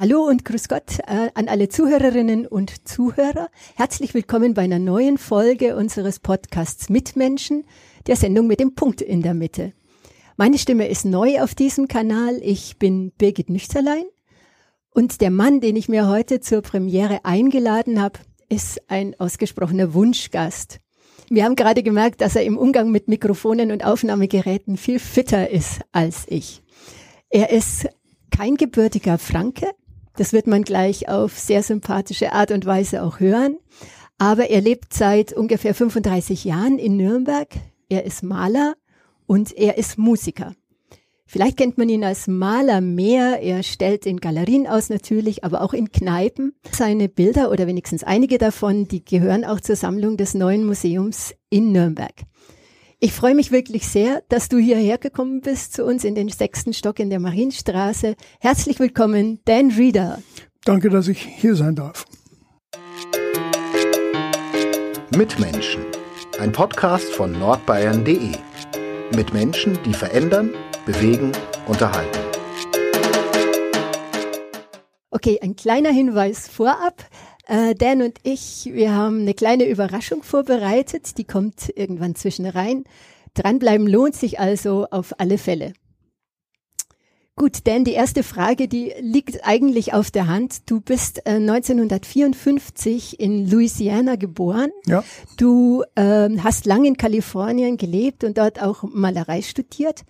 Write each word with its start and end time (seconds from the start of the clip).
Hallo 0.00 0.28
und 0.28 0.44
grüß 0.44 0.68
Gott 0.68 1.00
äh, 1.08 1.30
an 1.34 1.48
alle 1.48 1.68
Zuhörerinnen 1.68 2.46
und 2.46 2.86
Zuhörer. 2.86 3.48
Herzlich 3.74 4.14
willkommen 4.14 4.54
bei 4.54 4.62
einer 4.62 4.78
neuen 4.78 5.18
Folge 5.18 5.74
unseres 5.74 6.20
Podcasts 6.20 6.88
Mitmenschen, 6.88 7.64
der 8.06 8.14
Sendung 8.14 8.46
mit 8.46 8.60
dem 8.60 8.76
Punkt 8.76 9.00
in 9.00 9.22
der 9.22 9.34
Mitte. 9.34 9.72
Meine 10.36 10.56
Stimme 10.58 10.86
ist 10.86 11.04
neu 11.04 11.42
auf 11.42 11.56
diesem 11.56 11.88
Kanal. 11.88 12.38
Ich 12.44 12.78
bin 12.78 13.10
Birgit 13.18 13.50
Nüchterlein 13.50 14.04
und 14.90 15.20
der 15.20 15.32
Mann, 15.32 15.60
den 15.60 15.74
ich 15.74 15.88
mir 15.88 16.06
heute 16.06 16.38
zur 16.38 16.62
Premiere 16.62 17.24
eingeladen 17.24 18.00
habe, 18.00 18.20
ist 18.48 18.80
ein 18.88 19.18
ausgesprochener 19.18 19.94
Wunschgast. 19.94 20.78
Wir 21.28 21.44
haben 21.44 21.56
gerade 21.56 21.82
gemerkt, 21.82 22.20
dass 22.20 22.36
er 22.36 22.44
im 22.44 22.56
Umgang 22.56 22.92
mit 22.92 23.08
Mikrofonen 23.08 23.72
und 23.72 23.84
Aufnahmegeräten 23.84 24.76
viel 24.76 25.00
fitter 25.00 25.50
ist 25.50 25.80
als 25.90 26.24
ich. 26.28 26.62
Er 27.30 27.50
ist 27.50 27.88
kein 28.30 28.54
gebürtiger 28.54 29.18
Franke, 29.18 29.66
das 30.18 30.32
wird 30.32 30.46
man 30.46 30.62
gleich 30.62 31.08
auf 31.08 31.38
sehr 31.38 31.62
sympathische 31.62 32.32
Art 32.32 32.50
und 32.50 32.66
Weise 32.66 33.02
auch 33.02 33.20
hören. 33.20 33.56
Aber 34.18 34.50
er 34.50 34.60
lebt 34.60 34.92
seit 34.92 35.32
ungefähr 35.32 35.74
35 35.74 36.44
Jahren 36.44 36.78
in 36.78 36.96
Nürnberg. 36.96 37.48
Er 37.88 38.04
ist 38.04 38.24
Maler 38.24 38.74
und 39.26 39.56
er 39.56 39.78
ist 39.78 39.96
Musiker. 39.96 40.54
Vielleicht 41.24 41.58
kennt 41.58 41.78
man 41.78 41.88
ihn 41.88 42.04
als 42.04 42.26
Maler 42.26 42.80
mehr. 42.80 43.42
Er 43.42 43.62
stellt 43.62 44.06
in 44.06 44.18
Galerien 44.18 44.66
aus 44.66 44.88
natürlich, 44.88 45.44
aber 45.44 45.60
auch 45.60 45.74
in 45.74 45.92
Kneipen. 45.92 46.54
Seine 46.72 47.08
Bilder 47.08 47.50
oder 47.50 47.66
wenigstens 47.66 48.02
einige 48.02 48.38
davon, 48.38 48.88
die 48.88 49.04
gehören 49.04 49.44
auch 49.44 49.60
zur 49.60 49.76
Sammlung 49.76 50.16
des 50.16 50.34
neuen 50.34 50.64
Museums 50.64 51.34
in 51.50 51.70
Nürnberg. 51.70 52.14
Ich 53.00 53.12
freue 53.12 53.36
mich 53.36 53.52
wirklich 53.52 53.86
sehr, 53.86 54.24
dass 54.28 54.48
du 54.48 54.58
hierher 54.58 54.98
gekommen 54.98 55.40
bist 55.40 55.72
zu 55.72 55.84
uns 55.84 56.02
in 56.02 56.16
den 56.16 56.28
sechsten 56.30 56.72
Stock 56.72 56.98
in 56.98 57.10
der 57.10 57.20
Marienstraße. 57.20 58.16
Herzlich 58.40 58.80
willkommen, 58.80 59.38
Dan 59.44 59.70
Reeder. 59.70 60.20
Danke, 60.64 60.88
dass 60.90 61.06
ich 61.06 61.22
hier 61.22 61.54
sein 61.54 61.76
darf. 61.76 62.06
Mitmenschen. 65.16 65.84
Ein 66.40 66.50
Podcast 66.50 67.08
von 67.10 67.30
nordbayern.de. 67.30 68.32
Mit 69.14 69.32
Menschen, 69.32 69.78
die 69.84 69.94
verändern, 69.94 70.52
bewegen, 70.84 71.30
unterhalten. 71.68 72.18
Okay, 75.12 75.38
ein 75.40 75.54
kleiner 75.54 75.90
Hinweis 75.90 76.48
vorab. 76.48 77.04
Äh, 77.48 77.74
Dan 77.74 78.02
und 78.02 78.18
ich, 78.24 78.68
wir 78.72 78.94
haben 78.94 79.22
eine 79.22 79.32
kleine 79.32 79.66
Überraschung 79.66 80.22
vorbereitet, 80.22 81.16
die 81.16 81.24
kommt 81.24 81.72
irgendwann 81.74 82.14
zwischen 82.14 82.44
rein. 82.44 82.84
Dranbleiben 83.32 83.86
lohnt 83.86 84.14
sich 84.14 84.38
also 84.38 84.86
auf 84.90 85.18
alle 85.18 85.38
Fälle. 85.38 85.72
Gut, 87.36 87.66
Dan, 87.68 87.84
die 87.84 87.92
erste 87.92 88.22
Frage, 88.22 88.68
die 88.68 88.92
liegt 89.00 89.46
eigentlich 89.46 89.94
auf 89.94 90.10
der 90.10 90.26
Hand. 90.26 90.68
Du 90.68 90.80
bist 90.80 91.24
äh, 91.24 91.36
1954 91.36 93.18
in 93.18 93.48
Louisiana 93.48 94.16
geboren. 94.16 94.70
Ja. 94.86 95.02
Du 95.38 95.84
äh, 95.94 96.28
hast 96.40 96.66
lange 96.66 96.88
in 96.88 96.96
Kalifornien 96.96 97.76
gelebt 97.78 98.24
und 98.24 98.36
dort 98.36 98.60
auch 98.60 98.82
Malerei 98.82 99.40
studiert. 99.40 100.04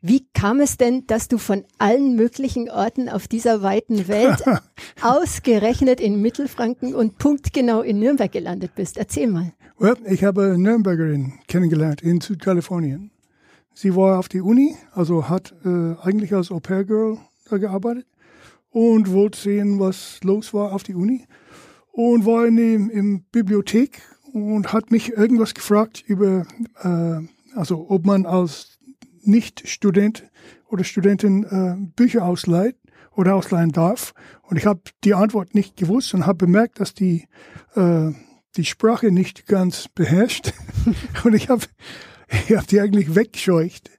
Wie 0.00 0.28
kam 0.32 0.60
es 0.60 0.76
denn, 0.76 1.06
dass 1.08 1.26
du 1.26 1.38
von 1.38 1.64
allen 1.78 2.14
möglichen 2.14 2.70
Orten 2.70 3.08
auf 3.08 3.26
dieser 3.26 3.62
weiten 3.62 4.06
Welt 4.06 4.44
ausgerechnet 5.02 6.00
in 6.00 6.22
Mittelfranken 6.22 6.94
und 6.94 7.18
punktgenau 7.18 7.82
in 7.82 7.98
Nürnberg 7.98 8.30
gelandet 8.30 8.76
bist? 8.76 8.96
Erzähl 8.96 9.26
mal. 9.26 9.52
Well, 9.76 9.96
ich 10.06 10.22
habe 10.22 10.44
eine 10.44 10.58
Nürnbergerin 10.58 11.32
kennengelernt 11.48 12.00
in 12.02 12.20
Südkalifornien. 12.20 13.10
Sie 13.74 13.94
war 13.96 14.20
auf 14.20 14.28
die 14.28 14.40
Uni, 14.40 14.76
also 14.92 15.28
hat 15.28 15.54
äh, 15.64 15.94
eigentlich 16.00 16.32
als 16.32 16.52
Au-pair-Girl 16.52 17.18
da 17.50 17.58
gearbeitet 17.58 18.06
und 18.70 19.10
wollte 19.12 19.38
sehen, 19.38 19.80
was 19.80 20.20
los 20.22 20.54
war 20.54 20.72
auf 20.72 20.84
die 20.84 20.94
Uni 20.94 21.24
und 21.90 22.24
war 22.24 22.46
in 22.46 22.56
dem, 22.56 22.90
im 22.90 23.24
Bibliothek 23.32 24.00
und 24.32 24.72
hat 24.72 24.92
mich 24.92 25.12
irgendwas 25.12 25.54
gefragt 25.54 26.04
über, 26.06 26.46
äh, 26.82 27.56
also 27.56 27.86
ob 27.88 28.06
man 28.06 28.26
als 28.26 28.77
nicht-Student 29.28 30.28
oder 30.68 30.84
Studentin 30.84 31.44
äh, 31.44 31.76
Bücher 31.94 32.24
ausleiht 32.24 32.76
oder 33.14 33.34
ausleihen 33.34 33.72
darf. 33.72 34.14
Und 34.42 34.56
ich 34.56 34.66
habe 34.66 34.80
die 35.04 35.14
Antwort 35.14 35.54
nicht 35.54 35.76
gewusst 35.76 36.14
und 36.14 36.26
habe 36.26 36.46
bemerkt, 36.46 36.80
dass 36.80 36.94
die, 36.94 37.26
äh, 37.74 38.10
die 38.56 38.64
Sprache 38.64 39.10
nicht 39.10 39.46
ganz 39.46 39.88
beherrscht. 39.88 40.52
und 41.24 41.34
ich 41.34 41.48
habe 41.48 41.64
ich 42.48 42.56
hab 42.56 42.66
die 42.66 42.80
eigentlich 42.80 43.14
weggescheucht. 43.14 43.90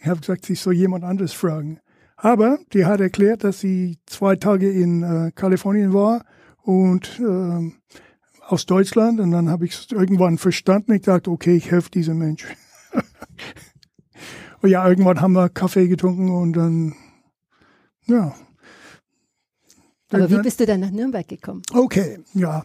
Ich 0.00 0.06
habe 0.06 0.20
gesagt, 0.20 0.48
ich 0.50 0.60
soll 0.60 0.74
jemand 0.74 1.04
anderes 1.04 1.32
fragen. 1.32 1.80
Aber 2.16 2.58
die 2.72 2.86
hat 2.86 3.00
erklärt, 3.00 3.44
dass 3.44 3.60
sie 3.60 3.98
zwei 4.06 4.36
Tage 4.36 4.70
in 4.70 5.02
äh, 5.02 5.32
Kalifornien 5.34 5.92
war 5.92 6.24
und 6.62 7.20
äh, 7.20 7.72
aus 8.46 8.66
Deutschland. 8.66 9.20
Und 9.20 9.30
dann 9.30 9.50
habe 9.50 9.66
ich 9.66 9.72
es 9.72 9.86
irgendwann 9.90 10.38
verstanden. 10.38 10.92
Ich 10.92 11.02
dachte, 11.02 11.30
okay, 11.30 11.56
ich 11.56 11.70
helfe 11.70 11.90
diesem 11.90 12.18
Mensch. 12.18 12.46
Und 14.64 14.70
ja, 14.70 14.88
irgendwann 14.88 15.20
haben 15.20 15.34
wir 15.34 15.50
Kaffee 15.50 15.88
getrunken 15.88 16.30
und 16.30 16.54
dann, 16.54 16.94
ja. 18.06 18.34
Aber 20.10 20.30
wie 20.30 20.38
bist 20.38 20.58
du 20.58 20.64
dann 20.64 20.80
nach 20.80 20.90
Nürnberg 20.90 21.28
gekommen? 21.28 21.60
Okay, 21.74 22.20
ja. 22.32 22.64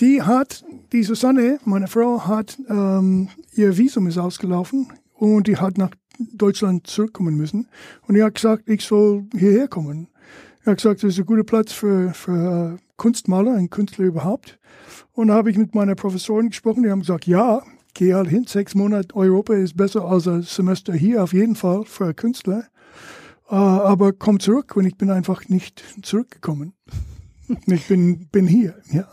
Die 0.00 0.20
hat, 0.20 0.66
die 0.92 1.02
Susanne, 1.02 1.58
meine 1.64 1.86
Frau, 1.86 2.26
hat, 2.26 2.58
ähm, 2.68 3.30
ihr 3.54 3.78
Visum 3.78 4.06
ist 4.06 4.18
ausgelaufen 4.18 4.92
und 5.14 5.46
die 5.46 5.56
hat 5.56 5.78
nach 5.78 5.92
Deutschland 6.18 6.86
zurückkommen 6.86 7.38
müssen. 7.38 7.68
Und 8.06 8.16
die 8.16 8.22
hat 8.22 8.34
gesagt, 8.34 8.68
ich 8.68 8.84
soll 8.84 9.24
hierher 9.34 9.66
kommen. 9.66 10.08
Er 10.64 10.72
hat 10.72 10.76
gesagt, 10.76 11.02
das 11.02 11.14
ist 11.14 11.20
ein 11.20 11.24
guter 11.24 11.44
Platz 11.44 11.72
für, 11.72 12.12
für 12.12 12.76
Kunstmaler, 12.98 13.54
ein 13.54 13.70
Künstler 13.70 14.04
überhaupt. 14.04 14.58
Und 15.12 15.28
da 15.28 15.36
habe 15.36 15.50
ich 15.50 15.56
mit 15.56 15.74
meiner 15.74 15.94
Professorin 15.94 16.50
gesprochen, 16.50 16.82
die 16.82 16.90
haben 16.90 17.00
gesagt, 17.00 17.26
ja, 17.26 17.62
geh 17.94 18.14
halt 18.14 18.28
hin, 18.28 18.44
sechs 18.46 18.74
Monate 18.74 19.14
Europa 19.14 19.54
ist 19.54 19.76
besser 19.76 20.04
als 20.04 20.26
ein 20.26 20.42
Semester 20.42 20.92
hier, 20.92 21.22
auf 21.22 21.32
jeden 21.32 21.56
Fall 21.56 21.84
für 21.84 22.04
einen 22.04 22.16
Künstler. 22.16 22.64
Uh, 23.50 23.54
aber 23.56 24.12
komm 24.12 24.38
zurück 24.38 24.76
und 24.76 24.84
ich 24.84 24.96
bin 24.96 25.10
einfach 25.10 25.48
nicht 25.48 25.82
zurückgekommen. 26.02 26.72
ich 27.66 27.88
bin, 27.88 28.28
bin 28.28 28.46
hier, 28.46 28.76
ja. 28.92 29.08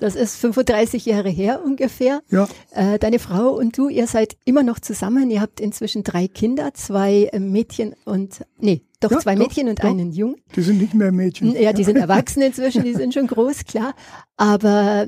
Das 0.00 0.14
ist 0.14 0.36
35 0.36 1.04
Jahre 1.04 1.28
her 1.28 1.60
ungefähr. 1.62 2.22
Ja. 2.30 2.48
Äh, 2.70 2.98
deine 2.98 3.18
Frau 3.18 3.50
und 3.50 3.76
du, 3.76 3.90
ihr 3.90 4.06
seid 4.06 4.36
immer 4.46 4.62
noch 4.62 4.78
zusammen. 4.78 5.30
Ihr 5.30 5.42
habt 5.42 5.60
inzwischen 5.60 6.04
drei 6.04 6.26
Kinder, 6.26 6.72
zwei 6.72 7.30
Mädchen 7.38 7.94
und, 8.06 8.40
nee, 8.58 8.82
doch 9.00 9.10
ja, 9.10 9.18
zwei 9.18 9.34
doch, 9.34 9.42
Mädchen 9.42 9.68
und 9.68 9.78
doch. 9.78 9.88
einen 9.90 10.10
Jungen. 10.10 10.36
Die 10.56 10.62
sind 10.62 10.80
nicht 10.80 10.94
mehr 10.94 11.12
Mädchen. 11.12 11.54
Ja, 11.54 11.74
die 11.74 11.84
sind 11.84 11.96
erwachsen 11.96 12.42
inzwischen, 12.42 12.82
die 12.82 12.94
sind 12.94 13.12
schon 13.12 13.26
groß, 13.26 13.66
klar. 13.66 13.94
Aber 14.38 15.06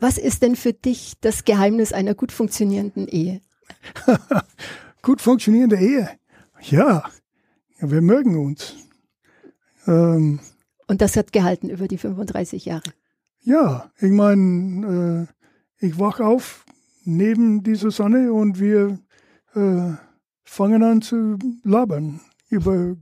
was 0.00 0.18
ist 0.18 0.42
denn 0.42 0.56
für 0.56 0.72
dich 0.72 1.14
das 1.20 1.44
Geheimnis 1.44 1.92
einer 1.92 2.14
gut 2.14 2.32
funktionierenden 2.32 3.08
Ehe? 3.08 3.40
gut 5.02 5.20
funktionierende 5.20 5.76
Ehe? 5.76 6.10
Ja, 6.62 7.04
wir 7.80 8.00
mögen 8.00 8.36
uns. 8.36 8.74
Ähm, 9.86 10.40
Und 10.86 11.00
das 11.00 11.16
hat 11.16 11.32
gehalten 11.32 11.68
über 11.68 11.88
die 11.88 11.98
35 11.98 12.64
Jahre? 12.64 12.82
Ja, 13.42 13.90
ich 14.00 14.10
meine, 14.10 15.28
äh, 15.80 15.86
ich 15.86 15.98
wach 15.98 16.20
auf 16.20 16.64
neben 17.04 17.62
dieser 17.62 17.90
Sonne 17.90 18.32
und 18.32 18.58
wir 18.58 18.98
äh, 19.54 19.92
fangen 20.44 20.82
an 20.82 21.02
zu 21.02 21.38
labern 21.62 22.20
über 22.48 22.96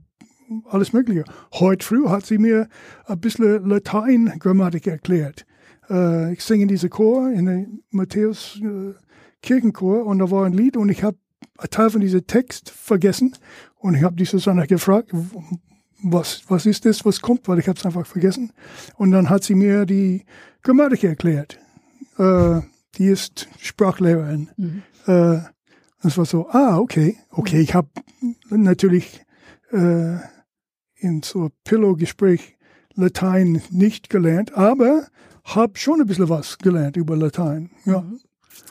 alles 0.65 0.93
Mögliche. 0.93 1.23
Heute 1.53 1.85
früh 1.85 2.07
hat 2.07 2.25
sie 2.25 2.37
mir 2.37 2.67
ein 3.05 3.19
bisschen 3.19 3.67
Latein-Grammatik 3.67 4.87
erklärt 4.87 5.45
äh, 5.89 6.33
ich 6.33 6.43
singe 6.43 6.63
in 6.63 6.67
diese 6.67 6.89
Chor, 6.89 7.31
in 7.31 7.45
der 7.45 7.65
Matthäus 7.91 8.59
äh, 8.61 8.93
Kirchenchor 9.41 10.05
und 10.05 10.19
da 10.19 10.31
war 10.31 10.45
ein 10.45 10.53
Lied 10.53 10.77
und 10.77 10.89
ich 10.89 11.03
habe 11.03 11.17
einen 11.57 11.69
Teil 11.69 11.89
von 11.89 12.01
diesem 12.01 12.25
Text 12.27 12.69
vergessen 12.69 13.35
und 13.75 13.95
ich 13.95 14.03
habe 14.03 14.15
die 14.15 14.25
Susanne 14.25 14.67
gefragt, 14.67 15.11
was, 16.01 16.43
was 16.47 16.65
ist 16.65 16.85
das, 16.85 17.05
was 17.05 17.21
kommt, 17.21 17.47
weil 17.47 17.59
ich 17.59 17.67
habe 17.67 17.77
es 17.79 17.85
einfach 17.85 18.05
vergessen. 18.05 18.51
Und 18.95 19.11
dann 19.11 19.29
hat 19.29 19.43
sie 19.43 19.55
mir 19.55 19.85
die 19.85 20.23
Grammatik 20.61 21.03
erklärt. 21.03 21.59
Äh, 22.17 22.61
die 22.97 23.07
ist 23.07 23.47
Sprachlehrerin. 23.59 24.49
Mhm. 24.57 24.83
Äh, 25.07 25.39
das 26.01 26.17
war 26.17 26.25
so, 26.25 26.49
ah, 26.49 26.77
okay, 26.77 27.17
okay, 27.31 27.59
ich 27.59 27.73
habe 27.73 27.89
natürlich 28.49 29.25
äh, 29.71 30.17
in 30.97 31.21
so 31.23 31.49
Pillow-Gespräch 31.63 32.57
Latein 32.93 33.61
nicht 33.71 34.09
gelernt, 34.09 34.53
aber 34.53 35.07
habe 35.45 35.77
schon 35.77 36.01
ein 36.01 36.07
bisschen 36.07 36.29
was 36.29 36.57
gelernt 36.57 36.97
über 36.97 37.15
Latein. 37.15 37.69
Ja. 37.85 38.01
Mhm. 38.01 38.19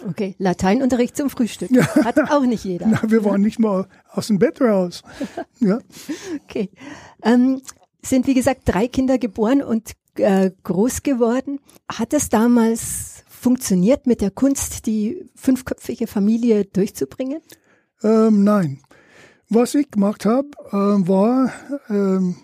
Okay, 0.09 0.35
Lateinunterricht 0.39 1.17
zum 1.17 1.31
Frühstück. 1.31 1.71
Ja. 1.71 1.87
Hat 2.05 2.19
auch 2.31 2.45
nicht 2.45 2.65
jeder. 2.65 2.87
Na, 2.89 3.03
wir 3.09 3.25
waren 3.25 3.43
nicht 3.43 3.59
mal 3.59 3.87
aus 4.11 4.27
dem 4.27 4.39
Bett 4.39 4.61
raus. 4.61 5.03
Ja. 5.61 5.79
Okay. 6.45 6.69
Ähm, 7.23 7.63
sind, 8.03 8.27
wie 8.27 8.35
gesagt, 8.35 8.63
drei 8.67 8.89
Kinder 8.89 9.19
geboren 9.19 9.63
und 9.63 9.93
äh, 10.17 10.51
groß 10.63 11.03
geworden. 11.03 11.61
Hat 11.91 12.13
es 12.13 12.29
damals 12.29 13.25
funktioniert, 13.29 14.07
mit 14.07 14.21
der 14.21 14.31
Kunst 14.31 14.87
die 14.87 15.25
fünfköpfige 15.35 16.07
Familie 16.07 16.65
durchzubringen? 16.65 17.41
Ähm, 18.03 18.45
nein. 18.45 18.81
Was 19.49 19.75
ich 19.75 19.91
gemacht 19.91 20.27
habe, 20.27 20.49
äh, 20.71 21.09
war, 21.09 21.53
ähm, 21.89 22.37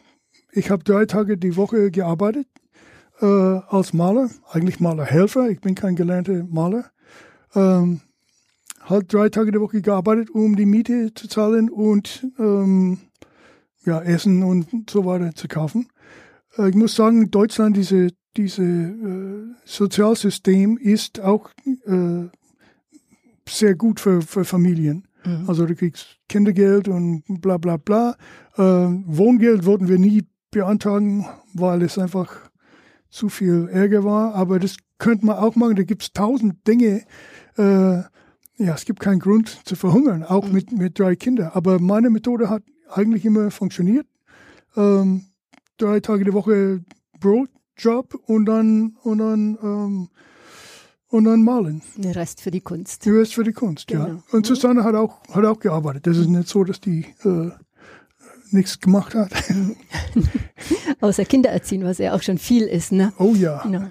ich 0.53 0.71
habe 0.71 0.85
drei 0.85 1.05
Tage 1.05 1.37
die 1.37 1.57
Woche 1.57 1.91
gearbeitet 1.91 2.47
äh, 3.21 3.61
als 3.69 3.93
Maler, 3.93 4.31
eigentlich 4.51 4.81
Malerhelfer. 4.81 5.49
Ich 5.51 5.61
bin 5.61 5.75
kein 5.75 5.97
gelernter 5.97 6.45
Maler. 6.49 6.91
Ähm, 7.55 8.01
halt 8.83 9.13
drei 9.13 9.29
Tage 9.29 9.53
die 9.53 9.61
Woche 9.61 9.83
gearbeitet, 9.83 10.31
um 10.31 10.57
die 10.57 10.67
Miete 10.67 11.13
zu 11.15 11.29
zahlen 11.29 11.71
und 11.71 12.27
ähm, 12.39 12.99
ja, 13.85 14.01
Essen 14.01 14.43
und 14.43 14.91
so 14.91 15.05
weiter 15.05 15.35
zu 15.35 15.49
kaufen. 15.49 15.89
Äh, 16.57 16.71
ich 16.71 16.75
muss 16.75 16.95
sagen, 16.95 17.31
Deutschland, 17.31 17.77
diese, 17.77 18.11
diese 18.37 18.63
äh, 18.63 19.55
Sozialsystem 19.65 20.77
ist 20.79 21.21
auch 21.21 21.51
äh, 21.87 22.29
sehr 23.49 23.75
gut 23.75 24.01
für, 24.01 24.23
für 24.23 24.45
Familien. 24.45 25.09
Mhm. 25.25 25.45
Also 25.49 25.67
du 25.67 25.75
kriegst 25.75 26.19
Kindergeld 26.29 26.89
und 26.89 27.25
bla 27.41 27.59
bla 27.59 27.77
bla. 27.77 28.17
Äh, 28.57 28.63
Wohngeld 28.63 29.67
wollten 29.67 29.89
wir 29.89 29.99
nie 29.99 30.25
beantragen, 30.51 31.27
weil 31.55 31.83
es 31.83 31.99
einfach 31.99 32.50
zu 33.11 33.29
viel 33.29 33.69
Ärger 33.71 34.05
war. 34.05 34.35
Aber 34.35 34.59
das 34.59 34.77
könnte 34.99 35.27
man 35.27 35.37
auch 35.37 35.57
machen. 35.57 35.77
Da 35.77 35.83
gibt 35.83 36.03
es 36.03 36.13
tausend 36.13 36.67
Dinge. 36.67 37.03
Äh, 37.57 38.03
ja, 38.63 38.75
es 38.75 38.85
gibt 38.85 39.01
keinen 39.01 39.21
Grund 39.21 39.61
zu 39.65 39.75
verhungern, 39.75 40.23
auch 40.23 40.47
mhm. 40.47 40.53
mit, 40.53 40.73
mit 40.73 40.99
drei 40.99 41.17
Kindern. 41.17 41.51
Aber 41.55 41.79
meine 41.79 42.11
Methode 42.11 42.51
hat 42.51 42.63
eigentlich 42.91 43.25
immer 43.25 43.51
funktioniert. 43.51 44.07
Ähm, 44.77 45.25
drei 45.79 46.01
Tage 46.01 46.25
die 46.25 46.33
Woche 46.33 46.85
Brotjob 47.19 48.15
und 48.27 48.47
dann, 48.47 48.97
und 49.03 49.19
dann, 49.19 49.59
ähm, 49.63 50.09
und 51.09 51.25
dann 51.25 51.43
malen. 51.43 51.83
Der 51.97 52.15
Rest 52.17 52.41
für 52.41 52.51
die 52.51 52.61
Kunst. 52.61 53.07
Der 53.07 53.15
Rest 53.15 53.35
für 53.35 53.45
die 53.45 53.53
Kunst, 53.53 53.89
genau. 53.89 54.07
ja. 54.07 54.23
Und 54.31 54.47
Susanne 54.47 54.85
hat 54.85 54.95
auch, 54.95 55.23
hat 55.31 55.45
auch 55.45 55.59
gearbeitet. 55.59 56.07
Das 56.07 56.17
ist 56.17 56.29
nicht 56.29 56.49
so, 56.49 56.63
dass 56.63 56.81
die 56.81 57.07
äh, 57.25 57.51
nichts 58.53 58.81
gemacht 58.81 59.15
hat. 59.15 59.31
Außer 61.01 61.25
Kinder 61.25 61.51
erziehen, 61.51 61.85
was 61.85 61.99
ja 61.99 62.15
auch 62.15 62.23
schon 62.23 62.39
viel 62.39 62.65
ist, 62.65 62.93
ne? 62.93 63.13
Oh 63.19 63.35
ja. 63.35 63.63
Genau. 63.63 63.87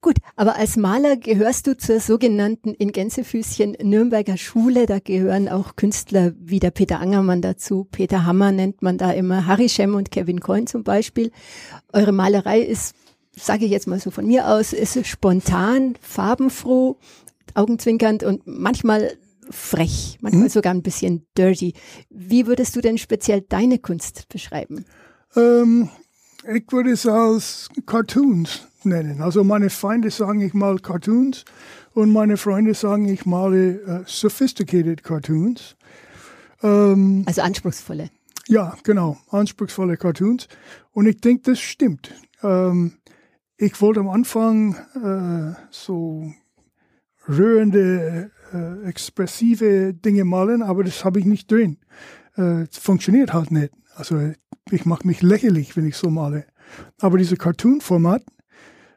Gut, 0.00 0.16
aber 0.34 0.56
als 0.56 0.76
Maler 0.76 1.16
gehörst 1.16 1.68
du 1.68 1.76
zur 1.76 2.00
sogenannten 2.00 2.74
in 2.74 2.90
Gänsefüßchen 2.90 3.76
Nürnberger 3.82 4.36
Schule. 4.36 4.86
Da 4.86 4.98
gehören 4.98 5.48
auch 5.48 5.76
Künstler 5.76 6.32
wie 6.40 6.58
der 6.58 6.72
Peter 6.72 6.98
Angermann 6.98 7.40
dazu. 7.40 7.86
Peter 7.88 8.26
Hammer 8.26 8.50
nennt 8.50 8.82
man 8.82 8.98
da 8.98 9.12
immer, 9.12 9.46
Harry 9.46 9.68
Schemm 9.68 9.94
und 9.94 10.10
Kevin 10.10 10.40
Coyne 10.40 10.64
zum 10.64 10.82
Beispiel. 10.82 11.30
Eure 11.92 12.10
Malerei 12.10 12.62
ist, 12.62 12.96
sage 13.36 13.64
ich 13.64 13.70
jetzt 13.70 13.86
mal 13.86 14.00
so 14.00 14.10
von 14.10 14.26
mir 14.26 14.48
aus, 14.48 14.72
ist 14.72 15.06
spontan, 15.06 15.94
farbenfroh, 16.00 16.96
augenzwinkernd 17.54 18.24
und 18.24 18.44
manchmal 18.44 19.12
frech, 19.50 20.18
manchmal 20.20 20.44
hm? 20.44 20.50
sogar 20.50 20.74
ein 20.74 20.82
bisschen 20.82 21.26
dirty. 21.36 21.74
Wie 22.10 22.46
würdest 22.46 22.76
du 22.76 22.80
denn 22.80 22.98
speziell 22.98 23.42
deine 23.42 23.78
Kunst 23.78 24.28
beschreiben? 24.28 24.84
Ähm, 25.36 25.88
ich 26.52 26.64
würde 26.70 26.90
es 26.90 27.06
als 27.06 27.68
Cartoons 27.86 28.66
nennen. 28.84 29.20
Also 29.20 29.44
meine 29.44 29.70
Feinde 29.70 30.10
sagen, 30.10 30.40
ich 30.40 30.54
mal 30.54 30.78
Cartoons 30.78 31.44
und 31.94 32.10
meine 32.10 32.36
Freunde 32.36 32.74
sagen, 32.74 33.08
ich 33.08 33.26
male 33.26 33.80
uh, 33.86 34.04
sophisticated 34.06 35.02
Cartoons. 35.02 35.76
Ähm, 36.62 37.22
also 37.26 37.42
anspruchsvolle. 37.42 38.10
Ja, 38.48 38.76
genau, 38.82 39.18
anspruchsvolle 39.30 39.96
Cartoons. 39.96 40.48
Und 40.92 41.06
ich 41.06 41.20
denke, 41.20 41.52
das 41.52 41.60
stimmt. 41.60 42.12
Ähm, 42.42 42.94
ich 43.56 43.80
wollte 43.80 44.00
am 44.00 44.08
Anfang 44.08 44.74
äh, 44.96 45.54
so 45.70 46.32
rührende, 47.28 48.30
äh, 48.52 48.82
expressive 48.84 49.94
Dinge 49.94 50.24
malen, 50.24 50.62
aber 50.62 50.84
das 50.84 51.04
habe 51.04 51.18
ich 51.18 51.24
nicht 51.24 51.50
drin. 51.50 51.78
Äh, 52.36 52.66
funktioniert 52.70 53.32
halt 53.32 53.50
nicht. 53.50 53.72
Also 53.94 54.32
ich 54.70 54.84
mache 54.84 55.06
mich 55.06 55.22
lächerlich, 55.22 55.76
wenn 55.76 55.86
ich 55.86 55.96
so 55.96 56.10
male. 56.10 56.46
Aber 57.00 57.18
dieses 57.18 57.38
Cartoon-Format 57.38 58.22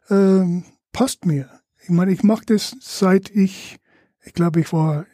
ähm, 0.10 0.64
passt 0.94 1.26
mir. 1.26 1.50
Ich 1.84 1.90
meine, 1.90 2.12
ich 2.12 2.24
mache 2.24 2.46
das 2.46 2.76
seit 2.80 3.30
ich, 3.30 3.78
ich 4.24 4.34
glaube, 4.34 4.60
ich 4.62 4.72
war 4.72 5.06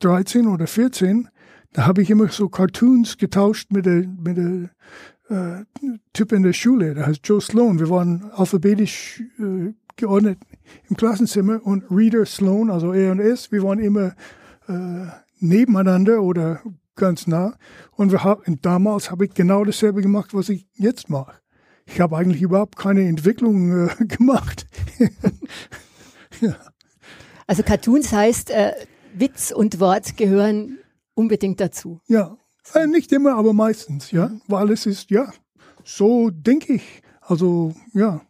13 0.00 0.46
oder 0.46 0.66
14. 0.66 1.28
Da 1.72 1.86
habe 1.86 2.02
ich 2.02 2.10
immer 2.10 2.28
so 2.28 2.48
Cartoons 2.48 3.18
getauscht 3.18 3.70
mit 3.70 3.86
der, 3.86 4.06
mit 4.06 4.36
der 4.36 4.70
äh, 5.28 5.64
Typ 6.12 6.32
in 6.32 6.42
der 6.42 6.52
Schule, 6.52 6.94
der 6.94 7.06
heißt 7.06 7.20
Joe 7.24 7.40
Sloan. 7.40 7.78
Wir 7.78 7.90
waren 7.90 8.30
alphabetisch 8.32 9.22
äh, 9.38 9.72
geordnet 9.96 10.38
im 10.88 10.96
Klassenzimmer 10.96 11.64
und 11.64 11.84
Reader 11.90 12.26
Sloan, 12.26 12.70
also 12.70 12.92
er 12.92 13.12
und 13.12 13.20
S, 13.20 13.52
wir 13.52 13.62
waren 13.62 13.78
immer 13.78 14.14
äh, 14.68 15.06
nebeneinander 15.40 16.22
oder 16.22 16.60
ganz 16.96 17.26
nah. 17.26 17.56
Und 17.92 18.12
wir 18.12 18.24
haben, 18.24 18.60
damals 18.60 19.10
habe 19.10 19.26
ich 19.26 19.34
genau 19.34 19.64
dasselbe 19.64 20.02
gemacht, 20.02 20.34
was 20.34 20.48
ich 20.48 20.66
jetzt 20.74 21.08
mache. 21.08 21.34
Ich 21.86 22.00
habe 22.00 22.16
eigentlich 22.16 22.42
überhaupt 22.42 22.76
keine 22.76 23.06
Entwicklung 23.08 23.88
äh, 23.88 24.04
gemacht. 24.04 24.66
ja. 26.40 26.56
Also 27.46 27.62
Cartoons 27.62 28.12
heißt, 28.12 28.50
äh, 28.50 28.72
Witz 29.14 29.52
und 29.52 29.80
Wort 29.80 30.16
gehören 30.16 30.78
unbedingt 31.14 31.60
dazu. 31.60 32.00
Ja, 32.06 32.36
äh, 32.74 32.86
nicht 32.86 33.10
immer, 33.12 33.34
aber 33.36 33.52
meistens, 33.52 34.10
ja, 34.10 34.28
mhm. 34.28 34.42
weil 34.46 34.70
es 34.70 34.86
ist, 34.86 35.10
ja, 35.10 35.32
so 35.84 36.30
denke 36.30 36.74
ich. 36.74 37.02
Also, 37.20 37.74
ja. 37.92 38.20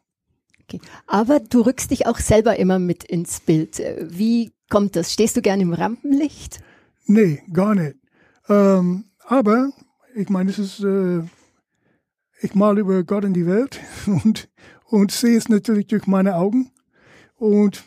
Okay. 0.68 0.80
Aber 1.06 1.40
du 1.40 1.62
rückst 1.62 1.90
dich 1.90 2.06
auch 2.06 2.18
selber 2.18 2.58
immer 2.58 2.78
mit 2.78 3.02
ins 3.04 3.40
Bild. 3.40 3.82
Wie 4.02 4.52
kommt 4.68 4.96
das? 4.96 5.12
Stehst 5.12 5.36
du 5.36 5.42
gern 5.42 5.60
im 5.60 5.72
Rampenlicht? 5.72 6.60
Nee, 7.06 7.42
gar 7.52 7.74
nicht. 7.74 7.96
Ähm, 8.50 9.04
aber 9.26 9.70
ich 10.14 10.28
meine, 10.28 10.50
es 10.50 10.58
ist, 10.58 10.80
äh, 10.80 11.22
ich 12.42 12.54
male 12.54 12.82
über 12.82 13.02
Gott 13.02 13.24
in 13.24 13.32
die 13.32 13.46
Welt 13.46 13.80
und, 14.06 14.50
und 14.84 15.10
sehe 15.10 15.38
es 15.38 15.48
natürlich 15.48 15.86
durch 15.86 16.06
meine 16.06 16.36
Augen. 16.36 16.70
Und 17.36 17.84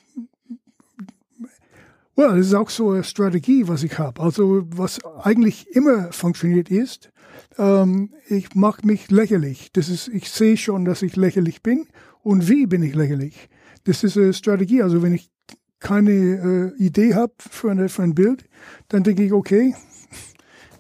well, 2.16 2.36
das 2.38 2.48
ist 2.48 2.54
auch 2.56 2.70
so 2.70 2.92
eine 2.92 3.04
Strategie, 3.04 3.68
was 3.68 3.84
ich 3.84 4.00
habe. 4.00 4.22
Also 4.22 4.64
was 4.70 5.04
eigentlich 5.24 5.68
immer 5.76 6.12
funktioniert 6.12 6.72
ist, 6.72 7.12
ähm, 7.58 8.14
ich 8.28 8.56
mache 8.56 8.86
mich 8.86 9.12
lächerlich. 9.12 9.72
Das 9.74 9.90
ist, 9.90 10.08
ich 10.08 10.30
sehe 10.30 10.58
schon, 10.58 10.86
dass 10.86 11.02
ich 11.02 11.16
lächerlich 11.16 11.62
bin. 11.62 11.88
Und 12.24 12.50
wie 12.50 12.68
bin 12.68 12.84
ich 12.84 12.96
lächerlich? 12.96 13.50
Das 13.84 14.04
ist 14.04 14.18
eine 14.18 14.34
Strategie. 14.34 14.82
Also 14.84 15.02
wenn 15.02 15.14
ich 15.14 15.32
keine 15.80 16.12
äh, 16.12 16.84
Idee 16.84 17.16
habe 17.16 17.34
für, 17.38 17.90
für 17.90 18.04
ein 18.04 18.16
Bild, 18.16 18.46
dann 18.88 19.04
denke 19.04 19.24
ich, 19.24 19.34
okay, 19.34 19.76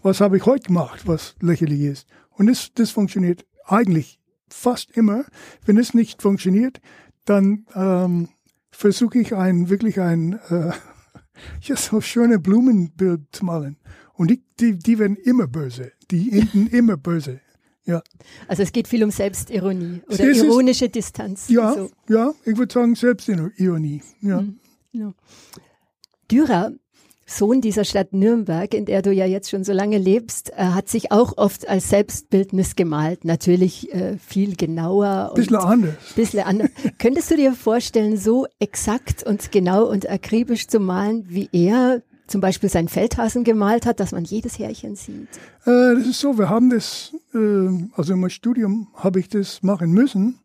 was 0.03 0.21
habe 0.21 0.38
ich 0.38 0.45
heute 0.45 0.67
gemacht, 0.67 1.07
was 1.07 1.36
lächerlich 1.41 1.81
ist. 1.81 2.07
Und 2.31 2.48
das, 2.48 2.71
das 2.74 2.91
funktioniert 2.91 3.45
eigentlich 3.65 4.19
fast 4.50 4.91
immer. 4.91 5.25
Wenn 5.65 5.77
es 5.77 5.93
nicht 5.93 6.21
funktioniert, 6.21 6.81
dann 7.25 7.65
ähm, 7.75 8.29
versuche 8.71 9.19
ich 9.19 9.36
ein 9.36 9.69
wirklich 9.69 10.00
ein 10.00 10.39
äh, 10.50 10.71
ja, 11.62 11.75
so 11.75 12.01
schöne 12.01 12.39
Blumenbild 12.39 13.21
zu 13.31 13.45
malen. 13.45 13.77
Und 14.13 14.29
die, 14.29 14.43
die, 14.60 14.77
die 14.77 15.00
werden 15.00 15.17
immer 15.17 15.48
böse. 15.48 15.91
Die 16.12 16.39
enden 16.39 16.67
immer 16.67 16.98
böse. 16.98 17.41
Ja. 17.85 18.01
Also 18.47 18.63
es 18.63 18.71
geht 18.71 18.88
viel 18.88 19.03
um 19.03 19.11
Selbstironie 19.11 20.01
oder 20.07 20.29
es 20.29 20.38
ironische 20.38 20.85
ist, 20.85 20.95
Distanz. 20.95 21.50
Ja, 21.50 21.73
so. 21.73 21.89
ja, 22.09 22.33
ich 22.45 22.57
würde 22.57 22.71
sagen 22.71 22.95
Selbstironie. 22.95 24.01
Ja. 24.21 24.41
Mhm. 24.41 24.59
ja. 24.91 25.13
Dürer 26.29 26.71
Sohn 27.31 27.61
dieser 27.61 27.85
Stadt 27.85 28.13
Nürnberg, 28.13 28.73
in 28.73 28.85
der 28.85 29.01
du 29.01 29.11
ja 29.11 29.25
jetzt 29.25 29.50
schon 29.50 29.63
so 29.63 29.71
lange 29.71 29.97
lebst, 29.97 30.51
äh, 30.51 30.63
hat 30.63 30.89
sich 30.89 31.11
auch 31.11 31.38
oft 31.38 31.67
als 31.67 31.89
Selbstbildnis 31.89 32.75
gemalt. 32.75 33.23
Natürlich 33.25 33.91
äh, 33.93 34.17
viel 34.17 34.55
genauer. 34.55 35.31
Bisschen 35.33 35.55
anders. 35.55 35.95
Bisschen 36.15 36.43
anders. 36.43 36.69
Könntest 37.00 37.31
du 37.31 37.38
dir 37.38 37.53
vorstellen, 37.53 38.17
so 38.17 38.47
exakt 38.59 39.23
und 39.23 39.51
genau 39.51 39.85
und 39.85 40.09
akribisch 40.09 40.67
zu 40.67 40.79
malen, 40.79 41.25
wie 41.29 41.50
er 41.53 42.01
zum 42.31 42.41
Beispiel 42.41 42.69
seinen 42.69 42.88
Feldhasen 42.88 43.43
gemalt 43.43 43.85
hat, 43.85 44.00
dass 44.00 44.11
man 44.11 44.23
jedes 44.23 44.57
Härchen 44.57 44.95
sieht? 44.95 45.29
Äh, 45.65 45.95
das 45.95 46.07
ist 46.07 46.19
so, 46.19 46.38
wir 46.38 46.50
haben 46.50 46.69
das, 46.69 47.13
äh, 47.33 47.88
also 47.93 48.15
meinem 48.15 48.29
Studium 48.29 48.88
habe 48.95 49.19
ich 49.19 49.29
das 49.29 49.61
machen 49.61 49.91
müssen. 49.91 50.39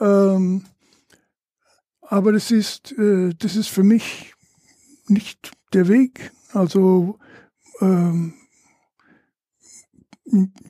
Ähm, 0.00 0.64
aber 2.02 2.32
das 2.32 2.50
ist, 2.50 2.92
äh, 2.92 3.34
das 3.36 3.56
ist 3.56 3.68
für 3.68 3.82
mich 3.82 4.34
nicht 5.08 5.52
der 5.72 5.88
Weg. 5.88 6.32
Also 6.52 7.18
ähm, 7.80 8.34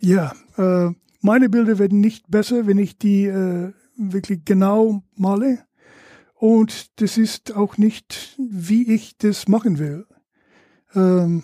ja, 0.00 0.33
äh, 0.57 0.91
meine 1.21 1.49
Bilder 1.49 1.79
werden 1.79 2.00
nicht 2.00 2.31
besser, 2.31 2.67
wenn 2.67 2.79
ich 2.79 2.99
die 2.99 3.26
äh, 3.26 3.73
wirklich 3.97 4.45
genau 4.45 5.03
male. 5.17 5.65
Und 6.35 7.00
das 7.00 7.17
ist 7.17 7.55
auch 7.55 7.79
nicht, 7.79 8.37
wie 8.38 8.93
ich 8.93 9.17
das 9.17 9.49
machen 9.49 9.79
will. 9.79 10.07
Ähm, 10.97 11.43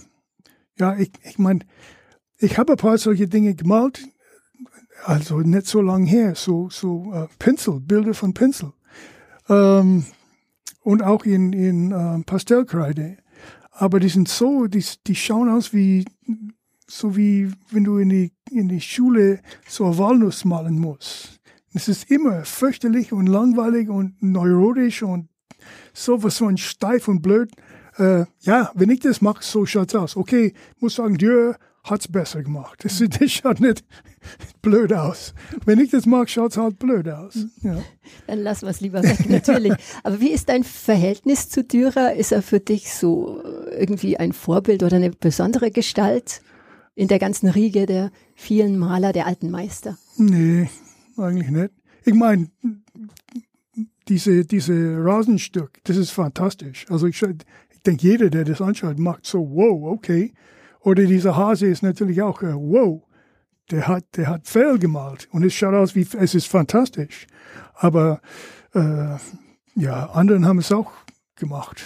ja, 0.78 0.96
ich, 0.96 1.12
ich 1.22 1.38
meine, 1.38 1.60
ich 2.38 2.58
habe 2.58 2.72
ein 2.72 2.78
paar 2.78 2.98
solche 2.98 3.28
Dinge 3.28 3.54
gemalt, 3.54 4.02
also 5.04 5.38
nicht 5.40 5.66
so 5.66 5.80
lang 5.80 6.06
her, 6.06 6.34
so, 6.34 6.68
so 6.70 7.12
äh, 7.12 7.28
Pinsel, 7.38 7.80
Bilder 7.80 8.14
von 8.14 8.34
Pinsel. 8.34 8.72
Ähm, 9.48 10.04
und 10.82 11.02
auch 11.02 11.24
in, 11.24 11.52
in 11.52 11.92
äh, 11.92 12.22
Pastellkreide. 12.24 13.18
Aber 13.70 14.00
die 14.00 14.08
sind 14.08 14.28
so, 14.28 14.66
die, 14.66 14.84
die 15.06 15.14
schauen 15.14 15.48
aus 15.48 15.72
wie, 15.72 16.04
so 16.86 17.16
wie 17.16 17.50
wenn 17.70 17.84
du 17.84 17.98
in 17.98 18.08
die, 18.08 18.32
in 18.50 18.68
die 18.68 18.80
Schule 18.80 19.40
so 19.68 19.86
eine 19.86 19.98
Walnuss 19.98 20.44
malen 20.44 20.78
musst. 20.78 21.40
Es 21.72 21.88
ist 21.88 22.10
immer 22.10 22.44
fürchterlich 22.44 23.12
und 23.12 23.26
langweilig 23.26 23.88
und 23.88 24.22
neurotisch 24.22 25.02
und 25.02 25.28
sowas 25.94 26.38
von 26.38 26.58
steif 26.58 27.08
und 27.08 27.22
blöd. 27.22 27.50
Äh, 27.98 28.24
ja, 28.40 28.70
wenn 28.74 28.90
ich 28.90 29.00
das 29.00 29.20
mache, 29.20 29.42
so 29.42 29.66
schaut's 29.66 29.94
aus. 29.94 30.16
Okay, 30.16 30.54
muss 30.78 30.94
sagen, 30.94 31.18
dir 31.18 31.56
hat's 31.84 32.08
besser 32.08 32.42
gemacht. 32.42 32.84
Das, 32.84 33.02
das 33.18 33.30
schaut 33.30 33.60
nicht 33.60 33.84
blöd 34.62 34.92
aus. 34.92 35.34
Wenn 35.64 35.80
ich 35.80 35.90
das 35.90 36.06
mag, 36.06 36.30
schaut's 36.30 36.56
halt 36.56 36.78
blöd 36.78 37.08
aus. 37.08 37.46
Ja. 37.62 37.82
Dann 38.26 38.38
lassen 38.40 38.62
wir 38.62 38.70
es 38.70 38.80
lieber 38.80 39.02
weg, 39.02 39.28
natürlich. 39.28 39.74
Aber 40.02 40.20
wie 40.20 40.30
ist 40.30 40.48
dein 40.48 40.64
Verhältnis 40.64 41.48
zu 41.48 41.64
Dürer? 41.64 42.14
Ist 42.14 42.32
er 42.32 42.42
für 42.42 42.60
dich 42.60 42.92
so 42.94 43.42
irgendwie 43.70 44.16
ein 44.16 44.32
Vorbild 44.32 44.82
oder 44.82 44.96
eine 44.96 45.10
besondere 45.10 45.70
Gestalt 45.70 46.40
in 46.94 47.08
der 47.08 47.18
ganzen 47.18 47.48
Riege 47.48 47.86
der 47.86 48.10
vielen 48.34 48.78
Maler, 48.78 49.12
der 49.12 49.26
alten 49.26 49.50
Meister? 49.50 49.98
Nee, 50.16 50.68
eigentlich 51.16 51.50
nicht. 51.50 51.70
Ich 52.04 52.14
meine, 52.14 52.48
diese, 54.08 54.44
diese 54.44 54.96
Rasenstück, 54.98 55.78
das 55.84 55.96
ist 55.96 56.10
fantastisch. 56.10 56.86
Also 56.88 57.06
ich, 57.06 57.22
denke, 57.82 58.06
jeder, 58.06 58.30
der 58.30 58.44
das 58.44 58.60
anschaut, 58.60 58.98
macht 58.98 59.26
so, 59.26 59.38
wow, 59.52 59.92
okay. 59.92 60.32
Oder 60.80 61.04
dieser 61.04 61.36
Hase 61.36 61.66
ist 61.66 61.82
natürlich 61.82 62.22
auch, 62.22 62.42
uh, 62.42 62.54
wow, 62.54 63.02
der 63.70 63.88
hat, 63.88 64.04
der 64.16 64.28
hat 64.28 64.46
Fell 64.46 64.78
gemalt 64.78 65.28
und 65.32 65.44
es 65.44 65.54
schaut 65.54 65.74
aus 65.74 65.94
wie, 65.94 66.06
es 66.18 66.34
ist 66.34 66.48
fantastisch. 66.48 67.26
Aber 67.74 68.20
äh, 68.74 69.16
ja, 69.74 70.10
anderen 70.10 70.46
haben 70.46 70.58
es 70.58 70.72
auch 70.72 70.92
gemacht. 71.36 71.82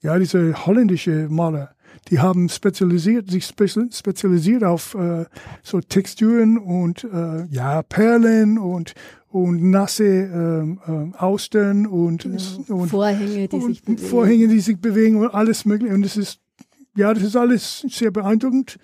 Ja, 0.00 0.18
diese 0.18 0.66
holländische 0.66 1.28
Maler, 1.28 1.74
die 2.08 2.20
haben 2.20 2.48
spezialisiert, 2.48 3.30
sich 3.30 3.46
spezialisiert 3.46 4.64
auf 4.64 4.94
äh, 4.94 5.24
so 5.62 5.80
Texturen 5.80 6.58
und 6.58 7.04
äh, 7.04 7.46
ja 7.46 7.82
Perlen 7.82 8.58
und 8.58 8.94
und 9.36 9.70
nasse 9.70 10.04
ähm, 10.04 10.80
ähm, 10.88 11.14
Austern 11.18 11.86
und, 11.86 12.22
genau. 12.22 12.80
und 12.80 12.88
Vorhänge, 12.88 13.48
die 13.48 13.56
und 13.56 13.66
sich 13.66 13.82
bewegen. 13.82 14.08
Vorhänge, 14.08 14.48
die 14.48 14.60
sich 14.60 14.80
bewegen 14.80 15.16
und 15.16 15.34
alles 15.34 15.66
mögliche. 15.66 15.92
Und 15.92 16.02
das 16.02 16.16
ist 16.16 16.40
ja, 16.96 17.12
das 17.12 17.22
ist 17.22 17.36
alles 17.36 17.80
sehr 17.90 18.10
beeindruckend. 18.10 18.78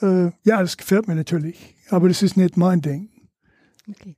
Äh, 0.00 0.32
ja, 0.42 0.60
das 0.60 0.76
gefällt 0.76 1.06
mir 1.06 1.14
natürlich, 1.14 1.76
aber 1.88 2.08
das 2.08 2.20
ist 2.22 2.36
nicht 2.36 2.56
mein 2.56 2.80
Ding. 2.80 3.10
Okay. 3.88 4.16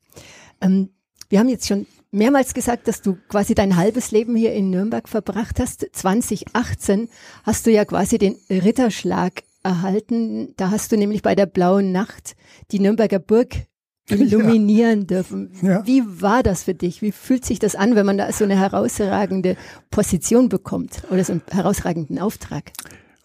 Ähm, 0.63 0.89
wir 1.29 1.39
haben 1.39 1.51
jetzt 1.51 1.69
schon 1.69 1.87
mehrmals 2.11 2.55
gesagt, 2.55 2.89
dass 2.89 3.03
du 3.03 3.19
quasi 3.29 3.55
dein 3.55 3.77
halbes 3.77 4.11
Leben 4.11 4.35
hier 4.37 4.55
in 4.55 4.71
Nürnberg 4.71 5.07
verbracht 5.07 5.61
hast. 5.61 5.87
2018 5.93 7.09
hast 7.43 7.67
du 7.67 7.71
ja 7.71 7.85
quasi 7.85 8.17
den 8.17 8.37
Ritterschlag 8.49 9.43
erhalten. 9.63 10.55
Da 10.57 10.71
hast 10.71 10.93
du 10.93 10.97
nämlich 10.97 11.21
bei 11.21 11.35
der 11.35 11.47
Blauen 11.47 11.93
Nacht 11.93 12.37
die 12.71 12.81
Nürnberger 12.81 13.19
Burg 13.19 13.67
illuminieren 14.09 15.01
ja. 15.01 15.07
dürfen. 15.07 15.51
Ja. 15.63 15.87
Wie 15.87 16.03
war 16.21 16.43
das 16.43 16.65
für 16.65 16.75
dich? 16.75 17.03
Wie 17.03 17.13
fühlt 17.13 17.45
sich 17.45 17.59
das 17.59 17.75
an, 17.75 17.95
wenn 17.95 18.07
man 18.07 18.19
da 18.19 18.33
so 18.33 18.45
eine 18.45 18.59
herausragende 18.59 19.57
Position 19.91 20.49
bekommt 20.49 21.03
oder 21.11 21.25
so 21.25 21.33
einen 21.33 21.43
herausragenden 21.51 22.19
Auftrag? 22.19 22.73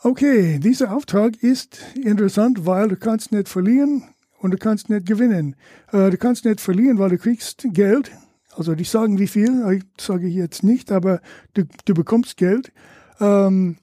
Okay, 0.01 0.59
dieser 0.59 0.95
Auftrag 0.95 1.41
ist 1.43 1.79
interessant, 1.95 2.65
weil 2.65 2.87
du 2.87 2.95
kannst 2.95 3.31
nicht 3.31 3.49
verlieren 3.49 4.03
und 4.39 4.51
du 4.51 4.57
kannst 4.57 4.89
nicht 4.89 5.05
gewinnen. 5.05 5.55
Äh, 5.91 6.09
du 6.09 6.17
kannst 6.17 6.45
nicht 6.45 6.61
verlieren, 6.61 6.99
weil 6.99 7.09
du 7.09 7.17
kriegst 7.17 7.65
Geld 7.73 8.11
also 8.59 8.75
die 8.75 8.83
sagen 8.83 9.19
wie 9.19 9.27
viel, 9.27 9.63
ich 9.71 10.03
sage 10.03 10.27
ich 10.27 10.35
jetzt 10.35 10.63
nicht, 10.63 10.91
aber 10.91 11.21
du, 11.53 11.63
du 11.85 11.93
bekommst 11.93 12.35
Geld. 12.37 12.71
Ähm, 13.19 13.77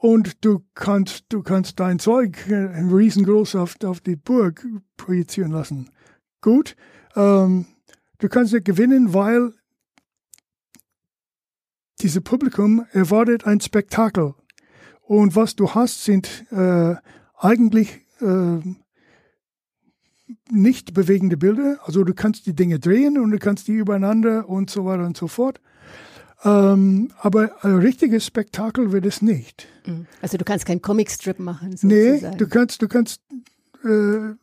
und 0.00 0.46
du 0.46 0.64
kannst, 0.74 1.26
du 1.28 1.42
kannst 1.42 1.78
dein 1.78 1.98
Zeug 1.98 2.48
äh, 2.48 2.54
riesengroß 2.54 3.54
auf, 3.56 3.76
auf 3.84 4.00
die 4.00 4.16
Burg 4.16 4.66
projizieren 4.96 5.52
lassen. 5.52 5.90
Gut. 6.40 6.74
Ähm, 7.14 7.66
du 8.18 8.28
kannst 8.30 8.54
nicht 8.54 8.64
gewinnen, 8.64 9.12
weil 9.12 9.52
dieses 12.00 12.22
Publikum 12.22 12.86
erwartet 12.92 13.46
ein 13.46 13.60
Spektakel. 13.60 14.34
Und 15.02 15.36
was 15.36 15.54
du 15.54 15.74
hast, 15.74 16.02
sind 16.02 16.46
äh, 16.50 16.94
eigentlich 17.36 18.06
äh, 18.20 18.60
nicht 20.50 20.94
bewegende 20.94 21.36
Bilder. 21.36 21.78
Also 21.84 22.04
du 22.04 22.14
kannst 22.14 22.46
die 22.46 22.54
Dinge 22.54 22.78
drehen 22.78 23.18
und 23.18 23.32
du 23.32 23.38
kannst 23.38 23.68
die 23.68 23.72
übereinander 23.72 24.48
und 24.48 24.70
so 24.70 24.86
weiter 24.86 25.04
und 25.04 25.18
so 25.18 25.28
fort. 25.28 25.60
Ähm, 26.42 27.12
aber 27.18 27.64
ein 27.64 27.76
richtiges 27.76 28.24
Spektakel 28.24 28.92
wird 28.92 29.04
es 29.04 29.20
nicht. 29.20 29.68
Mhm. 29.86 30.06
Also 30.22 30.38
du 30.38 30.44
kannst 30.44 30.64
keinen 30.66 30.80
Comicstrip 30.80 31.38
machen. 31.38 31.76
Sozusagen. 31.76 32.30
Nee, 32.30 32.36
du 32.36 32.48
kannst, 32.48 32.80
du 32.80 32.88
kannst, 32.88 33.20
äh, 33.84 34.34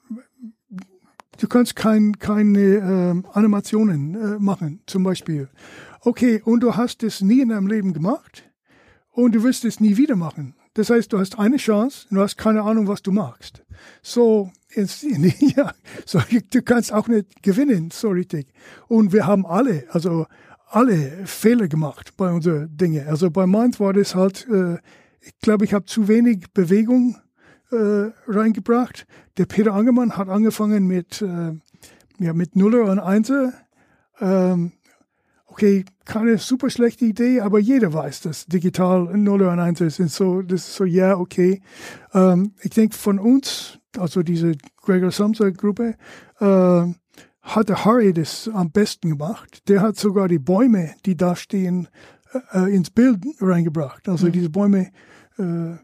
du 1.37 1.47
kannst 1.49 1.75
kein, 1.75 2.19
keine 2.19 2.59
äh, 2.59 3.29
Animationen 3.33 4.15
äh, 4.15 4.39
machen, 4.39 4.81
zum 4.85 5.03
Beispiel. 5.03 5.49
Okay, 6.01 6.41
und 6.43 6.61
du 6.61 6.75
hast 6.75 7.01
es 7.03 7.21
nie 7.21 7.41
in 7.41 7.49
deinem 7.49 7.67
Leben 7.67 7.93
gemacht 7.93 8.43
und 9.11 9.33
du 9.33 9.43
wirst 9.43 9.65
es 9.65 9.79
nie 9.79 9.97
wieder 9.97 10.15
machen. 10.15 10.53
Das 10.75 10.91
heißt, 10.91 11.11
du 11.11 11.17
hast 11.17 11.39
eine 11.39 11.57
Chance 11.57 12.05
und 12.11 12.17
du 12.17 12.21
hast 12.21 12.37
keine 12.37 12.61
Ahnung, 12.61 12.87
was 12.87 13.01
du 13.01 13.11
magst. 13.11 13.63
So, 14.03 14.51
ja, 14.75 15.73
so, 16.05 16.21
du 16.51 16.61
kannst 16.61 16.93
auch 16.93 17.07
nicht 17.07 17.41
gewinnen, 17.41 17.89
so 17.91 18.09
richtig. 18.09 18.53
Und 18.87 19.11
wir 19.11 19.25
haben 19.25 19.47
alle, 19.47 19.85
also 19.89 20.27
alle 20.69 21.25
Fehler 21.25 21.67
gemacht 21.67 22.13
bei 22.17 22.31
unseren 22.31 22.75
Dingen. 22.75 23.07
Also 23.07 23.31
bei 23.31 23.45
Mainz 23.47 23.79
war 23.79 23.93
das 23.93 24.15
halt, 24.15 24.47
äh, 24.49 24.77
ich 25.21 25.37
glaube, 25.41 25.65
ich 25.65 25.73
habe 25.73 25.85
zu 25.85 26.07
wenig 26.07 26.45
Bewegung 26.53 27.17
äh, 27.71 28.11
reingebracht. 28.27 29.05
Der 29.37 29.45
Peter 29.45 29.73
Angermann 29.73 30.17
hat 30.17 30.29
angefangen 30.29 30.87
mit, 30.87 31.21
äh, 31.21 31.53
ja, 32.19 32.33
mit 32.33 32.55
Nuller 32.55 32.89
und 32.91 32.99
Einser. 32.99 33.53
Ähm, 34.19 34.73
okay, 35.45 35.85
keine 36.05 36.37
super 36.37 36.69
schlechte 36.69 37.05
Idee, 37.05 37.41
aber 37.41 37.59
jeder 37.59 37.93
weiß, 37.93 38.21
dass 38.21 38.45
digital 38.45 39.17
0 39.17 39.41
und 39.43 39.59
1 39.59 39.81
ist. 39.81 39.97
So, 39.97 40.41
das 40.41 40.67
ist 40.67 40.75
so, 40.75 40.85
ja, 40.85 41.17
okay. 41.17 41.61
Ähm, 42.13 42.53
ich 42.61 42.71
denke, 42.71 42.95
von 42.95 43.19
uns, 43.19 43.79
also 43.97 44.23
diese 44.23 44.53
Gregor 44.81 45.11
Samsa 45.11 45.49
Gruppe, 45.49 45.95
äh, 46.39 46.93
hat 47.55 47.69
der 47.69 47.85
Harry 47.85 48.13
das 48.13 48.49
am 48.53 48.71
besten 48.71 49.09
gemacht. 49.09 49.67
Der 49.67 49.81
hat 49.81 49.97
sogar 49.97 50.27
die 50.27 50.39
Bäume, 50.39 50.93
die 51.05 51.15
da 51.15 51.35
stehen, 51.35 51.87
äh, 52.53 52.73
ins 52.73 52.89
Bild 52.89 53.25
reingebracht. 53.39 54.07
Also 54.09 54.27
mhm. 54.27 54.31
diese 54.33 54.49
Bäume, 54.49 54.91
äh, 55.37 55.75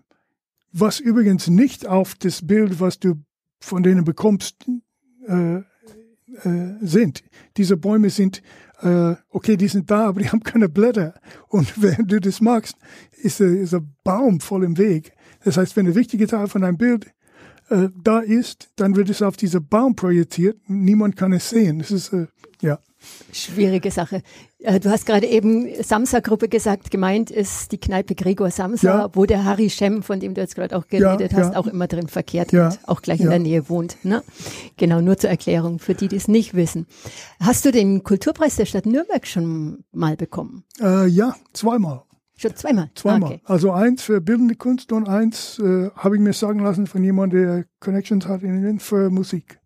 was 0.71 0.99
übrigens 0.99 1.47
nicht 1.47 1.87
auf 1.87 2.15
das 2.15 2.45
Bild, 2.45 2.79
was 2.79 2.99
du 2.99 3.15
von 3.59 3.83
denen 3.83 4.03
bekommst, 4.03 4.65
äh, 5.27 5.57
äh, 5.57 5.63
sind. 6.81 7.23
Diese 7.57 7.77
Bäume 7.77 8.09
sind 8.09 8.41
äh, 8.83 9.15
okay, 9.29 9.55
die 9.55 9.67
sind 9.67 9.89
da, 9.89 10.07
aber 10.07 10.21
die 10.21 10.29
haben 10.31 10.43
keine 10.43 10.69
Blätter. 10.69 11.15
Und 11.47 11.81
wenn 11.81 12.07
du 12.07 12.19
das 12.19 12.41
magst, 12.41 12.77
ist, 13.21 13.39
ist 13.39 13.73
ein 13.73 13.95
Baum 14.03 14.39
voll 14.39 14.63
im 14.63 14.77
Weg. 14.77 15.13
Das 15.43 15.57
heißt, 15.57 15.75
wenn 15.75 15.85
der 15.85 15.95
wichtige 15.95 16.27
Teil 16.27 16.47
von 16.47 16.61
deinem 16.61 16.77
Bild 16.77 17.13
äh, 17.69 17.89
da 18.03 18.19
ist, 18.19 18.69
dann 18.75 18.95
wird 18.95 19.09
es 19.09 19.21
auf 19.21 19.37
diesen 19.37 19.67
Baum 19.67 19.95
projiziert. 19.95 20.57
Niemand 20.67 21.15
kann 21.15 21.33
es 21.33 21.49
sehen. 21.49 21.79
Das 21.79 21.91
ist, 21.91 22.13
äh, 22.13 22.27
ja. 22.61 22.79
Schwierige 23.33 23.91
Sache. 23.91 24.21
Äh, 24.59 24.79
du 24.79 24.89
hast 24.89 25.05
gerade 25.05 25.27
eben 25.27 25.67
Samsa-Gruppe 25.83 26.47
gesagt, 26.47 26.89
gemeint 26.89 27.31
ist 27.31 27.71
die 27.71 27.77
Kneipe 27.77 28.15
Gregor 28.15 28.49
Samsa, 28.49 28.87
ja. 28.87 29.09
wo 29.13 29.25
der 29.25 29.43
Harry 29.43 29.69
Schem, 29.69 30.03
von 30.03 30.19
dem 30.19 30.33
du 30.33 30.41
jetzt 30.41 30.55
gerade 30.55 30.75
auch 30.77 30.87
geredet 30.87 31.33
ja, 31.33 31.37
hast, 31.37 31.53
ja. 31.53 31.59
auch 31.59 31.67
immer 31.67 31.87
drin 31.87 32.07
verkehrt 32.07 32.53
und 32.53 32.79
auch 32.85 33.01
gleich 33.01 33.19
in 33.19 33.29
der 33.29 33.39
Nähe 33.39 33.67
wohnt. 33.69 33.97
Ne? 34.03 34.23
Genau, 34.77 35.01
nur 35.01 35.17
zur 35.17 35.29
Erklärung 35.29 35.79
für 35.79 35.95
die, 35.95 36.07
die 36.07 36.15
es 36.15 36.27
nicht 36.27 36.53
wissen. 36.53 36.87
Hast 37.39 37.65
du 37.65 37.71
den 37.71 38.03
Kulturpreis 38.03 38.55
der 38.55 38.65
Stadt 38.65 38.85
Nürnberg 38.85 39.27
schon 39.27 39.83
mal 39.91 40.15
bekommen? 40.15 40.63
Äh, 40.79 41.07
ja, 41.07 41.35
zweimal. 41.51 42.03
Schon 42.43 42.55
zweimal? 42.55 42.89
Zweimal. 42.95 43.31
Okay. 43.31 43.41
Also 43.45 43.71
eins 43.71 44.03
für 44.03 44.21
bildende 44.21 44.55
Kunst 44.55 44.91
und 44.91 45.07
eins 45.07 45.59
äh, 45.59 45.89
habe 45.95 46.15
ich 46.17 46.21
mir 46.21 46.33
sagen 46.33 46.59
lassen 46.59 46.87
von 46.87 47.03
jemandem, 47.03 47.41
der 47.41 47.65
Connections 47.79 48.27
hat 48.27 48.43
in, 48.43 48.79
für 48.79 49.09
Musik. 49.09 49.59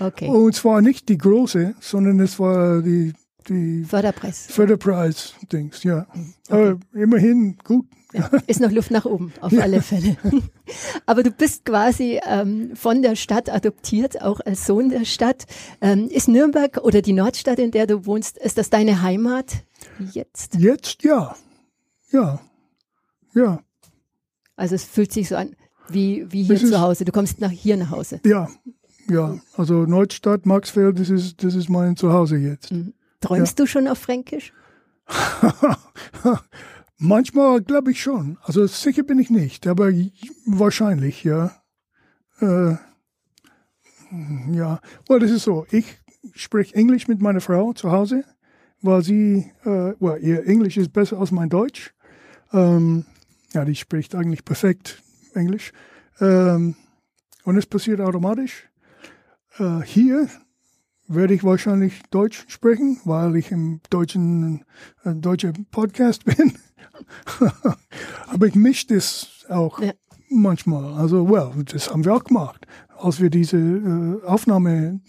Okay. 0.00 0.28
Und 0.28 0.54
zwar 0.54 0.80
nicht 0.80 1.08
die 1.08 1.18
große, 1.18 1.74
sondern 1.80 2.20
es 2.20 2.38
war 2.38 2.82
die 2.82 3.14
die 3.48 3.84
Förderpreis. 3.84 4.46
Förderpreis-Dings, 4.50 5.82
ja. 5.82 6.06
Mhm. 6.14 6.34
Aber 6.48 6.78
immerhin 6.92 7.56
gut. 7.64 7.86
Ja, 8.12 8.30
ist 8.46 8.60
noch 8.60 8.70
Luft 8.70 8.90
nach 8.90 9.04
oben, 9.04 9.32
auf 9.40 9.52
alle 9.58 9.82
Fälle. 9.82 10.16
Aber 11.06 11.22
du 11.22 11.30
bist 11.30 11.64
quasi 11.64 12.20
ähm, 12.26 12.70
von 12.74 13.02
der 13.02 13.16
Stadt 13.16 13.50
adoptiert, 13.50 14.22
auch 14.22 14.40
als 14.40 14.66
Sohn 14.66 14.88
der 14.88 15.04
Stadt. 15.04 15.44
Ähm, 15.80 16.08
ist 16.08 16.28
Nürnberg 16.28 16.78
oder 16.78 17.02
die 17.02 17.12
Nordstadt, 17.12 17.58
in 17.58 17.70
der 17.70 17.86
du 17.86 18.06
wohnst, 18.06 18.38
ist 18.38 18.56
das 18.56 18.70
deine 18.70 19.02
Heimat 19.02 19.64
jetzt? 20.12 20.54
Jetzt 20.56 21.02
ja. 21.04 21.36
Ja. 22.10 22.40
Ja. 23.34 23.62
Also 24.56 24.74
es 24.74 24.84
fühlt 24.84 25.12
sich 25.12 25.28
so 25.28 25.36
an 25.36 25.54
wie, 25.88 26.26
wie 26.30 26.42
hier 26.42 26.56
Es 26.56 26.68
zu 26.68 26.80
Hause. 26.80 27.04
Du 27.04 27.12
kommst 27.12 27.40
nach 27.40 27.50
hier 27.50 27.76
nach 27.76 27.90
Hause. 27.90 28.20
Ja. 28.24 28.48
Ja. 29.08 29.38
Also 29.56 29.84
Neustadt, 29.86 30.46
Maxfeld, 30.46 30.98
das 30.98 31.10
ist, 31.10 31.42
das 31.42 31.54
ist 31.54 31.68
mein 31.68 31.96
Zuhause 31.96 32.36
jetzt. 32.36 32.72
Mhm. 32.72 32.94
Träumst 33.20 33.58
du 33.58 33.66
schon 33.66 33.88
auf 33.88 33.98
Fränkisch? 33.98 34.52
Manchmal 36.98 37.62
glaube 37.62 37.92
ich 37.92 38.02
schon. 38.02 38.38
Also 38.42 38.66
sicher 38.66 39.02
bin 39.02 39.18
ich 39.18 39.30
nicht, 39.30 39.66
aber 39.66 39.90
wahrscheinlich, 40.46 41.24
ja. 41.24 41.52
Äh, 42.40 42.76
ja, 44.52 44.80
well, 45.08 45.20
das 45.20 45.30
ist 45.30 45.44
so. 45.44 45.66
Ich 45.70 45.98
spreche 46.34 46.74
Englisch 46.74 47.08
mit 47.08 47.20
meiner 47.20 47.40
Frau 47.40 47.72
zu 47.72 47.90
Hause, 47.90 48.24
weil 48.82 49.02
sie, 49.02 49.50
äh, 49.64 49.94
well, 50.00 50.18
ihr 50.20 50.46
Englisch 50.46 50.76
ist 50.76 50.92
besser 50.92 51.18
als 51.18 51.30
mein 51.30 51.48
Deutsch. 51.48 51.94
Ähm, 52.52 53.04
ja, 53.52 53.64
die 53.64 53.74
spricht 53.74 54.14
eigentlich 54.14 54.44
perfekt 54.44 55.02
Englisch. 55.34 55.72
Ähm, 56.20 56.76
und 57.44 57.56
es 57.56 57.66
passiert 57.66 58.00
automatisch. 58.00 58.68
Äh, 59.58 59.80
hier 59.82 60.28
werde 61.06 61.34
ich 61.34 61.44
wahrscheinlich 61.44 62.02
Deutsch 62.10 62.44
sprechen, 62.48 63.00
weil 63.04 63.36
ich 63.36 63.50
im 63.50 63.80
deutschen 63.90 64.64
äh, 65.04 65.14
deutscher 65.14 65.52
Podcast 65.70 66.24
bin. 66.36 66.52
Aber 68.28 68.46
ich 68.46 68.54
mische 68.54 68.88
das 68.88 69.44
auch 69.48 69.80
Ja. 69.80 69.92
manchmal. 70.28 70.92
Also, 70.94 71.28
well, 71.30 71.52
das 71.64 71.90
haben 71.90 72.04
wir 72.04 72.14
auch 72.14 72.24
gemacht, 72.24 72.66
als 72.98 73.20
wir 73.20 73.30
diese 73.30 73.56
äh, 73.58 74.24
Aufnahme, 74.26 75.00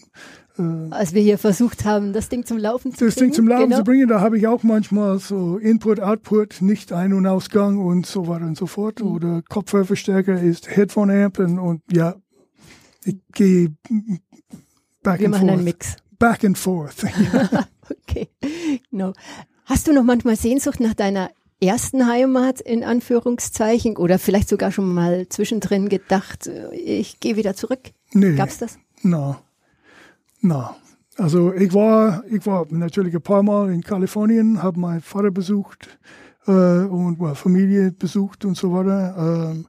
Als 0.91 1.13
wir 1.13 1.21
hier 1.21 1.37
versucht 1.37 1.85
haben, 1.85 2.13
das 2.13 2.29
Ding 2.29 2.45
zum 2.45 2.57
Laufen 2.57 2.93
zu 2.93 3.05
das 3.05 3.15
kriegen. 3.15 3.27
Ding 3.27 3.33
zum 3.33 3.47
Laufen 3.47 3.65
genau. 3.65 3.77
zu 3.77 3.83
bringen, 3.83 4.07
da 4.07 4.21
habe 4.21 4.37
ich 4.37 4.47
auch 4.47 4.63
manchmal 4.63 5.19
so 5.19 5.57
Input, 5.57 5.99
Output, 5.99 6.61
nicht 6.61 6.91
Ein- 6.91 7.13
und 7.13 7.25
Ausgang 7.25 7.77
und 7.79 8.05
so 8.05 8.27
weiter 8.27 8.45
und 8.45 8.57
so 8.57 8.67
fort. 8.67 8.99
Mhm. 9.01 9.11
Oder 9.11 9.41
Kopfhörverstärker 9.47 10.41
ist 10.41 10.75
Headphone 10.75 11.11
Amp 11.11 11.39
und, 11.39 11.59
und 11.59 11.81
ja, 11.91 12.15
ich 13.05 13.17
gehe 13.33 13.73
back 15.03 15.19
Wir 15.19 15.27
and 15.27 15.35
machen 15.35 15.47
forth. 15.47 15.51
einen 15.51 15.63
Mix. 15.63 15.95
Back 16.17 16.43
and 16.43 16.57
forth. 16.57 17.05
Okay, 18.07 18.29
genau. 18.91 19.13
Hast 19.65 19.87
du 19.87 19.93
noch 19.93 20.03
manchmal 20.03 20.35
Sehnsucht 20.35 20.79
nach 20.79 20.93
deiner 20.93 21.31
ersten 21.61 22.07
Heimat 22.07 22.61
in 22.61 22.83
Anführungszeichen 22.83 23.97
oder 23.97 24.19
vielleicht 24.19 24.47
sogar 24.47 24.71
schon 24.71 24.93
mal 24.93 25.27
zwischendrin 25.29 25.89
gedacht, 25.89 26.47
äh, 26.47 26.73
ich 26.75 27.19
gehe 27.19 27.35
wieder 27.35 27.55
zurück? 27.55 27.79
nee. 28.13 28.35
Gab's 28.35 28.59
das? 28.59 28.77
Na, 29.01 29.41
na. 30.41 30.75
Also 31.17 31.53
ich 31.53 31.73
war, 31.73 32.23
ich 32.27 32.45
war 32.45 32.65
natürlich 32.69 33.13
ein 33.13 33.21
paar 33.21 33.43
Mal 33.43 33.73
in 33.73 33.81
Kalifornien, 33.81 34.63
habe 34.63 34.79
meinen 34.79 35.01
Vater 35.01 35.31
besucht 35.31 35.99
äh, 36.47 36.51
und 36.51 37.19
well, 37.19 37.35
Familie 37.35 37.91
besucht 37.91 38.45
und 38.45 38.55
so 38.55 38.71
weiter. 38.71 39.51
Ähm, 39.51 39.67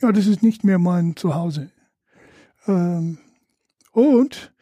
ja, 0.00 0.12
das 0.12 0.26
ist 0.26 0.42
nicht 0.42 0.62
mehr 0.62 0.78
mein 0.78 1.16
Zuhause. 1.16 1.70
Ähm, 2.68 3.18
und 3.90 4.52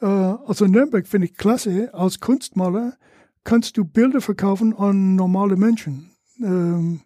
äh, 0.00 0.06
also 0.06 0.66
Nürnberg 0.66 1.06
finde 1.06 1.26
ich 1.26 1.36
klasse. 1.36 1.92
Als 1.92 2.20
Kunstmaler 2.20 2.94
kannst 3.42 3.76
du 3.76 3.84
Bilder 3.84 4.20
verkaufen 4.20 4.76
an 4.76 5.16
normale 5.16 5.56
Menschen. 5.56 6.10
Ähm, 6.40 7.00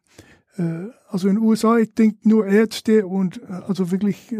äh, 0.56 0.88
also 1.08 1.28
in 1.28 1.36
den 1.36 1.44
USA, 1.44 1.78
ich 1.78 1.94
denke 1.94 2.28
nur 2.28 2.46
Ärzte 2.46 3.06
und 3.06 3.40
äh, 3.42 3.60
also 3.66 3.90
wirklich 3.90 4.32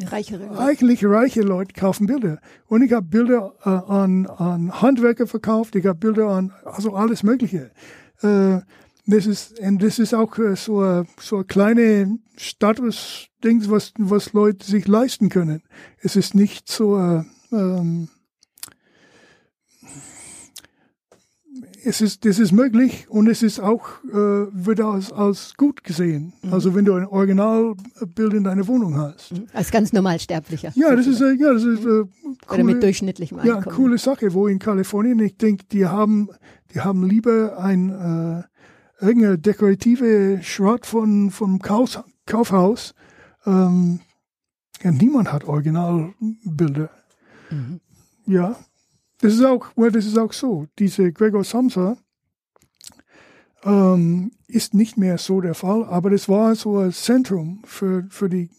Reichere. 0.00 0.58
eigentlich 0.58 1.04
reiche 1.04 1.42
Leute 1.42 1.74
kaufen 1.74 2.06
Bilder. 2.06 2.40
Und 2.66 2.82
ich 2.82 2.92
habe 2.92 3.06
Bilder 3.06 3.54
äh, 3.64 3.68
an, 3.68 4.26
an 4.26 4.80
Handwerker 4.80 5.26
verkauft, 5.26 5.76
ich 5.76 5.86
habe 5.86 5.98
Bilder 5.98 6.28
an, 6.28 6.52
also 6.64 6.94
alles 6.94 7.22
Mögliche. 7.22 7.70
Äh, 8.22 8.60
das 9.06 9.26
ist, 9.26 9.58
und 9.58 9.82
das 9.82 9.98
ist 9.98 10.14
auch 10.14 10.38
äh, 10.38 10.56
so, 10.56 11.04
so 11.20 11.38
ein 11.38 11.46
kleine 11.46 12.18
Status-Ding, 12.36 13.68
was, 13.68 13.92
was 13.98 14.32
Leute 14.32 14.64
sich 14.64 14.86
leisten 14.86 15.28
können. 15.28 15.62
Es 15.98 16.16
ist 16.16 16.34
nicht 16.34 16.70
so, 16.70 16.98
äh, 16.98 17.24
ähm, 17.52 18.08
es 21.84 22.00
ist, 22.00 22.24
das 22.24 22.38
ist 22.38 22.52
möglich 22.52 23.06
und 23.08 23.28
es 23.28 23.42
ist 23.42 23.60
auch, 23.60 24.02
äh, 24.04 24.12
wird 24.12 24.80
als, 24.80 25.12
als 25.12 25.54
gut 25.56 25.84
gesehen. 25.84 26.32
Also 26.50 26.74
wenn 26.74 26.84
du 26.84 26.94
ein 26.94 27.06
Originalbild 27.06 28.34
in 28.34 28.44
deiner 28.44 28.66
Wohnung 28.66 28.96
hast. 28.96 29.34
Als 29.52 29.70
ganz 29.70 29.92
normalsterblicher. 29.92 30.72
Ja, 30.74 30.94
das 30.94 31.06
ist, 31.06 31.20
äh, 31.20 31.32
ja, 31.34 31.52
das 31.52 31.64
ist 31.64 31.84
äh, 31.84 31.88
Oder 31.88 32.08
coole, 32.46 32.64
mit 32.64 32.82
durchschnittlichem 32.82 33.38
ja, 33.44 33.56
Einkommen. 33.56 33.76
coole 33.76 33.98
Sache, 33.98 34.32
wo 34.32 34.46
in 34.46 34.58
Kalifornien, 34.58 35.18
ich 35.20 35.36
denke, 35.36 35.64
die 35.70 35.86
haben, 35.86 36.28
die 36.74 36.80
haben 36.80 37.06
lieber 37.06 37.58
ein 37.58 37.90
äh, 37.90 39.04
irgendeine 39.04 39.38
dekorative 39.38 40.40
Schrott 40.42 40.86
von 40.86 41.30
vom 41.30 41.58
Kauf, 41.58 42.02
Kaufhaus. 42.26 42.94
Ähm, 43.46 44.00
ja, 44.82 44.90
niemand 44.90 45.32
hat 45.32 45.44
Originalbilder. 45.44 46.90
Mhm. 47.50 47.80
Ja, 48.26 48.56
das 49.22 49.34
ist 49.34 49.44
auch, 49.44 49.68
well, 49.76 49.92
das 49.92 50.04
ist 50.04 50.18
auch 50.18 50.32
so. 50.32 50.66
Diese 50.78 51.12
Gregor 51.12 51.44
Samsa 51.44 51.96
ähm, 53.62 54.32
ist 54.48 54.74
nicht 54.74 54.96
mehr 54.98 55.16
so 55.16 55.40
der 55.40 55.54
Fall, 55.54 55.84
aber 55.84 56.10
das 56.10 56.28
war 56.28 56.54
so 56.56 56.78
ein 56.78 56.92
Zentrum 56.92 57.62
für, 57.64 58.04
für 58.10 58.28
die, 58.28 58.50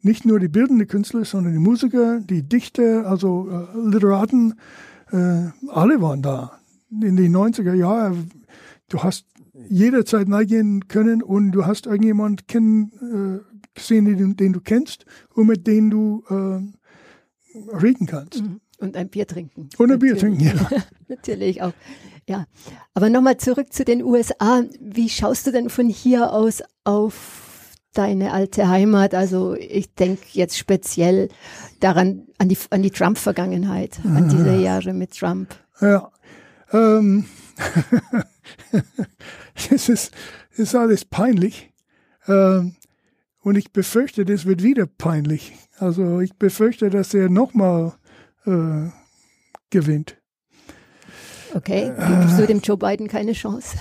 nicht 0.00 0.24
nur 0.24 0.38
die 0.38 0.48
bildenden 0.48 0.86
Künstler, 0.86 1.24
sondern 1.24 1.52
die 1.52 1.58
Musiker, 1.58 2.20
die 2.20 2.48
Dichter, 2.48 3.06
also 3.06 3.48
äh, 3.50 3.78
Literaten, 3.88 4.54
äh, 5.10 5.46
alle 5.68 6.00
waren 6.00 6.22
da. 6.22 6.58
In 6.90 7.16
den 7.16 7.34
90er 7.34 7.74
Jahren, 7.74 8.30
du 8.90 9.02
hast 9.02 9.26
jederzeit 9.68 10.30
reingehen 10.30 10.86
können 10.86 11.20
und 11.20 11.50
du 11.50 11.66
hast 11.66 11.86
irgendjemand 11.86 12.46
kennen, 12.46 13.42
äh, 13.42 13.54
gesehen, 13.74 14.04
den, 14.04 14.36
den 14.36 14.52
du 14.52 14.60
kennst 14.60 15.04
und 15.34 15.48
mit 15.48 15.66
dem 15.66 15.90
du 15.90 16.22
äh, 16.28 17.76
reden 17.76 18.06
kannst. 18.06 18.42
Mhm. 18.42 18.60
Und 18.82 18.96
ein 18.96 19.08
Bier 19.08 19.28
trinken. 19.28 19.68
Und 19.78 19.92
ein 19.92 19.98
Bier 20.00 20.18
trinken, 20.18 20.40
ja. 20.40 20.54
Natürlich 21.08 21.62
auch. 21.62 21.72
Ja. 22.28 22.46
Aber 22.94 23.10
nochmal 23.10 23.36
zurück 23.36 23.72
zu 23.72 23.84
den 23.84 24.02
USA. 24.02 24.64
Wie 24.80 25.08
schaust 25.08 25.46
du 25.46 25.52
denn 25.52 25.70
von 25.70 25.88
hier 25.88 26.32
aus 26.32 26.64
auf 26.82 27.70
deine 27.94 28.32
alte 28.32 28.68
Heimat? 28.68 29.14
Also 29.14 29.54
ich 29.54 29.94
denke 29.94 30.24
jetzt 30.32 30.58
speziell 30.58 31.28
daran, 31.78 32.26
an 32.38 32.48
die, 32.48 32.58
an 32.70 32.82
die 32.82 32.90
Trump-Vergangenheit, 32.90 34.00
an 34.04 34.28
diese 34.28 34.56
Jahre 34.56 34.92
mit 34.94 35.16
Trump. 35.16 35.54
Ja. 35.80 36.10
Ähm, 36.72 37.26
es, 39.70 39.88
ist, 39.88 40.10
ist 40.56 40.74
alles 40.74 41.04
peinlich. 41.04 41.72
Ähm, 42.26 42.74
und 43.42 43.56
ich 43.56 43.72
befürchte, 43.72 44.24
das 44.24 44.44
wird 44.44 44.64
wieder 44.64 44.86
peinlich. 44.86 45.52
Also 45.78 46.20
ich 46.20 46.34
befürchte, 46.34 46.90
dass 46.90 47.14
er 47.14 47.28
nochmal 47.28 47.92
äh, 48.46 48.90
gewinnt. 49.70 50.16
Okay, 51.54 51.92
gibst 52.20 52.38
du 52.38 52.46
dem 52.46 52.60
Joe 52.60 52.78
Biden 52.78 53.08
keine 53.08 53.32
Chance? 53.32 53.76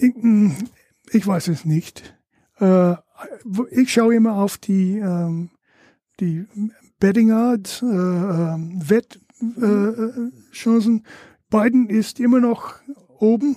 Ich, 0.00 0.14
ich 1.12 1.26
weiß 1.26 1.48
es 1.48 1.64
nicht. 1.64 2.14
Äh, 2.60 2.94
ich 3.70 3.92
schaue 3.92 4.14
immer 4.14 4.34
auf 4.34 4.58
die, 4.58 4.98
ähm, 4.98 5.50
die 6.20 6.46
Betting 7.00 7.32
Odds, 7.32 7.82
äh, 7.82 7.86
ähm, 7.86 8.80
Wettchancen. 8.88 10.32
Chancen. 10.52 11.06
Biden 11.50 11.88
ist 11.88 12.20
immer 12.20 12.40
noch 12.40 12.74
oben. 13.18 13.56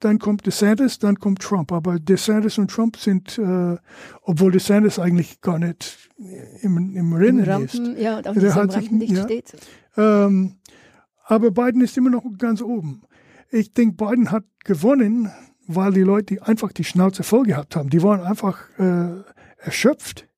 Dann 0.00 0.18
kommt 0.20 0.46
DeSantis, 0.46 0.98
dann 1.00 1.18
kommt 1.18 1.40
Trump. 1.40 1.72
Aber 1.72 1.98
DeSantis 1.98 2.58
und 2.58 2.70
Trump 2.70 2.96
sind, 2.96 3.36
äh, 3.38 3.76
obwohl 4.22 4.52
DeSantis 4.52 4.98
eigentlich 4.98 5.40
gar 5.40 5.58
nicht 5.58 6.10
im, 6.62 6.94
im 6.96 7.12
Rennen 7.12 7.38
Im 7.44 7.64
ist. 7.64 7.74
Rampen, 7.74 8.00
ja, 8.00 8.18
und 8.18 8.28
auch 8.28 8.34
Der 8.34 8.42
nicht 8.42 8.54
hat 8.54 8.72
sich- 8.72 8.82
Rampenlicht 8.82 9.12
ja. 9.12 9.24
steht. 9.24 9.52
Ähm, 9.96 10.56
aber 11.24 11.50
Biden 11.50 11.80
ist 11.80 11.96
immer 11.96 12.10
noch 12.10 12.24
ganz 12.38 12.62
oben. 12.62 13.02
Ich 13.50 13.72
denke, 13.72 13.96
Biden 14.04 14.30
hat 14.30 14.44
gewonnen, 14.64 15.30
weil 15.66 15.92
die 15.92 16.02
Leute 16.02 16.46
einfach 16.46 16.72
die 16.72 16.84
Schnauze 16.84 17.22
voll 17.22 17.44
gehabt 17.44 17.76
haben. 17.76 17.90
Die 17.90 18.02
waren 18.02 18.20
einfach 18.20 18.58
äh, 18.78 19.22
erschöpft, 19.58 20.28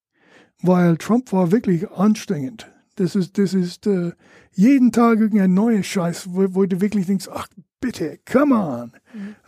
weil 0.63 0.97
Trump 0.97 1.33
war 1.33 1.53
wirklich 1.53 1.91
anstrengend. 1.91 2.71
Das 2.97 3.15
ist, 3.15 3.39
das 3.39 3.55
ist 3.55 3.87
äh, 3.87 4.13
jeden 4.53 4.91
Tag 4.93 5.21
irgendein 5.21 5.55
neuer 5.55 5.83
Scheiß, 5.83 6.29
wo, 6.33 6.47
wo 6.55 6.65
du 6.67 6.81
wirklich 6.81 7.07
denkst, 7.07 7.29
ach 7.33 7.47
bitte, 7.81 8.19
come 8.31 8.55
on. 8.55 8.93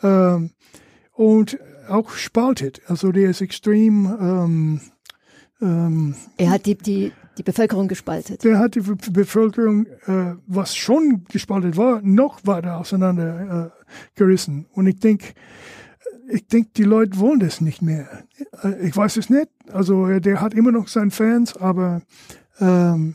Ähm, 0.02 0.50
und 1.12 1.58
auch 1.88 2.10
spaltet. 2.10 2.80
Also 2.86 3.12
der 3.12 3.30
ist 3.30 3.40
extrem 3.40 4.06
ähm, 4.06 4.80
ähm, 5.60 6.14
Er 6.36 6.50
hat 6.50 6.66
die, 6.66 6.76
die, 6.76 7.12
die 7.38 7.42
Bevölkerung 7.42 7.88
gespaltet. 7.88 8.44
Der 8.44 8.58
hat 8.58 8.74
die 8.74 8.80
Bevölkerung, 8.80 9.86
äh, 10.06 10.34
was 10.46 10.76
schon 10.76 11.24
gespalten 11.30 11.76
war, 11.76 12.00
noch 12.02 12.40
weiter 12.44 12.78
auseinander 12.78 13.72
äh, 13.72 13.92
gerissen. 14.14 14.66
Und 14.72 14.86
ich 14.86 14.98
denke, 14.98 15.34
ich 16.28 16.46
denke, 16.46 16.70
die 16.76 16.84
Leute 16.84 17.18
wollen 17.18 17.40
das 17.40 17.60
nicht 17.60 17.82
mehr. 17.82 18.24
Äh, 18.62 18.88
ich 18.88 18.96
weiß 18.96 19.16
es 19.16 19.30
nicht. 19.30 19.48
Also 19.70 20.08
äh, 20.08 20.20
der 20.20 20.40
hat 20.40 20.54
immer 20.54 20.72
noch 20.72 20.88
seine 20.88 21.10
Fans, 21.10 21.56
aber 21.56 22.02
ähm, 22.60 23.14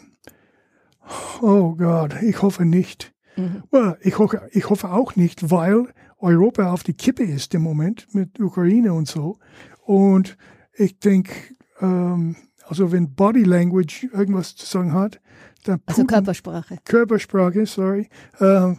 oh 1.41 1.75
Gott, 1.75 2.15
ich 2.21 2.41
hoffe 2.41 2.65
nicht. 2.65 3.13
Mhm. 3.37 3.63
Well, 3.71 3.97
ich, 4.01 4.17
hoffe, 4.17 4.49
ich 4.51 4.69
hoffe 4.69 4.91
auch 4.91 5.15
nicht, 5.15 5.51
weil 5.51 5.87
Europa 6.17 6.71
auf 6.71 6.83
die 6.83 6.93
Kippe 6.93 7.23
ist 7.23 7.53
im 7.53 7.61
Moment 7.61 8.13
mit 8.13 8.39
Ukraine 8.39 8.93
und 8.93 9.07
so. 9.07 9.37
Und 9.85 10.37
ich 10.73 10.99
denke, 10.99 11.33
ähm, 11.79 12.35
also 12.67 12.91
wenn 12.91 13.13
Body 13.13 13.43
Language 13.43 14.07
irgendwas 14.11 14.55
zu 14.55 14.65
sagen 14.65 14.93
hat, 14.93 15.21
dann 15.63 15.81
also 15.85 16.01
Putin, 16.01 16.03
also 16.03 16.05
Körpersprache. 16.05 16.77
Körpersprache, 16.83 17.65
sorry. 17.65 18.09
Äh, 18.39 18.71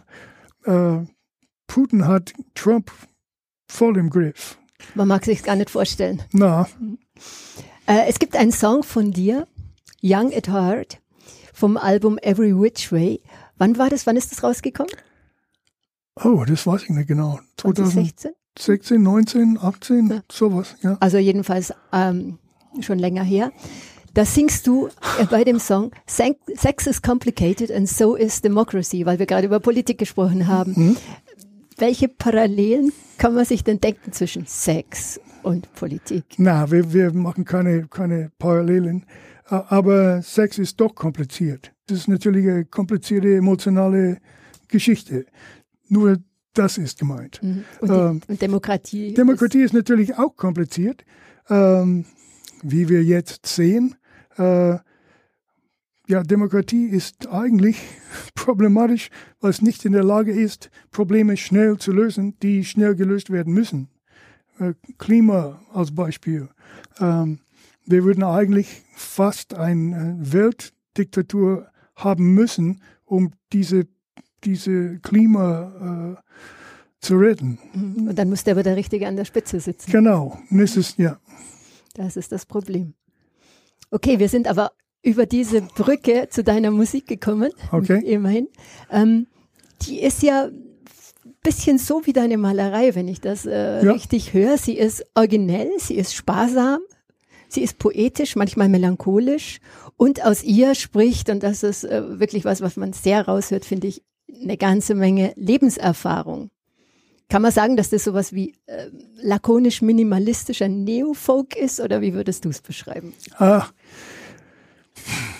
äh, 0.65 1.05
Putin 1.67 2.07
hat 2.07 2.33
Trump 2.55 2.91
voll 3.67 3.97
im 3.97 4.09
Griff. 4.09 4.57
Man 4.95 5.07
mag 5.07 5.25
sich 5.25 5.43
gar 5.43 5.55
nicht 5.55 5.69
vorstellen. 5.69 6.21
Na. 6.31 6.67
Äh, 7.85 8.07
es 8.07 8.19
gibt 8.19 8.35
einen 8.35 8.51
Song 8.51 8.83
von 8.83 9.11
dir, 9.11 9.47
Young 10.01 10.33
at 10.33 10.47
Heart, 10.47 11.01
vom 11.53 11.77
Album 11.77 12.17
Every 12.19 12.59
Which 12.59 12.91
Way. 12.91 13.21
Wann 13.59 13.77
war 13.77 13.89
das? 13.89 14.07
Wann 14.07 14.17
ist 14.17 14.31
das 14.31 14.41
rausgekommen? 14.43 14.91
Oh, 16.23 16.43
das 16.47 16.65
weiß 16.65 16.83
ich 16.83 16.89
nicht 16.89 17.07
genau. 17.07 17.39
2016? 17.57 18.31
16, 18.57 19.01
19, 19.01 19.59
18, 19.61 20.09
ja. 20.09 20.21
sowas, 20.29 20.75
ja. 20.81 20.97
Also 20.99 21.17
jedenfalls 21.17 21.73
ähm, 21.93 22.39
schon 22.81 22.99
länger 22.99 23.23
her. 23.23 23.51
Da 24.13 24.25
singst 24.25 24.65
du 24.65 24.87
äh, 25.19 25.25
bei 25.29 25.43
dem 25.43 25.59
Song 25.59 25.91
Sex 26.07 26.87
is 26.87 27.01
complicated 27.01 27.71
and 27.71 27.87
so 27.87 28.15
is 28.15 28.41
democracy, 28.41 29.05
weil 29.05 29.19
wir 29.19 29.27
gerade 29.27 29.47
über 29.47 29.59
Politik 29.59 29.97
gesprochen 29.97 30.47
haben. 30.47 30.73
Mhm. 30.75 30.97
Welche 31.77 32.09
Parallelen 32.09 32.91
kann 33.17 33.33
man 33.33 33.45
sich 33.45 33.63
denn 33.63 33.79
denken 33.79 34.11
zwischen 34.11 34.45
Sex 34.45 35.21
und 35.43 35.73
Politik? 35.73 36.25
Na, 36.37 36.69
wir, 36.71 36.91
wir 36.91 37.13
machen 37.13 37.45
keine, 37.45 37.87
keine 37.87 38.31
Parallelen. 38.39 39.05
Aber 39.45 40.21
Sex 40.21 40.57
ist 40.57 40.79
doch 40.79 40.93
kompliziert. 40.93 41.71
Das 41.89 41.97
ist 41.97 42.07
natürlich 42.07 42.47
eine 42.47 42.65
komplizierte 42.65 43.35
emotionale 43.35 44.19
Geschichte. 44.67 45.25
Nur 45.87 46.17
das 46.53 46.77
ist 46.77 46.99
gemeint. 46.99 47.41
Mhm. 47.41 47.63
Und, 47.81 47.89
ähm, 47.89 48.21
und, 48.27 48.41
Demokratie? 48.41 49.13
Demokratie 49.15 49.59
ist, 49.59 49.71
ist, 49.71 49.73
natürlich 49.73 50.15
auch 50.17 50.35
kompliziert. 50.35 51.03
Ähm, 51.49 52.05
wie 52.61 52.89
wir 52.89 53.03
jetzt 53.03 53.47
sehen, 53.47 53.95
äh, 54.37 54.77
ja, 56.07 56.23
Demokratie 56.23 56.87
ist 56.87 57.27
eigentlich 57.27 57.81
problematisch, 58.35 59.09
weil 59.39 59.49
es 59.49 59.61
nicht 59.63 59.83
in 59.85 59.93
der 59.93 60.03
Lage 60.03 60.31
ist, 60.31 60.69
Probleme 60.91 61.37
schnell 61.37 61.77
zu 61.77 61.91
lösen, 61.91 62.37
die 62.43 62.65
schnell 62.65 62.95
gelöst 62.95 63.31
werden 63.31 63.53
müssen. 63.53 63.89
Äh, 64.59 64.73
Klima 64.99 65.61
als 65.73 65.95
Beispiel. 65.95 66.49
Ähm, 66.99 67.39
wir 67.85 68.03
würden 68.03 68.23
eigentlich 68.23 68.83
fast 68.93 69.55
eine 69.55 70.17
Weltdiktatur 70.19 71.71
haben 72.03 72.33
müssen, 72.33 72.81
um 73.05 73.31
diese, 73.53 73.87
diese 74.43 74.99
Klima 74.99 76.17
äh, 76.17 76.29
zu 76.99 77.15
retten. 77.15 77.57
Und 77.73 78.15
dann 78.15 78.29
muss 78.29 78.43
der 78.43 78.53
aber 78.53 78.63
der 78.63 78.75
Richtige 78.75 79.07
an 79.07 79.15
der 79.15 79.25
Spitze 79.25 79.59
sitzen. 79.59 79.91
Genau, 79.91 80.37
das 80.49 80.77
ist, 80.77 80.97
ja. 80.97 81.19
Das 81.95 82.17
ist 82.17 82.31
das 82.31 82.45
Problem. 82.45 82.93
Okay, 83.91 84.19
wir 84.19 84.29
sind 84.29 84.47
aber 84.47 84.71
über 85.01 85.25
diese 85.25 85.61
Brücke 85.61 86.27
zu 86.29 86.43
deiner 86.43 86.71
Musik 86.71 87.07
gekommen. 87.07 87.51
Okay. 87.71 88.03
Immerhin. 88.05 88.47
Ähm, 88.91 89.27
die 89.83 90.01
ist 90.01 90.21
ja 90.21 90.45
ein 90.45 91.35
bisschen 91.41 91.77
so 91.77 92.05
wie 92.05 92.13
deine 92.13 92.37
Malerei, 92.37 92.95
wenn 92.95 93.07
ich 93.07 93.21
das 93.21 93.45
äh, 93.45 93.83
ja. 93.83 93.91
richtig 93.91 94.33
höre. 94.33 94.57
Sie 94.57 94.77
ist 94.77 95.05
originell, 95.15 95.71
sie 95.77 95.95
ist 95.95 96.13
sparsam, 96.13 96.79
sie 97.49 97.61
ist 97.61 97.77
poetisch, 97.79 98.35
manchmal 98.35 98.69
melancholisch 98.69 99.59
und 99.97 100.23
aus 100.23 100.43
ihr 100.43 100.75
spricht, 100.75 101.29
und 101.29 101.43
das 101.43 101.63
ist 101.63 101.83
äh, 101.83 102.19
wirklich 102.19 102.45
was, 102.45 102.61
was 102.61 102.77
man 102.77 102.93
sehr 102.93 103.27
raushört, 103.27 103.65
finde 103.65 103.87
ich, 103.87 104.03
eine 104.41 104.57
ganze 104.57 104.95
Menge 104.95 105.33
Lebenserfahrung. 105.35 106.51
Kann 107.27 107.41
man 107.41 107.51
sagen, 107.51 107.77
dass 107.77 107.89
das 107.89 108.03
sowas 108.03 108.33
wie 108.33 108.55
äh, 108.65 108.87
lakonisch 109.21 109.81
minimalistischer 109.81 110.67
Neofolk 110.67 111.55
ist 111.55 111.79
oder 111.79 112.01
wie 112.01 112.13
würdest 112.13 112.45
du 112.45 112.49
es 112.49 112.61
beschreiben? 112.61 113.13
Ah, 113.37 113.67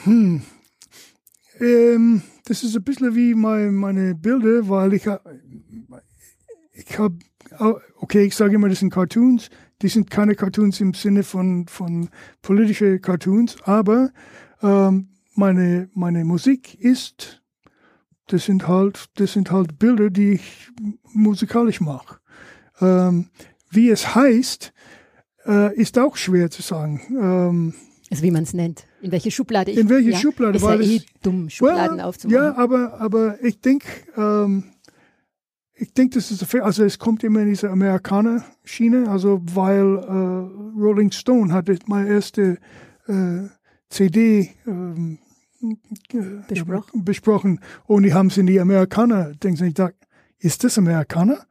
hm. 0.04 0.42
Ähm, 1.60 2.22
das 2.46 2.64
ist 2.64 2.76
ein 2.76 2.84
bisschen 2.84 3.16
wie 3.16 3.34
mein, 3.34 3.76
meine 3.76 4.16
Bilder, 4.16 4.68
weil 4.70 4.94
ich, 4.94 5.08
ich 6.74 7.00
habe, 7.00 7.20
okay, 7.98 8.24
ich 8.26 8.36
sage 8.36 8.56
immer, 8.56 8.70
das 8.70 8.80
sind 8.80 8.94
Cartoons. 8.94 9.50
Die 9.82 9.88
sind 9.88 10.10
keine 10.10 10.36
Cartoons 10.36 10.82
im 10.82 10.94
Sinne 10.94 11.24
von, 11.24 11.68
von 11.68 12.10
politische 12.42 13.00
Cartoons, 13.00 13.58
aber 13.64 14.12
ähm, 14.62 15.10
meine, 15.36 15.90
meine 15.94 16.26
Musik 16.26 16.76
ist 16.76 17.40
das 18.30 18.46
sind 18.46 18.68
halt, 18.68 19.06
das 19.16 19.34
sind 19.34 19.52
halt 19.52 19.80
Bilder, 19.80 20.10
die 20.10 20.34
ich 20.34 20.70
musikalisch 21.14 21.82
mache. 21.82 22.20
Ähm, 22.80 23.30
wie 23.72 23.90
es 23.90 24.16
heißt, 24.16 24.72
äh, 25.46 25.76
ist 25.76 25.98
auch 25.98 26.16
schwer 26.16 26.50
zu 26.50 26.62
sagen. 26.62 27.02
Ähm, 27.10 27.74
also 28.12 28.24
wie 28.24 28.32
man 28.32 28.44
es 28.44 28.54
nennt. 28.54 28.86
In 29.02 29.12
welche 29.12 29.32
Schublade 29.32 29.72
ich 29.72 29.78
In 29.78 29.90
welche 29.90 30.12
ja, 30.12 30.18
Schublade? 30.18 30.58
Ist 30.58 30.64
ja 30.64 30.80
eh 30.80 31.02
dumm, 31.22 31.50
Schubladen 31.50 31.98
well, 31.98 32.06
aufzumachen. 32.06 32.44
Ja, 32.44 32.56
aber, 32.56 33.00
aber 33.02 33.44
ich 33.44 33.60
denke, 33.62 33.88
ähm, 34.16 34.64
ich 35.80 35.94
denke, 35.94 36.16
das 36.16 36.30
ist, 36.30 36.56
also 36.56 36.84
es 36.84 37.00
kommt 37.00 37.24
immer 37.24 37.42
in 37.42 37.50
diese 37.50 37.70
Amerikaner-Schiene, 37.70 39.10
also 39.10 39.42
weil 39.44 39.98
äh, 39.98 40.80
Rolling 40.80 41.12
Stone 41.12 41.54
hatte 41.54 41.78
meine 41.88 42.10
erste 42.10 42.58
äh, 43.08 43.48
CD 43.90 44.52
ähm, 44.68 45.20
besprochen. 46.48 47.06
besprochen. 47.06 47.60
Und 47.86 48.04
die 48.04 48.14
haben 48.14 48.28
es 48.28 48.38
in 48.38 48.48
die 48.48 48.60
Amerikaner, 48.60 49.34
denken 49.36 49.66
ich 49.66 49.74
dachte, 49.74 49.96
ist 50.40 50.64
das 50.64 50.78
Amerikaner? 50.78 51.46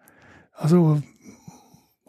Also, 0.52 1.02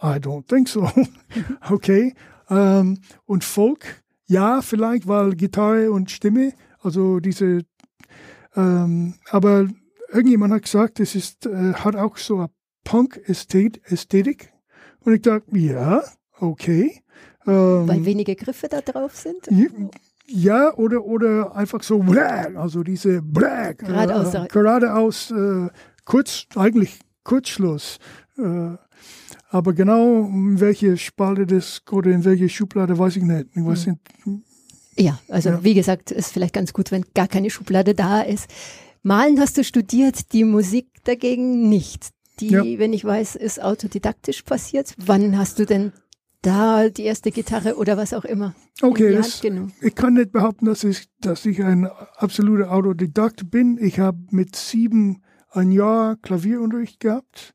I 0.02 0.18
don't 0.18 0.48
think 0.48 0.68
so. 0.68 0.90
okay. 1.70 2.14
Ähm, 2.50 3.00
und 3.26 3.44
Folk, 3.44 4.04
ja, 4.26 4.62
vielleicht, 4.62 5.08
weil 5.08 5.36
Gitarre 5.36 5.92
und 5.92 6.12
Stimme, 6.12 6.54
also 6.82 7.20
diese, 7.20 7.66
ähm, 8.56 9.16
aber 9.30 9.68
irgendjemand 10.12 10.54
hat 10.54 10.64
gesagt, 10.64 11.00
es 11.00 11.16
ist, 11.16 11.46
äh, 11.46 11.74
hat 11.74 11.96
auch 11.96 12.18
so 12.18 12.38
eine 12.38 12.50
Punk-Ästhetik. 12.84 14.54
Und 15.02 15.14
ich 15.14 15.22
dachte, 15.22 15.58
ja, 15.58 16.04
okay. 16.40 17.02
Ähm, 17.48 17.88
Weil 17.88 18.06
wenige 18.06 18.36
Griffe 18.36 18.68
da 18.68 18.82
drauf 18.82 19.16
sind? 19.16 19.48
Ja, 20.28 20.74
oder, 20.76 21.04
oder 21.06 21.56
einfach 21.56 21.82
so, 21.82 22.02
also 22.02 22.84
diese 22.84 23.22
Black, 23.22 23.80
geradeaus, 23.80 24.34
äh, 24.36 24.48
geradeaus 24.48 25.32
äh, 25.32 25.68
kurz, 26.06 26.46
eigentlich 26.56 27.00
Kurzschluss. 27.24 27.98
Äh, 28.38 28.78
aber 29.50 29.74
genau 29.74 30.26
in 30.26 30.60
welche 30.60 30.98
Spalte 30.98 31.48
das 31.48 31.82
oder 31.90 32.12
in 32.12 32.24
welche 32.24 32.50
Schublade 32.50 32.98
weiß 32.98 33.16
ich 33.16 33.24
nicht. 33.24 33.48
Ich 33.56 33.66
weiß 33.66 33.88
hm. 33.88 34.00
nicht. 34.26 34.44
Ja, 35.00 35.20
also 35.30 35.50
ja. 35.50 35.64
wie 35.64 35.74
gesagt, 35.74 36.12
ist 36.12 36.32
vielleicht 36.32 36.54
ganz 36.54 36.74
gut, 36.74 36.92
wenn 36.92 37.06
gar 37.16 37.28
keine 37.28 37.50
Schublade 37.50 37.96
da 37.96 38.22
ist. 38.22 38.48
Malen 39.02 39.40
hast 39.40 39.58
du 39.58 39.64
studiert, 39.64 40.34
die 40.34 40.44
Musik 40.44 40.88
dagegen 41.04 41.70
nicht. 41.70 42.10
Die, 42.40 42.50
ja. 42.50 42.64
wenn 42.64 42.94
ich 42.94 43.04
weiß, 43.04 43.36
ist 43.36 43.62
autodidaktisch 43.62 44.44
passiert. 44.44 44.94
Wann 44.98 45.38
hast 45.38 45.60
du 45.60 45.66
denn 45.66 45.92
da 46.42 46.90
die 46.90 47.04
erste 47.04 47.32
Gitarre 47.32 47.76
oder 47.76 47.98
was 47.98 48.14
auch 48.14 48.26
immer. 48.26 48.56
Okay, 48.82 49.14
das, 49.14 49.44
ich 49.82 49.96
kann 49.96 50.14
nicht 50.14 50.32
behaupten, 50.32 50.66
dass 50.66 50.84
ich, 50.84 51.10
dass 51.20 51.46
ich 51.46 51.64
ein 51.64 51.86
absoluter 52.16 52.72
Autodidakt 52.72 53.52
bin. 53.52 53.78
Ich 53.78 54.00
habe 54.00 54.20
mit 54.32 54.56
sieben 54.56 55.22
ein 55.52 55.72
Jahr 55.72 56.16
Klavierunterricht 56.18 57.00
gehabt. 57.00 57.54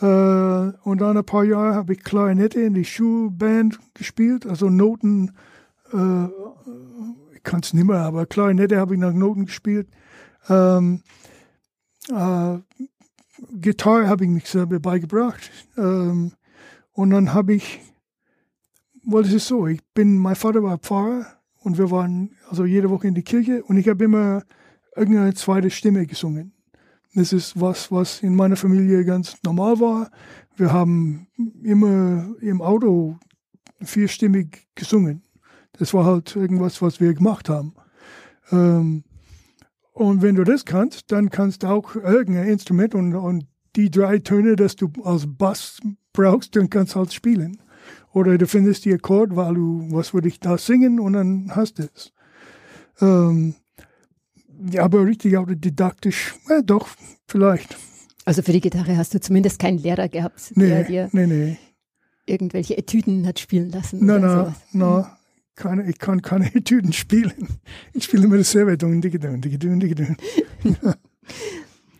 Äh, 0.00 0.04
und 0.04 1.00
dann 1.00 1.16
ein 1.16 1.24
paar 1.24 1.44
Jahre 1.44 1.74
habe 1.74 1.94
ich 1.94 2.04
Klarinette 2.04 2.60
in 2.60 2.74
die 2.74 2.84
Schulband 2.84 3.78
gespielt, 3.94 4.46
also 4.46 4.70
Noten, 4.70 5.32
äh, 5.92 6.24
ich 7.34 7.42
kann 7.42 7.60
es 7.60 7.74
nicht 7.74 7.86
mehr, 7.86 8.00
aber 8.00 8.26
Klarinette 8.26 8.78
habe 8.78 8.94
ich 8.94 9.00
nach 9.00 9.12
Noten 9.12 9.46
gespielt. 9.46 9.88
Ähm, 10.48 11.02
äh, 12.08 12.58
Gitarre 13.52 14.08
habe 14.08 14.24
ich 14.24 14.30
mich 14.30 14.46
selber 14.46 14.80
beigebracht. 14.80 15.50
Ähm, 15.76 16.32
und 16.92 17.10
dann 17.10 17.32
habe 17.32 17.54
ich 17.54 17.80
weil 19.02 19.24
es 19.24 19.32
ist 19.32 19.48
so, 19.48 19.66
ich 19.66 19.80
bin, 19.94 20.18
mein 20.18 20.36
Vater 20.36 20.62
war 20.62 20.78
Pfarrer 20.78 21.26
und 21.62 21.78
wir 21.78 21.90
waren 21.90 22.36
also 22.48 22.64
jede 22.64 22.90
Woche 22.90 23.08
in 23.08 23.14
die 23.14 23.22
Kirche 23.22 23.62
und 23.64 23.76
ich 23.76 23.88
habe 23.88 24.04
immer 24.04 24.42
irgendeine 24.96 25.34
zweite 25.34 25.70
Stimme 25.70 26.06
gesungen. 26.06 26.52
Das 27.14 27.32
ist 27.32 27.60
was, 27.60 27.90
was 27.90 28.22
in 28.22 28.36
meiner 28.36 28.56
Familie 28.56 29.04
ganz 29.04 29.36
normal 29.42 29.80
war. 29.80 30.10
Wir 30.56 30.72
haben 30.72 31.26
immer 31.62 32.34
im 32.40 32.62
Auto 32.62 33.18
vierstimmig 33.80 34.68
gesungen. 34.74 35.22
Das 35.72 35.92
war 35.94 36.04
halt 36.04 36.36
irgendwas, 36.36 36.80
was 36.82 37.00
wir 37.00 37.14
gemacht 37.14 37.48
haben. 37.48 37.74
Ähm, 38.52 39.04
und 39.92 40.22
wenn 40.22 40.34
du 40.36 40.44
das 40.44 40.64
kannst, 40.64 41.10
dann 41.12 41.30
kannst 41.30 41.62
du 41.62 41.68
auch 41.68 41.94
irgendein 41.96 42.48
Instrument 42.48 42.94
und, 42.94 43.14
und 43.14 43.46
die 43.76 43.90
drei 43.90 44.18
Töne, 44.18 44.56
das 44.56 44.76
du 44.76 44.90
als 45.04 45.24
Bass 45.26 45.80
brauchst, 46.12 46.56
dann 46.56 46.70
kannst 46.70 46.94
du 46.94 47.00
halt 47.00 47.12
spielen. 47.12 47.58
Oder 48.12 48.38
du 48.38 48.46
findest 48.46 48.84
die 48.84 48.92
Akkord, 48.92 49.36
weil 49.36 49.54
du, 49.54 49.86
was 49.90 50.12
würde 50.12 50.28
ich 50.28 50.40
da 50.40 50.58
singen 50.58 50.98
und 51.00 51.12
dann 51.12 51.52
hast 51.54 51.78
du 51.78 51.88
es. 51.94 52.12
Ähm, 53.00 53.54
ja, 54.70 54.82
aber 54.82 55.04
richtig 55.06 55.36
autodidaktisch, 55.38 56.34
ja, 56.48 56.60
doch, 56.62 56.88
vielleicht. 57.28 57.76
Also 58.24 58.42
für 58.42 58.52
die 58.52 58.60
Gitarre 58.60 58.96
hast 58.96 59.14
du 59.14 59.20
zumindest 59.20 59.58
keinen 59.58 59.78
Lehrer 59.78 60.08
gehabt, 60.08 60.52
Nee, 60.54 60.68
der 60.68 60.84
dir 60.84 61.08
nee, 61.12 61.26
nee. 61.26 61.56
irgendwelche 62.26 62.76
Etüden 62.76 63.26
hat 63.26 63.38
spielen 63.38 63.70
lassen. 63.70 64.00
Na, 64.02 64.16
oder 64.16 64.54
na, 64.72 65.18
Keine, 65.56 65.88
ich 65.88 65.98
kann 65.98 66.22
keine 66.22 66.46
Etüden 66.54 66.92
spielen. 66.92 67.48
Ich 67.92 68.04
spiele 68.04 68.24
immer 68.24 68.38
dasselbe. 68.38 68.76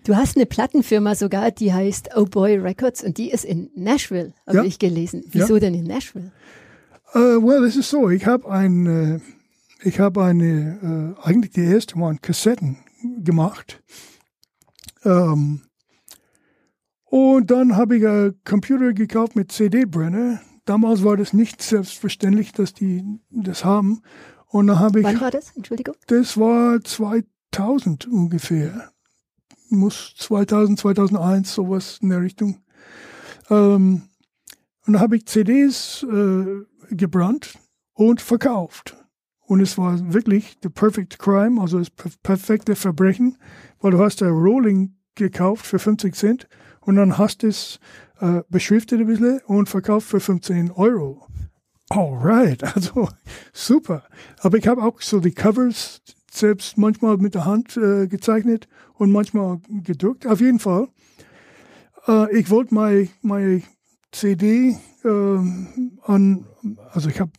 Du 0.05 0.17
hast 0.17 0.37
eine 0.37 0.47
Plattenfirma 0.47 1.15
sogar, 1.15 1.51
die 1.51 1.73
heißt 1.75 2.11
Oh 2.17 2.25
Boy 2.25 2.57
Records 2.57 3.05
und 3.05 3.19
die 3.19 3.31
ist 3.31 3.45
in 3.45 3.71
Nashville, 3.77 4.33
habe 4.47 4.57
Ja. 4.59 4.65
ich 4.65 4.79
gelesen. 4.79 5.23
Wieso 5.31 5.59
denn 5.59 5.75
in 5.75 5.85
Nashville? 5.85 6.33
Äh, 7.13 7.19
well, 7.19 7.65
es 7.65 7.77
ist 7.77 7.91
so, 7.91 8.09
ich 8.09 8.25
habe 8.27 8.51
ein, 8.51 8.87
äh, 8.87 9.21
ich 9.87 10.01
habe 10.01 10.25
eine, 10.25 11.17
äh, 11.21 11.23
eigentlich 11.29 11.53
die 11.53 11.65
erste 11.65 11.99
Mal 11.99 12.17
Kassetten 12.19 12.79
gemacht. 13.23 13.83
Ähm, 15.05 15.61
und 17.05 17.51
dann 17.51 17.77
habe 17.77 17.97
ich 17.99 18.07
einen 18.07 18.41
Computer 18.45 18.93
gekauft 18.95 19.37
mit 19.37 19.53
CD-Brenner. 19.53 20.41
Damals 20.65 21.05
war 21.05 21.17
das 21.17 21.33
nicht 21.33 21.63
selbstverständlich, 21.63 22.53
dass 22.53 22.75
die 22.75 23.21
das 23.31 23.65
haben. 23.65 24.03
Und 24.47 24.67
dann 24.67 24.79
habe 24.79 25.01
ich, 25.01 25.07
Wann 25.07 25.21
war 25.21 25.31
das? 25.31 25.57
Entschuldigung. 25.57 25.95
das 26.07 26.37
war 26.37 26.81
2000 26.81 28.07
ungefähr. 28.09 28.91
Muss 29.69 30.15
2000, 30.19 30.79
2001, 30.79 31.55
sowas 31.55 31.99
in 32.03 32.09
der 32.09 32.21
Richtung. 32.21 32.59
Ähm, 33.49 34.03
und 34.87 34.93
da 34.95 35.01
habe 35.01 35.17
ich 35.17 35.27
CDs 35.27 36.03
äh, 36.03 36.65
gebrannt 36.91 37.55
und 37.93 38.21
verkauft. 38.21 38.97
Und 39.51 39.61
es 39.61 39.79
war 39.79 40.13
wirklich 40.13 40.57
the 40.63 40.69
perfect 40.69 41.19
crime, 41.19 41.61
also 41.61 41.79
das 41.79 41.91
per 41.91 42.11
perfekte 42.23 42.77
Verbrechen, 42.77 43.37
weil 43.81 43.93
du 43.93 43.99
hast 43.99 44.23
ein 44.23 44.31
Rolling 44.31 44.97
gekauft 45.15 45.67
für 45.67 45.79
50 45.79 46.15
Cent 46.15 46.49
und 46.81 46.97
dann 46.97 47.19
hast 47.19 47.45
es 47.45 47.79
äh, 48.21 48.43
beschriftet 48.49 49.01
ein 49.01 49.07
bisschen 49.07 49.41
und 49.47 49.69
verkauft 49.69 50.09
für 50.09 50.21
15 50.21 50.71
Euro. 50.73 51.27
Alright, 51.89 52.63
also 52.77 53.09
super. 53.53 54.05
Aber 54.39 54.59
ich 54.59 54.69
habe 54.69 54.83
auch 54.83 55.01
so 55.01 55.21
die 55.21 55.33
Covers 55.33 56.03
selbst 56.31 56.79
manchmal 56.79 57.17
mit 57.17 57.35
der 57.35 57.45
Hand 57.45 57.77
äh, 57.77 58.07
gezeichnet 58.07 58.69
und 58.95 59.11
manchmal 59.11 59.61
gedruckt. 59.69 60.27
Auf 60.27 60.41
jeden 60.41 60.61
Fall. 60.61 60.89
Äh, 62.07 62.39
ich 62.39 62.51
wollte 62.51 62.75
meine 62.75 63.09
meine 63.23 63.63
CD 64.13 64.77
ähm, 65.05 65.99
an, 66.05 66.47
also 66.93 67.09
ich 67.09 67.21
habe, 67.21 67.31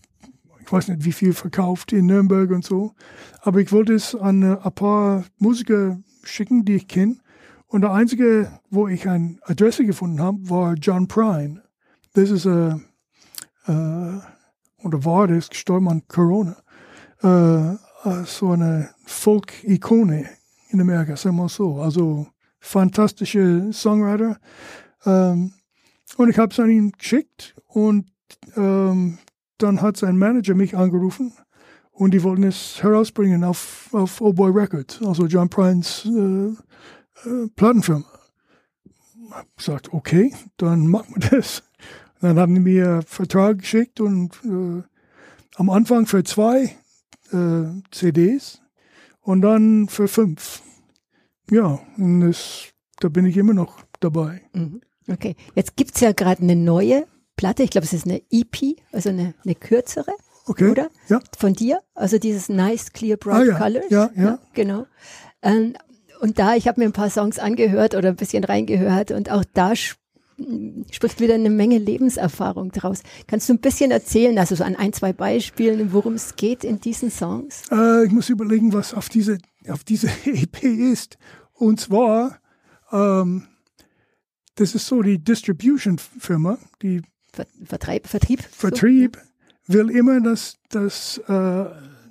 ich 0.62 0.72
weiß 0.72 0.88
nicht 0.90 1.06
wie 1.06 1.12
viel 1.12 1.34
verkauft 1.34 1.92
in 1.94 2.06
Nürnberg 2.06 2.50
und 2.52 2.64
so, 2.64 2.94
aber 3.42 3.60
ich 3.60 3.72
wollte 3.72 3.94
es 3.94 4.16
an 4.16 4.42
äh, 4.42 4.58
ein 4.62 4.74
paar 4.74 5.26
Musiker 5.38 6.00
schicken, 6.24 6.66
die 6.66 6.76
ich 6.76 6.88
kenne. 6.88 7.18
Und 7.72 7.82
der 7.84 7.94
einzige, 7.94 8.52
wo 8.70 8.90
ich 8.90 9.08
eine 9.08 9.38
Adresse 9.44 9.86
gefunden 9.86 10.22
habe, 10.22 10.38
war 10.50 10.74
John 10.74 11.08
Prine. 11.08 11.64
Das 12.14 12.30
ist 12.30 12.46
ein, 12.46 12.84
äh, 13.66 14.86
oder 14.86 15.06
war 15.06 15.28
das, 15.30 15.50
gestorben 15.50 15.88
an 15.88 16.04
Corona. 16.10 16.58
Äh, 17.24 17.72
äh, 17.72 18.26
so 18.26 18.52
eine 18.52 18.90
Folk-Ikone 19.06 20.30
in 20.72 20.82
Amerika, 20.82 21.16
sagen 21.16 21.38
wir 21.38 21.48
so. 21.48 21.80
Also 21.80 22.28
fantastische 22.60 23.72
Songwriter. 23.72 24.38
Ähm, 25.06 25.54
und 26.18 26.30
ich 26.30 26.38
habe 26.38 26.52
es 26.52 26.60
an 26.60 26.70
ihn 26.70 26.92
geschickt 26.92 27.56
und 27.68 28.12
ähm, 28.58 29.18
dann 29.60 29.82
hat 29.82 29.96
sein 29.96 30.18
Manager 30.18 30.56
mich 30.56 30.76
angerufen 30.76 31.32
und 31.92 32.14
die 32.14 32.22
wollten 32.22 32.44
es 32.44 32.84
herausbringen 32.84 33.46
auf, 33.46 33.88
auf 33.94 34.20
Oh 34.20 34.34
Boy 34.34 34.52
Records, 34.52 35.02
also 35.02 35.26
John 35.26 35.48
Prines 35.48 36.06
äh, 36.06 36.54
äh, 37.26 37.48
Plattenfirma. 37.56 38.06
Hab 39.32 39.58
gesagt, 39.58 39.94
okay, 39.94 40.34
dann 40.58 40.88
machen 40.88 41.16
wir 41.16 41.30
das. 41.40 41.64
Dann 42.20 42.38
haben 42.40 42.54
die 42.54 42.62
mir 42.62 42.88
einen 42.90 43.02
Vertrag 43.04 43.60
geschickt 43.60 44.00
und 44.00 44.32
äh, 44.46 44.84
am 45.56 45.70
Anfang 45.70 46.06
für 46.06 46.24
zwei 46.24 46.76
äh, 47.32 47.64
CDs 47.92 48.62
und 49.22 49.42
dann 49.42 49.88
für 49.88 50.08
fünf. 50.08 50.62
Ja, 51.50 51.80
und 51.98 52.22
das, 52.22 52.70
da 53.00 53.10
bin 53.10 53.26
ich 53.26 53.38
immer 53.38 53.54
noch 53.54 53.80
dabei. 54.00 54.42
Mhm. 54.54 54.82
Okay, 55.10 55.36
jetzt 55.56 55.76
gibt's 55.76 56.00
ja 56.00 56.12
gerade 56.12 56.42
eine 56.44 56.56
neue 56.56 57.06
Platte, 57.36 57.64
ich 57.64 57.72
glaube, 57.72 57.86
es 57.86 57.94
ist 57.94 58.06
eine 58.06 58.22
EP, 58.30 58.76
also 58.92 59.10
eine, 59.10 59.34
eine 59.44 59.56
kürzere, 59.56 60.12
Okay. 60.46 60.70
oder? 60.70 60.90
Ja. 61.10 61.20
Von 61.38 61.54
dir, 61.54 61.82
also 61.96 62.18
dieses 62.20 62.50
Nice 62.50 62.94
Clear 62.94 63.18
Bright 63.18 63.42
Ah, 63.42 63.44
ja. 63.46 63.58
Colors. 63.58 63.86
Ja, 63.90 64.10
ja. 64.16 64.40
genau. 64.54 64.86
Ähm, 65.42 65.76
und 66.22 66.38
da, 66.38 66.56
ich 66.56 66.68
habe 66.68 66.80
mir 66.80 66.86
ein 66.86 66.94
paar 66.94 67.10
Songs 67.10 67.40
angehört 67.40 67.96
oder 67.96 68.10
ein 68.10 68.16
bisschen 68.16 68.44
reingehört 68.44 69.12
und 69.12 69.32
auch 69.32 69.44
da 69.54 69.74
sp 69.74 70.00
spricht 70.92 71.20
wieder 71.20 71.36
eine 71.36 71.52
Menge 71.52 71.78
Lebenserfahrung 71.78 72.72
draus. 72.72 73.04
Kannst 73.28 73.48
du 73.48 73.54
ein 73.54 73.60
bisschen 73.60 73.92
erzählen, 73.92 74.40
also 74.40 74.56
so 74.56 74.64
an 74.64 74.76
ein, 74.76 74.92
zwei 74.92 75.14
Beispielen, 75.14 75.94
worum 75.94 76.14
es 76.14 76.36
geht 76.36 76.64
in 76.64 76.82
diesen 76.82 77.12
Songs? 77.12 77.64
Äh, 77.72 78.06
ich 78.06 78.12
muss 78.12 78.28
überlegen, 78.30 78.74
was 78.74 78.96
auf 78.96 79.08
diese, 79.08 79.38
auf 79.68 79.84
diese 79.84 80.08
EP 80.26 80.64
ist. 80.64 81.20
Und 81.54 81.80
zwar, 81.80 82.40
ähm, 82.92 83.44
das 84.56 84.74
ist 84.74 84.88
so 84.88 85.04
die 85.04 85.24
Distribution-Firma, 85.24 86.58
die 86.82 87.04
Ver 87.32 87.46
Vertreib, 87.64 88.08
Vertrieb? 88.08 88.42
Vertrieb 88.42 89.18
will 89.68 89.92
immer, 89.92 90.22
dass, 90.22 90.58
dass, 90.70 91.20
äh, 91.28 91.66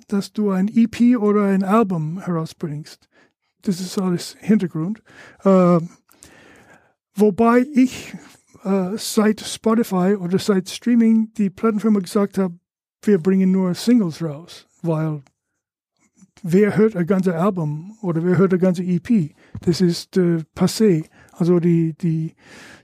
dass 0.07 0.31
du 0.31 0.51
ein 0.51 0.69
EP 0.73 1.17
oder 1.17 1.43
ein 1.43 1.63
Album 1.63 2.21
herausbringst. 2.21 3.09
Das 3.61 3.79
ist 3.79 3.97
alles 3.97 4.35
Hintergrund. 4.39 5.01
Ähm, 5.43 5.89
wobei 7.15 7.65
ich 7.73 8.13
äh, 8.63 8.91
seit 8.97 9.41
Spotify 9.41 10.15
oder 10.15 10.39
seit 10.39 10.69
Streaming 10.69 11.33
die 11.33 11.49
Plattenfirma 11.49 11.99
gesagt 11.99 12.37
habe, 12.37 12.55
wir 13.03 13.17
bringen 13.17 13.51
nur 13.51 13.73
Singles 13.73 14.21
raus, 14.21 14.67
weil 14.81 15.23
wer 16.43 16.77
hört 16.77 16.95
ein 16.95 17.05
ganzes 17.05 17.33
Album 17.33 17.97
oder 18.01 18.23
wer 18.23 18.37
hört 18.37 18.53
ein 18.53 18.59
ganze 18.59 18.83
EP? 18.83 19.33
Das 19.61 19.81
ist 19.81 20.17
äh, 20.17 20.43
passé. 20.55 21.05
Also 21.31 21.59
die, 21.59 21.93
die 21.93 22.35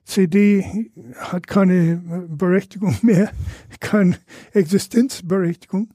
CD 0.04 0.92
hat 1.18 1.48
keine 1.48 1.94
äh, 1.94 2.28
Berechtigung 2.28 2.98
mehr, 3.02 3.32
keine 3.80 4.18
Existenzberechtigung. 4.54 5.90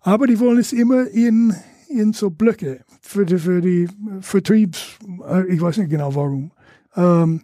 Aber 0.00 0.26
die 0.26 0.38
wollen 0.38 0.58
es 0.58 0.72
immer 0.72 1.08
in, 1.08 1.54
in 1.88 2.12
so 2.12 2.30
Blöcke 2.30 2.84
für 3.06 3.24
die, 3.24 3.38
für 3.38 3.60
die 3.60 3.88
Vertriebs, 4.20 4.98
äh, 5.28 5.46
ich 5.46 5.60
weiß 5.60 5.78
nicht 5.78 5.90
genau 5.90 6.14
warum. 6.14 6.50
Ähm, 6.96 7.42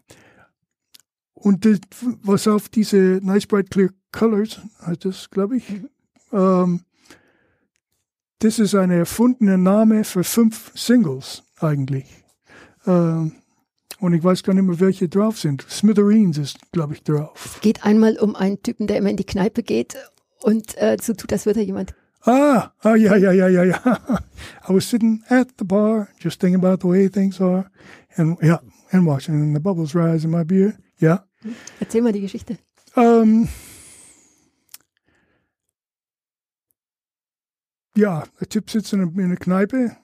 und 1.34 1.64
das, 1.64 1.80
was 2.22 2.46
auf 2.48 2.68
diese 2.68 3.20
Nice 3.22 3.46
Bright 3.46 3.70
Clear 3.70 3.90
Colors 4.12 4.60
heißt 4.86 5.04
das, 5.04 5.30
glaube 5.30 5.56
ich, 5.56 5.64
ähm, 6.32 6.82
das 8.40 8.58
ist 8.58 8.74
ein 8.74 8.90
erfundener 8.90 9.56
Name 9.56 10.04
für 10.04 10.24
fünf 10.24 10.72
Singles 10.74 11.44
eigentlich. 11.58 12.06
Ähm, 12.86 13.32
und 14.00 14.14
ich 14.14 14.24
weiß 14.24 14.42
gar 14.42 14.54
nicht 14.54 14.64
mehr, 14.64 14.80
welche 14.80 15.08
drauf 15.08 15.38
sind. 15.38 15.64
Smithereens 15.68 16.38
ist, 16.38 16.58
glaube 16.72 16.94
ich, 16.94 17.04
drauf. 17.04 17.58
geht 17.62 17.84
einmal 17.84 18.18
um 18.18 18.34
einen 18.34 18.60
Typen, 18.62 18.88
der 18.88 18.96
immer 18.98 19.10
in 19.10 19.16
die 19.16 19.24
Kneipe 19.24 19.62
geht 19.62 19.96
und 20.40 20.76
äh, 20.76 20.96
so 21.00 21.14
tut, 21.14 21.32
als 21.32 21.46
würde 21.46 21.60
er 21.60 21.66
jemand. 21.66 21.94
Ah, 22.24 22.72
ah, 22.84 22.94
ja, 22.94 23.16
ja, 23.16 23.32
ja, 23.32 23.48
ja, 23.48 23.64
ja. 23.64 23.98
I 24.68 24.72
was 24.72 24.88
sitting 24.88 25.24
at 25.28 25.48
the 25.58 25.64
bar, 25.64 26.08
just 26.20 26.40
thinking 26.40 26.64
about 26.64 26.80
the 26.80 26.88
way 26.88 27.08
things 27.08 27.40
are, 27.40 27.68
and 28.16 28.38
yeah, 28.40 28.60
and 28.92 29.06
watching 29.06 29.52
the 29.52 29.60
bubbles 29.60 29.94
rise 29.94 30.24
in 30.24 30.30
my 30.30 30.44
beer. 30.44 30.74
Ja. 30.98 31.26
Erzähl 31.80 32.00
mal 32.02 32.12
die 32.12 32.20
Geschichte. 32.20 32.58
Ähm, 32.94 33.48
ja, 37.96 38.22
der 38.40 38.48
Typ 38.48 38.70
sitzt 38.70 38.92
in 38.92 39.00
einer, 39.00 39.10
in 39.12 39.24
einer 39.24 39.36
Kneipe 39.36 39.96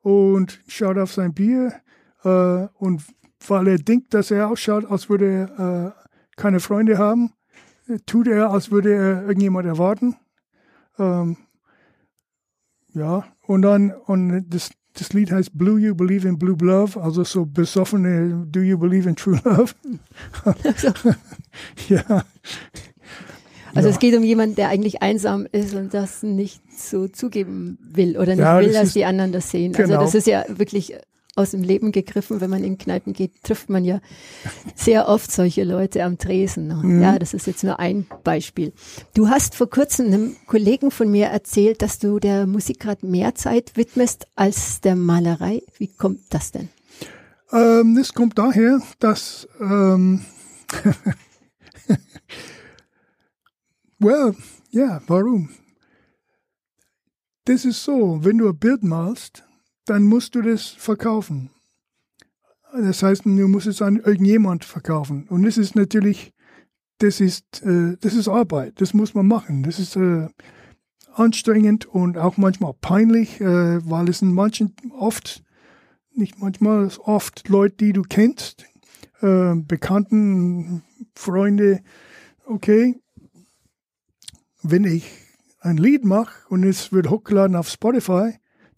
und 0.00 0.60
schaut 0.68 0.98
auf 0.98 1.12
sein 1.12 1.34
Bier 1.34 1.72
äh, 2.22 2.68
und 2.78 3.02
weil 3.48 3.66
er 3.66 3.78
denkt, 3.78 4.14
dass 4.14 4.30
er 4.30 4.48
ausschaut, 4.48 4.84
als 4.88 5.08
würde 5.08 5.48
er 5.56 5.86
äh, 5.88 5.92
keine 6.36 6.60
Freunde 6.60 6.98
haben, 6.98 7.32
tut 8.06 8.28
er, 8.28 8.50
als 8.50 8.70
würde 8.70 8.94
er 8.94 9.22
irgendjemand 9.22 9.66
erwarten. 9.66 10.16
Ähm, 10.98 11.36
ja, 12.94 13.24
und 13.46 13.62
dann, 13.62 13.92
und 14.06 14.46
das, 14.48 14.70
das 14.94 15.12
Lied 15.12 15.30
heißt 15.32 15.56
Blue 15.58 15.78
You 15.80 15.94
Believe 15.94 16.26
in 16.28 16.38
Blue 16.38 16.56
Love, 16.60 17.00
also 17.00 17.24
so 17.24 17.44
besoffene 17.46 18.46
Do 18.50 18.60
You 18.60 18.78
Believe 18.78 19.08
in 19.08 19.16
True 19.16 19.40
Love? 19.44 19.72
ja. 21.88 22.24
Also 23.74 23.88
Ja. 23.88 23.94
es 23.94 23.98
geht 23.98 24.16
um 24.16 24.22
jemanden, 24.22 24.54
der 24.54 24.68
eigentlich 24.68 25.02
einsam 25.02 25.46
ist 25.50 25.74
und 25.74 25.92
das 25.94 26.22
nicht 26.22 26.62
so 26.78 27.08
zugeben 27.08 27.76
will 27.82 28.16
oder 28.16 28.32
nicht 28.36 28.38
Ja, 28.38 28.58
will, 28.60 28.66
das 28.68 28.74
dass 28.74 28.84
ist- 28.88 28.94
die 28.96 29.04
anderen 29.04 29.32
das 29.32 29.50
sehen. 29.50 29.74
Also 29.74 29.88
genau. 29.88 30.00
das 30.00 30.14
ist 30.14 30.26
ja 30.28 30.44
wirklich 30.48 30.94
aus 31.36 31.50
dem 31.50 31.62
Leben 31.62 31.92
gegriffen. 31.92 32.40
Wenn 32.40 32.50
man 32.50 32.64
in 32.64 32.78
Kneipen 32.78 33.12
geht, 33.12 33.42
trifft 33.42 33.68
man 33.68 33.84
ja 33.84 34.00
sehr 34.74 35.08
oft 35.08 35.30
solche 35.30 35.64
Leute 35.64 36.04
am 36.04 36.18
Tresen. 36.18 36.68
Mhm. 36.68 37.02
Ja, 37.02 37.18
das 37.18 37.34
ist 37.34 37.46
jetzt 37.46 37.64
nur 37.64 37.78
ein 37.78 38.06
Beispiel. 38.22 38.72
Du 39.14 39.28
hast 39.28 39.54
vor 39.54 39.68
kurzem 39.68 40.06
einem 40.06 40.36
Kollegen 40.46 40.90
von 40.90 41.10
mir 41.10 41.26
erzählt, 41.26 41.82
dass 41.82 41.98
du 41.98 42.18
der 42.18 42.46
Musik 42.46 42.80
gerade 42.80 43.06
mehr 43.06 43.34
Zeit 43.34 43.76
widmest 43.76 44.26
als 44.36 44.80
der 44.80 44.96
Malerei. 44.96 45.62
Wie 45.78 45.88
kommt 45.88 46.20
das 46.30 46.52
denn? 46.52 46.68
Ähm, 47.52 47.94
das 47.96 48.12
kommt 48.12 48.38
daher, 48.38 48.80
dass, 48.98 49.48
ähm, 49.60 50.24
well, 53.98 54.34
ja, 54.70 55.00
warum? 55.06 55.50
Das 57.44 57.64
ist 57.64 57.84
so, 57.84 58.24
wenn 58.24 58.38
du 58.38 58.48
ein 58.48 58.58
Bild 58.58 58.82
malst, 58.82 59.43
dann 59.86 60.04
musst 60.04 60.34
du 60.34 60.42
das 60.42 60.68
verkaufen. 60.68 61.50
Das 62.72 63.02
heißt, 63.02 63.24
du 63.24 63.48
musst 63.48 63.66
es 63.66 63.82
an 63.82 63.96
irgendjemand 63.96 64.64
verkaufen. 64.64 65.26
Und 65.28 65.44
das 65.44 65.58
ist 65.58 65.76
natürlich, 65.76 66.32
das 66.98 67.20
ist, 67.20 67.62
äh, 67.62 67.96
das 68.00 68.14
ist 68.14 68.28
Arbeit. 68.28 68.80
Das 68.80 68.94
muss 68.94 69.14
man 69.14 69.26
machen. 69.26 69.62
Das 69.62 69.78
ist 69.78 69.94
äh, 69.96 70.28
anstrengend 71.12 71.86
und 71.86 72.18
auch 72.18 72.36
manchmal 72.36 72.74
peinlich, 72.80 73.40
äh, 73.40 73.88
weil 73.88 74.08
es 74.08 74.18
sind 74.18 74.32
manchen 74.32 74.74
oft 74.98 75.42
nicht 76.16 76.38
manchmal, 76.38 76.90
oft 76.98 77.48
Leute, 77.48 77.76
die 77.76 77.92
du 77.92 78.02
kennst, 78.02 78.64
äh, 79.20 79.54
Bekannten, 79.54 80.82
Freunde. 81.14 81.82
Okay, 82.46 83.00
wenn 84.62 84.84
ich 84.84 85.10
ein 85.60 85.76
Lied 85.76 86.04
mache 86.04 86.34
und 86.48 86.62
es 86.64 86.92
wird 86.92 87.10
hochgeladen 87.10 87.56
auf 87.56 87.68
Spotify, 87.68 88.34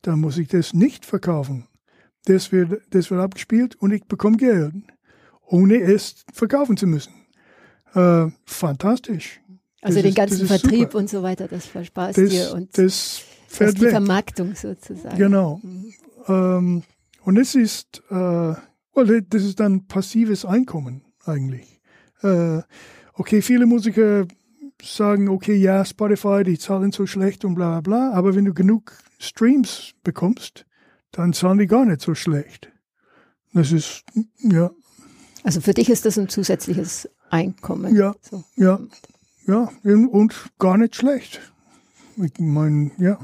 dann 0.06 0.20
muss 0.20 0.38
ich 0.38 0.48
das 0.48 0.72
nicht 0.74 1.04
verkaufen. 1.04 1.66
Das 2.24 2.52
wird, 2.52 2.82
das 2.90 3.10
wird 3.10 3.20
abgespielt 3.20 3.76
und 3.76 3.92
ich 3.92 4.04
bekomme 4.04 4.36
Geld, 4.36 4.74
ohne 5.46 5.76
es 5.80 6.24
verkaufen 6.32 6.76
zu 6.76 6.86
müssen. 6.86 7.12
Äh, 7.94 8.26
fantastisch. 8.44 9.40
Also 9.82 9.96
Das 9.96 10.02
den 10.02 10.08
ist- 10.10 10.16
ganzen 10.16 10.46
Vertrieb 10.46 10.80
super. 10.88 10.98
und 10.98 11.08
so 11.10 11.22
weiter, 11.22 11.48
das 11.48 11.66
versparst 11.66 12.18
Das, 12.18 12.30
dir 12.30 12.52
und 12.54 12.76
das 12.76 13.22
fällt 13.48 13.76
die 13.78 13.82
weg. 13.82 13.90
Vermarktung 13.90 14.54
sozusagen. 14.54 15.16
Genau. 15.16 15.60
Ähm, 16.26 16.82
und 17.22 17.36
es 17.38 17.54
ist, 17.54 18.02
äh, 18.10 18.14
well, 18.14 19.22
das 19.28 19.44
ist 19.44 19.60
dann 19.60 19.86
passives 19.86 20.44
Einkommen 20.44 21.02
eigentlich. 21.24 21.80
Äh, 22.22 22.60
okay, 23.14 23.40
viele 23.42 23.66
Musiker 23.66 24.26
sagen, 24.82 25.28
okay, 25.28 25.56
ja, 25.56 25.84
Spotify, 25.84 26.42
die 26.44 26.58
zahlen 26.58 26.92
so 26.92 27.06
schlecht 27.06 27.44
und 27.44 27.54
bla 27.54 27.80
bla 27.80 28.10
bla, 28.10 28.12
aber 28.12 28.34
wenn 28.34 28.44
du 28.44 28.54
genug 28.54 28.92
Streams 29.18 29.92
bekommst, 30.02 30.66
dann 31.12 31.32
zahlen 31.32 31.58
die 31.58 31.66
gar 31.66 31.84
nicht 31.84 32.00
so 32.02 32.14
schlecht. 32.14 32.70
Das 33.54 33.72
ist, 33.72 34.04
ja, 34.38 34.70
Also 35.44 35.60
für 35.60 35.72
dich 35.72 35.88
ist 35.88 36.04
das 36.04 36.18
ein 36.18 36.28
zusätzliches 36.28 37.08
Einkommen. 37.30 37.94
Ja. 37.96 38.14
So. 38.20 38.44
ja, 38.56 38.78
ja, 39.46 39.70
und 39.84 40.34
gar 40.58 40.76
nicht 40.76 40.96
schlecht. 40.96 41.40
Ich 42.16 42.38
meine, 42.38 42.90
ja. 42.98 43.18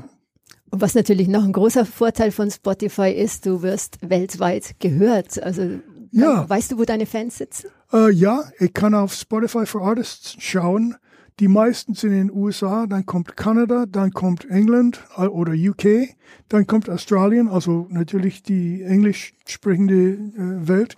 Und 0.70 0.80
was 0.80 0.94
natürlich 0.94 1.28
noch 1.28 1.44
ein 1.44 1.52
großer 1.52 1.84
Vorteil 1.84 2.30
von 2.30 2.50
Spotify 2.50 3.10
ist, 3.10 3.44
du 3.44 3.60
wirst 3.62 3.98
weltweit 4.00 4.76
gehört. 4.80 5.42
Also 5.42 5.80
Ja. 6.12 6.48
weißt 6.48 6.72
du, 6.72 6.78
wo 6.78 6.84
deine 6.84 7.04
Fans 7.06 7.36
sitzen? 7.38 7.68
Äh, 7.92 8.10
ja, 8.12 8.44
ich 8.58 8.72
kann 8.72 8.94
auf 8.94 9.12
Spotify 9.12 9.66
for 9.66 9.82
Artists 9.82 10.34
schauen. 10.38 10.96
Die 11.42 11.48
meisten 11.48 11.94
sind 11.94 12.12
in 12.12 12.28
den 12.28 12.36
USA, 12.36 12.86
dann 12.86 13.04
kommt 13.04 13.36
Kanada, 13.36 13.84
dann 13.86 14.12
kommt 14.12 14.48
England 14.48 15.02
äh, 15.16 15.22
oder 15.22 15.54
UK, 15.54 16.14
dann 16.48 16.68
kommt 16.68 16.88
Australien, 16.88 17.48
also 17.48 17.88
natürlich 17.90 18.44
die 18.44 18.84
englisch 18.84 19.34
sprechende 19.48 20.12
äh, 20.12 20.68
Welt. 20.68 20.96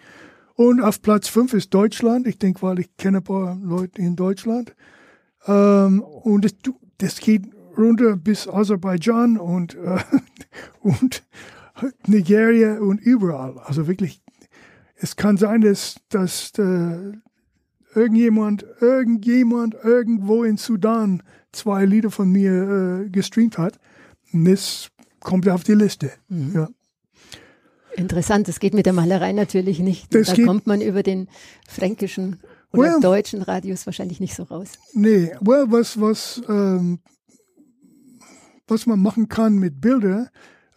Und 0.52 0.83
auf 0.83 1.00
Platz 1.00 1.28
5 1.28 1.54
ist 1.54 1.72
Deutschland. 1.72 2.26
Ich 2.26 2.38
denke, 2.38 2.61
weil 2.61 2.78
ich 2.78 2.94
kenne 2.98 3.18
ein 3.18 3.24
paar 3.24 3.57
Leute 3.57 4.02
in 4.02 4.16
Deutschland. 4.16 4.76
Ähm, 5.46 6.02
und 6.02 6.44
das, 6.44 6.54
das 6.98 7.20
geht 7.20 7.46
runter 7.78 8.14
bis 8.14 8.46
Aserbaidschan 8.46 9.38
und, 9.38 9.76
äh, 9.76 9.96
und 10.83 11.22
Nigeria 12.07 12.80
und 12.80 13.00
überall. 13.00 13.57
Also 13.64 13.87
wirklich 13.87 14.20
es 14.96 15.16
kann 15.16 15.38
sein, 15.38 15.62
dass, 15.62 15.96
dass 16.11 16.52
äh, 16.59 17.14
irgendjemand, 17.94 18.64
irgendjemand 18.80 19.74
irgendwo 19.83 20.44
in 20.44 20.57
Sudan 20.57 21.22
zwei 21.52 21.85
Lieder 21.85 22.11
von 22.11 22.30
mir 22.30 23.04
äh, 23.07 23.09
gestreamt 23.11 23.59
hat. 23.59 23.78
Und 24.33 24.46
das 24.46 24.88
kommt 25.20 25.48
auf 25.48 25.64
die 25.64 25.74
Liste. 25.74 26.11
Ja. 26.28 26.68
Interessant, 27.96 28.48
das 28.48 28.59
geht 28.59 28.74
mit 28.74 28.87
der 28.87 28.92
Malerei 28.92 29.33
natürlich 29.33 29.78
nicht. 29.78 30.12
Das 30.14 30.35
da 30.35 30.42
kommt 30.44 30.66
man 30.66 30.80
über 30.80 31.02
den 31.02 31.28
fränkischen 31.68 32.40
oder 32.72 32.94
Well- 32.94 33.00
deutschen 33.00 33.42
Radius 33.42 33.87
wahrscheinlich 33.87 34.18
nicht 34.18 34.35
so 34.35 34.42
raus. 34.42 34.72
Nee, 34.94 35.33
well, 35.40 35.66
was, 35.68 36.00
was, 36.00 36.42
ähm, 36.48 36.98
was 38.66 38.87
man 38.87 39.00
machen 39.00 39.28
kann 39.28 39.59
mit 39.59 39.80
Bildern, 39.80 40.28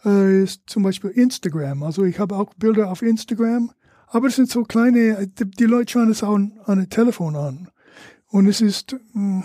äh, 0.04 0.44
ist 0.44 0.62
zum 0.66 0.84
Beispiel 0.84 1.10
Instagram. 1.10 1.82
Also 1.82 2.04
ich 2.04 2.20
habe 2.20 2.36
auch 2.36 2.54
Bilder 2.54 2.90
auf 2.92 3.02
Instagram, 3.02 3.72
aber 4.10 4.28
es 4.28 4.36
sind 4.36 4.50
so 4.50 4.64
kleine, 4.64 5.26
die, 5.28 5.64
Leute 5.64 5.92
schauen 5.92 6.10
es 6.10 6.22
auch 6.22 6.34
an 6.34 6.52
ein 6.66 6.88
Telefon 6.90 7.36
an. 7.36 7.68
Und 8.28 8.46
es 8.46 8.60
ist, 8.60 8.96
mh, 9.12 9.44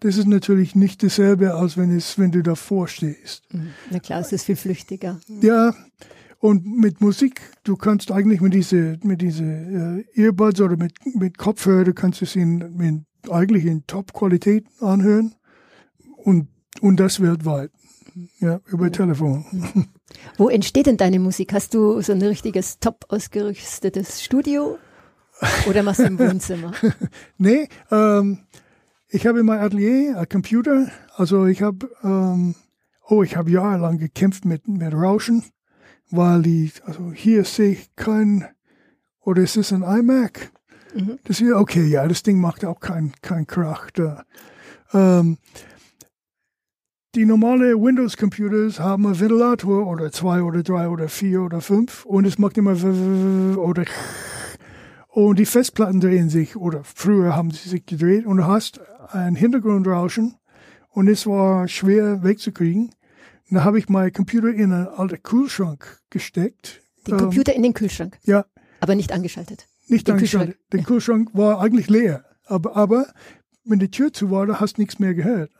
das 0.00 0.16
ist 0.16 0.26
natürlich 0.26 0.74
nicht 0.74 1.02
dasselbe, 1.02 1.54
als 1.54 1.76
wenn 1.76 1.94
es, 1.94 2.18
wenn 2.18 2.32
du 2.32 2.42
davor 2.42 2.88
stehst. 2.88 3.52
Mhm. 3.52 3.70
Na 3.90 3.98
klar, 3.98 4.20
es 4.20 4.32
ist 4.32 4.44
viel 4.44 4.56
flüchtiger. 4.56 5.20
Ja, 5.42 5.74
und 6.38 6.64
mit 6.64 7.02
Musik, 7.02 7.40
du 7.64 7.76
kannst 7.76 8.10
eigentlich 8.10 8.40
mit 8.40 8.54
diese, 8.54 8.98
mit 9.02 9.20
diese 9.20 9.44
äh, 9.44 10.04
Earbuds 10.14 10.60
oder 10.62 10.76
mit, 10.76 10.94
mit 11.14 11.36
Kopfhörer, 11.36 11.84
du 11.84 11.92
kannst 11.92 12.22
es 12.22 12.34
in, 12.34 12.60
in 12.80 13.06
eigentlich 13.30 13.66
in 13.66 13.86
Top-Qualität 13.86 14.64
anhören 14.80 15.34
und, 16.16 16.48
und 16.80 16.98
das 16.98 17.20
weltweit. 17.20 17.70
Ja, 18.38 18.60
über 18.66 18.90
Telefon. 18.90 19.44
Wo 20.36 20.48
entsteht 20.48 20.86
denn 20.86 20.96
deine 20.96 21.18
Musik? 21.18 21.52
Hast 21.52 21.74
du 21.74 22.00
so 22.00 22.12
ein 22.12 22.22
richtiges 22.22 22.78
top 22.78 23.04
ausgerüstetes 23.08 24.22
Studio 24.22 24.78
oder 25.68 25.82
machst 25.82 26.00
du 26.00 26.04
im 26.04 26.18
Wohnzimmer? 26.18 26.72
Nee, 27.38 27.68
ähm, 27.90 28.40
ich 29.08 29.26
habe 29.26 29.40
in 29.40 29.46
meinem 29.46 29.62
Atelier 29.62 30.16
einen 30.16 30.28
Computer. 30.28 30.90
Also 31.16 31.46
ich 31.46 31.62
habe, 31.62 31.90
ähm, 32.02 32.54
oh, 33.08 33.22
ich 33.22 33.36
habe 33.36 33.50
jahrelang 33.50 33.98
gekämpft 33.98 34.44
mit, 34.44 34.68
mit 34.68 34.92
Rauschen, 34.92 35.44
weil 36.10 36.42
die, 36.42 36.70
also 36.84 37.12
hier 37.12 37.44
sehe 37.44 37.72
ich 37.72 37.94
kein, 37.96 38.46
oder 39.20 39.42
ist 39.42 39.56
es 39.56 39.72
ein 39.72 39.82
iMac? 39.82 40.52
Mhm. 40.94 41.18
Das 41.24 41.38
hier, 41.38 41.56
okay, 41.56 41.86
ja, 41.86 42.06
das 42.06 42.22
Ding 42.22 42.40
macht 42.40 42.64
auch 42.64 42.80
kein, 42.80 43.12
kein 43.22 43.46
Krach 43.46 43.90
da. 43.90 44.24
Ähm, 44.92 45.38
die 47.14 47.26
normale 47.26 47.74
Windows-Computers 47.74 48.78
haben 48.78 49.06
einen 49.06 49.18
Ventilator 49.18 49.86
oder 49.86 50.12
zwei 50.12 50.42
oder 50.42 50.62
drei 50.62 50.88
oder 50.88 51.08
vier 51.08 51.42
oder 51.42 51.60
fünf 51.60 52.04
und 52.04 52.24
es 52.24 52.38
macht 52.38 52.56
immer 52.56 52.76
oder 53.58 53.84
und 55.08 55.38
die 55.40 55.46
Festplatten 55.46 56.00
drehen 56.00 56.28
sich 56.30 56.54
oder 56.56 56.82
früher 56.84 57.34
haben 57.34 57.50
sie 57.50 57.68
sich 57.68 57.84
gedreht 57.84 58.26
und 58.26 58.36
du 58.36 58.46
hast 58.46 58.80
ein 59.08 59.34
Hintergrundrauschen 59.34 60.36
und 60.90 61.08
es 61.08 61.26
war 61.26 61.66
schwer 61.66 62.22
wegzukriegen. 62.22 62.90
Und 63.50 63.56
da 63.56 63.64
habe 63.64 63.80
ich 63.80 63.88
meinen 63.88 64.12
Computer 64.12 64.48
in 64.50 64.72
einen 64.72 64.86
alten 64.86 65.20
Kühlschrank 65.20 66.00
gesteckt. 66.10 66.80
Den 67.08 67.16
Computer 67.16 67.52
in 67.52 67.64
den 67.64 67.74
Kühlschrank, 67.74 68.18
Ja, 68.22 68.44
aber 68.78 68.94
nicht 68.94 69.10
angeschaltet. 69.10 69.66
nicht 69.88 70.06
Den 70.06 70.14
angeschaltet. 70.14 70.54
Kühlschrank, 70.54 70.70
Der 70.70 70.80
ja. 70.80 70.86
Kühlschrank 70.86 71.30
war 71.32 71.60
eigentlich 71.60 71.90
leer. 71.90 72.24
Aber, 72.46 72.76
aber 72.76 73.06
wenn 73.64 73.80
die 73.80 73.90
Tür 73.90 74.12
zu 74.12 74.30
war, 74.30 74.46
da 74.46 74.60
hast 74.60 74.76
du 74.76 74.82
nichts 74.82 75.00
mehr 75.00 75.14
gehört. 75.14 75.50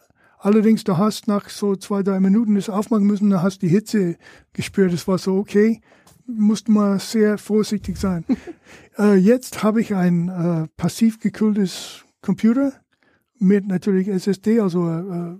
Allerdings, 0.42 0.84
du 0.84 0.96
hast 0.96 1.28
nach 1.28 1.50
so 1.50 1.76
zwei, 1.76 2.02
drei 2.02 2.18
Minuten 2.18 2.54
das 2.54 2.70
aufmachen 2.70 3.06
müssen, 3.06 3.28
da 3.28 3.42
hast 3.42 3.60
die 3.60 3.68
Hitze 3.68 4.16
gespürt. 4.54 4.90
Es 4.94 5.06
war 5.06 5.18
so, 5.18 5.36
okay, 5.36 5.82
musste 6.26 6.72
mal 6.72 6.98
sehr 6.98 7.36
vorsichtig 7.36 7.98
sein. 7.98 8.24
äh, 8.98 9.16
jetzt 9.16 9.62
habe 9.62 9.82
ich 9.82 9.94
ein 9.94 10.28
äh, 10.28 10.68
passiv 10.78 11.20
gekühltes 11.20 12.04
Computer 12.22 12.72
mit 13.38 13.66
natürlich 13.66 14.08
SSD, 14.08 14.60
also 14.60 14.88
äh, 14.88 15.36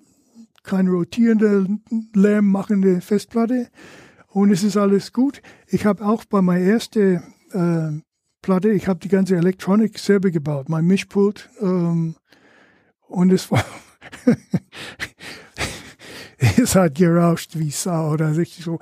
keine 0.64 0.90
rotierende, 0.90 1.66
lärmmachende 2.14 3.00
Festplatte. 3.00 3.68
Und 4.28 4.50
es 4.50 4.62
ist 4.62 4.76
alles 4.76 5.14
gut. 5.14 5.40
Ich 5.66 5.86
habe 5.86 6.04
auch 6.04 6.26
bei 6.26 6.42
meiner 6.42 6.64
ersten 6.64 7.22
äh, 7.52 8.02
Platte, 8.42 8.70
ich 8.70 8.86
habe 8.86 9.00
die 9.00 9.08
ganze 9.08 9.36
Elektronik 9.36 9.98
selber 9.98 10.30
gebaut, 10.30 10.68
mein 10.68 10.84
Mischpult. 10.84 11.48
Ähm, 11.62 12.16
und 13.08 13.32
es 13.32 13.50
war, 13.50 13.64
es 16.56 16.74
hat 16.74 16.94
gerauscht 16.94 17.58
wie 17.58 17.70
Sau 17.70 18.12
oder 18.12 18.36
richtig 18.36 18.64
so. 18.64 18.78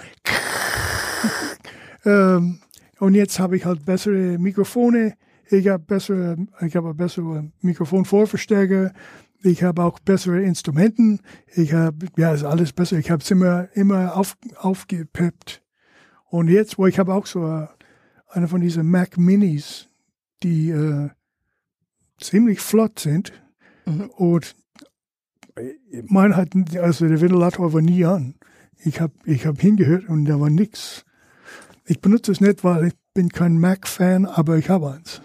ähm, 2.05 2.61
und 2.99 3.15
jetzt 3.15 3.39
habe 3.39 3.57
ich 3.57 3.65
halt 3.65 3.85
bessere 3.85 4.39
Mikrofone. 4.39 5.15
Ich 5.51 5.67
habe 5.69 5.83
bessere, 5.83 6.37
ich 6.61 6.77
habe 6.77 6.95
bessere 6.95 7.51
Mikrofonvorverstärker 7.63 8.93
Ich 9.43 9.63
habe 9.63 9.83
auch 9.83 9.99
bessere 10.01 10.43
Instrumenten. 10.43 11.21
Ich 11.55 11.73
habe, 11.73 12.07
ja, 12.17 12.35
ist 12.35 12.45
alles 12.45 12.73
besser. 12.73 12.99
Ich 12.99 13.11
habe 13.11 13.23
es 13.23 13.31
immer, 13.31 13.69
immer 13.75 14.17
auf, 14.17 14.37
aufgepeppt. 14.57 15.63
Und 16.31 16.49
jetzt, 16.49 16.77
wo 16.77 16.87
ich 16.87 16.99
habe 16.99 17.15
auch 17.15 17.27
so 17.27 17.47
äh, 17.47 17.67
eine 18.29 18.49
von 18.49 18.61
diesen 18.61 18.91
Mac 18.91 19.17
Minis, 19.17 19.89
die 20.43 20.71
äh, 20.71 21.09
ziemlich 22.21 22.61
flott 22.61 22.99
sind. 22.99 23.33
Mhm. 23.87 24.11
Und 24.11 24.57
mein 26.07 26.37
hat, 26.37 26.51
also 26.77 27.09
der 27.09 27.21
Ventilator 27.21 27.73
war 27.73 27.83
nie 27.83 28.05
an. 28.05 28.35
Ich 28.85 29.01
habe 29.01 29.13
ich 29.25 29.47
hab 29.47 29.61
hingehört 29.61 30.09
und 30.09 30.25
da 30.27 30.39
war 30.41 30.51
nichts. 30.51 31.05
Ich 31.85 32.01
benutze 32.01 32.33
es 32.33 32.41
nicht, 32.41 32.65
weil 32.65 32.89
ich 32.89 32.95
bin 33.15 33.31
kein 33.31 33.59
Mac-Fan, 33.59 34.27
aber 34.27 34.57
ich 34.57 34.69
habe 34.69 34.93
eins. 34.93 35.21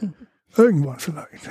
Mhm. 0.00 0.14
Irgendwann 0.56 0.98
vielleicht. 0.98 1.48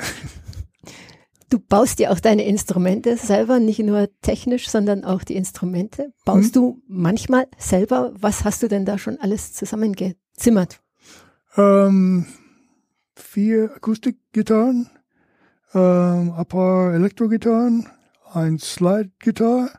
Du 1.49 1.59
baust 1.59 1.99
dir 1.99 2.11
auch 2.11 2.19
deine 2.19 2.43
Instrumente 2.43 3.17
selber, 3.17 3.59
nicht 3.59 3.79
nur 3.79 4.09
technisch, 4.21 4.67
sondern 4.69 5.03
auch 5.03 5.23
die 5.23 5.35
Instrumente. 5.35 6.11
Baust 6.25 6.47
hm. 6.47 6.51
du 6.53 6.81
manchmal 6.87 7.47
selber? 7.57 8.13
Was 8.19 8.43
hast 8.43 8.63
du 8.63 8.67
denn 8.67 8.85
da 8.85 8.97
schon 8.97 9.19
alles 9.19 9.53
zusammengezimmert? 9.53 10.81
Ähm, 11.55 12.25
vier 13.15 13.71
Akustikgitarren, 13.75 14.89
ähm, 15.73 16.33
ein 16.35 16.45
paar 16.47 16.93
Elektrogitarren, 16.93 17.87
ein 18.35 18.59
Slide-Gitarre, 18.59 19.69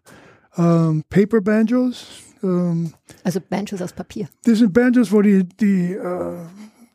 ähm, 0.56 1.04
Paper 1.08 1.40
Banjos. 1.40 2.06
Ähm, 2.42 2.92
also 3.24 3.40
Banjos 3.40 3.82
aus 3.82 3.92
Papier. 3.92 4.28
Das 4.44 4.58
sind 4.58 4.72
Banjos, 4.72 5.12
wo 5.12 5.22
die, 5.22 5.44
die 5.44 5.92
äh, 5.92 6.36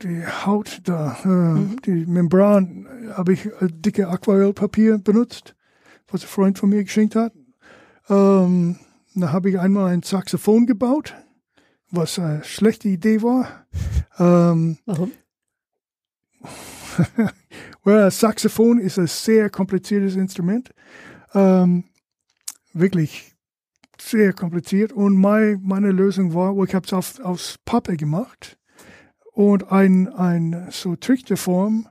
die 0.04 0.26
Haut 0.26 0.82
da, 0.86 1.18
äh, 1.24 1.28
mhm. 1.28 1.82
die 1.86 2.06
Membran, 2.06 2.88
habe 3.14 3.34
ich 3.34 3.46
äh, 3.46 3.68
dicke 3.70 4.08
Aquarellpapier 4.08 4.98
benutzt, 4.98 5.56
was 6.10 6.24
ein 6.24 6.28
Freund 6.28 6.60
von 6.60 6.70
mir 6.70 6.84
geschenkt 6.84 7.16
hat. 7.16 7.34
Ähm, 8.10 8.78
da 9.16 9.32
habe 9.32 9.50
ich 9.50 9.60
einmal 9.60 9.92
ein 9.92 10.04
Saxophon 10.04 10.66
gebaut, 10.66 11.16
was 11.90 12.18
eine 12.18 12.44
schlechte 12.44 12.88
Idee 12.88 13.22
war. 13.22 13.66
Ähm, 14.18 14.78
Warum? 14.86 15.12
well, 17.84 18.10
Saxophon 18.10 18.80
ist 18.80 18.98
ein 18.98 19.08
sehr 19.08 19.50
kompliziertes 19.50 20.16
Instrument. 20.16 20.72
Ähm, 21.34 21.86
wirklich 22.74 23.36
sehr 24.00 24.34
kompliziert. 24.34 24.92
Und 24.94 25.16
mein, 25.16 25.62
meine 25.64 25.92
Lösung 25.92 26.34
war, 26.34 26.58
ich 26.64 26.74
habe 26.74 26.86
es 26.86 26.94
auf, 26.94 27.20
aus 27.20 27.58
Pappe 27.66 27.98
gemacht 27.98 28.58
und 29.34 29.72
ein, 29.72 30.08
ein 30.08 30.68
so 30.72 30.96
Trichterform 30.96 31.88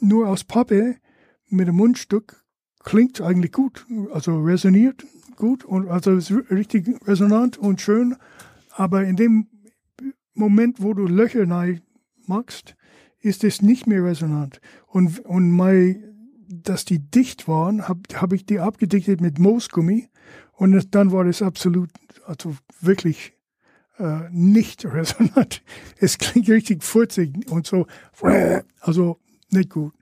nur 0.00 0.28
aus 0.28 0.44
Pappe 0.44 0.96
mit 1.48 1.68
einem 1.68 1.76
Mundstück 1.76 2.42
klingt 2.82 3.20
eigentlich 3.20 3.52
gut, 3.52 3.86
also 4.12 4.40
resoniert 4.42 5.06
gut 5.36 5.64
und 5.64 5.88
also 5.88 6.16
ist 6.16 6.32
richtig 6.50 6.88
resonant 7.06 7.58
und 7.58 7.80
schön, 7.80 8.16
aber 8.70 9.04
in 9.04 9.16
dem 9.16 9.48
Moment, 10.34 10.82
wo 10.82 10.94
du 10.94 11.06
Löcher 11.06 11.48
rein 11.48 11.82
machst, 12.26 12.74
ist 13.20 13.44
es 13.44 13.62
nicht 13.62 13.86
mehr 13.86 14.02
resonant. 14.04 14.60
Und, 14.86 15.20
und 15.20 15.50
mein, 15.50 16.11
dass 16.64 16.84
die 16.84 16.98
dicht 16.98 17.48
waren, 17.48 17.88
habe 17.88 18.00
hab 18.14 18.32
ich 18.32 18.44
die 18.44 18.60
abgedichtet 18.60 19.20
mit 19.20 19.38
Moosgummi 19.38 20.08
und 20.52 20.72
das, 20.72 20.90
dann 20.90 21.12
war 21.12 21.24
das 21.24 21.42
absolut, 21.42 21.90
also 22.26 22.56
wirklich 22.80 23.32
äh, 23.98 24.28
nicht 24.30 24.84
resonant. 24.84 25.62
Es 25.98 26.18
klingt 26.18 26.48
richtig 26.48 26.84
furzig 26.84 27.50
und 27.50 27.66
so, 27.66 27.86
also 28.80 29.18
nicht 29.50 29.70
gut. 29.70 29.94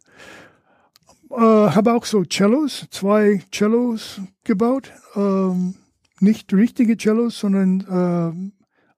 Äh, 1.30 1.36
habe 1.36 1.94
auch 1.94 2.05
so 2.05 2.24
Cellos, 2.24 2.86
zwei 2.90 3.42
Cellos 3.53 4.20
gebaut. 4.44 4.92
Ähm, 5.14 5.74
nicht 6.20 6.53
richtige 6.53 6.96
Cellos, 6.96 7.38
sondern 7.38 8.53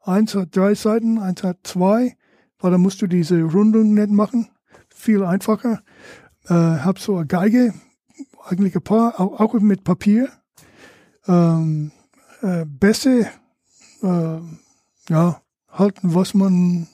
äh, 0.04 0.10
eins 0.10 0.34
hat 0.34 0.56
drei 0.56 0.74
Seiten, 0.74 1.18
eins 1.18 1.42
hat 1.42 1.58
zwei, 1.62 2.16
weil 2.58 2.70
da 2.70 2.78
musst 2.78 3.02
du 3.02 3.06
diese 3.06 3.42
Rundung 3.42 3.94
nicht 3.94 4.10
machen. 4.10 4.48
Viel 4.88 5.24
einfacher. 5.24 5.82
Äh, 6.48 6.54
habe 6.54 7.00
so 7.00 7.16
eine 7.16 7.26
Geige, 7.26 7.74
eigentlich 8.44 8.74
ein 8.74 8.82
paar, 8.82 9.20
auch, 9.20 9.40
auch 9.40 9.54
mit 9.54 9.84
Papier. 9.84 10.28
Ähm, 11.26 11.92
äh, 12.40 12.64
Bässe, 12.66 13.28
äh, 14.02 14.38
ja, 15.08 15.42
halten, 15.68 16.14
was 16.14 16.34
man 16.34 16.88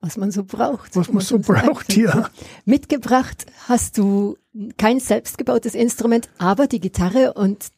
was 0.00 0.16
man 0.16 0.30
so 0.30 0.44
braucht. 0.44 0.96
Was 0.96 1.12
man 1.12 1.22
so 1.22 1.38
braucht, 1.38 1.94
ja. 1.94 2.30
Mitgebracht 2.64 3.46
hast 3.68 3.98
du 3.98 4.36
kein 4.78 4.98
selbstgebautes 4.98 5.74
Instrument, 5.74 6.28
aber 6.38 6.66
die 6.66 6.80
Gitarre 6.80 7.34
und 7.34 7.68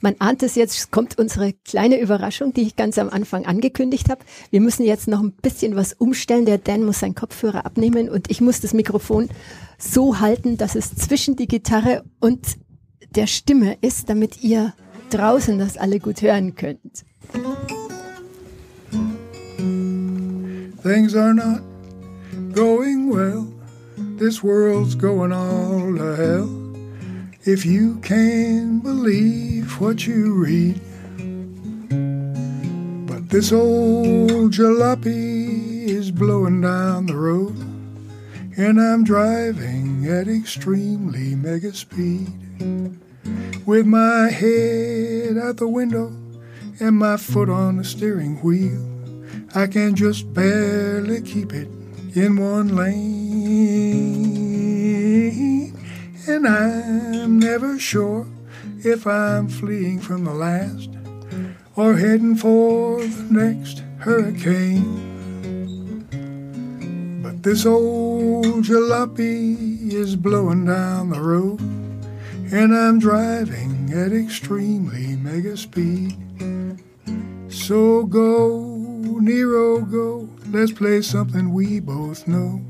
man 0.00 0.14
ahnt 0.20 0.42
es 0.42 0.54
jetzt, 0.54 0.90
kommt 0.90 1.18
unsere 1.18 1.52
kleine 1.52 2.00
Überraschung, 2.00 2.54
die 2.54 2.62
ich 2.62 2.76
ganz 2.76 2.96
am 2.98 3.10
Anfang 3.10 3.44
angekündigt 3.44 4.08
habe. 4.08 4.24
Wir 4.50 4.60
müssen 4.60 4.84
jetzt 4.84 5.08
noch 5.08 5.20
ein 5.20 5.32
bisschen 5.32 5.76
was 5.76 5.92
umstellen. 5.92 6.46
Der 6.46 6.58
Dan 6.58 6.84
muss 6.84 7.00
seinen 7.00 7.14
Kopfhörer 7.14 7.66
abnehmen 7.66 8.08
und 8.08 8.30
ich 8.30 8.40
muss 8.40 8.60
das 8.60 8.72
Mikrofon 8.72 9.28
so 9.78 10.20
halten, 10.20 10.56
dass 10.56 10.76
es 10.76 10.94
zwischen 10.94 11.36
die 11.36 11.48
Gitarre 11.48 12.04
und 12.20 12.56
der 13.14 13.26
Stimme 13.26 13.76
ist, 13.80 14.08
damit 14.08 14.42
ihr 14.42 14.74
draußen 15.10 15.58
das 15.58 15.76
alle 15.76 15.98
gut 15.98 16.22
hören 16.22 16.54
könnt. 16.54 17.04
Things 20.88 21.14
are 21.14 21.34
not 21.34 21.60
going 22.54 23.10
well. 23.10 23.46
This 23.98 24.42
world's 24.42 24.94
going 24.94 25.34
all 25.34 25.94
to 25.94 26.16
hell. 26.16 26.48
If 27.44 27.66
you 27.66 27.98
can 27.98 28.80
believe 28.80 29.78
what 29.82 30.06
you 30.06 30.32
read. 30.32 30.80
But 33.06 33.28
this 33.28 33.52
old 33.52 34.50
jalopy 34.50 35.88
is 35.88 36.10
blowing 36.10 36.62
down 36.62 37.04
the 37.04 37.16
road. 37.16 37.58
And 38.56 38.80
I'm 38.80 39.04
driving 39.04 40.06
at 40.06 40.26
extremely 40.26 41.34
mega 41.34 41.74
speed. 41.74 42.32
With 43.66 43.84
my 43.84 44.30
head 44.30 45.36
out 45.36 45.58
the 45.58 45.68
window 45.68 46.06
and 46.80 46.96
my 46.96 47.18
foot 47.18 47.50
on 47.50 47.76
the 47.76 47.84
steering 47.84 48.36
wheel. 48.42 48.87
I 49.54 49.66
can 49.66 49.94
just 49.94 50.32
barely 50.34 51.22
keep 51.22 51.54
it 51.54 51.68
in 52.14 52.36
one 52.36 52.76
lane. 52.76 53.08
And 56.28 56.46
I'm 56.46 57.38
never 57.38 57.78
sure 57.78 58.26
if 58.84 59.06
I'm 59.06 59.48
fleeing 59.48 60.00
from 60.00 60.24
the 60.24 60.34
last 60.34 60.90
or 61.76 61.94
heading 61.96 62.36
for 62.36 63.00
the 63.00 63.26
next 63.30 63.84
hurricane. 64.00 65.06
But 67.22 67.42
this 67.42 67.64
old 67.64 68.64
jalopy 68.64 69.90
is 69.92 70.14
blowing 70.14 70.66
down 70.66 71.08
the 71.10 71.20
road, 71.22 71.60
and 71.60 72.74
I'm 72.76 72.98
driving 72.98 73.90
at 73.94 74.12
extremely 74.12 75.16
mega 75.16 75.56
speed. 75.56 76.18
So 77.48 78.04
go 78.04 78.67
Nero, 79.20 79.80
go. 79.80 80.28
Let's 80.50 80.72
play 80.72 81.02
something 81.02 81.52
we 81.52 81.80
both 81.80 82.26
know. 82.26 82.62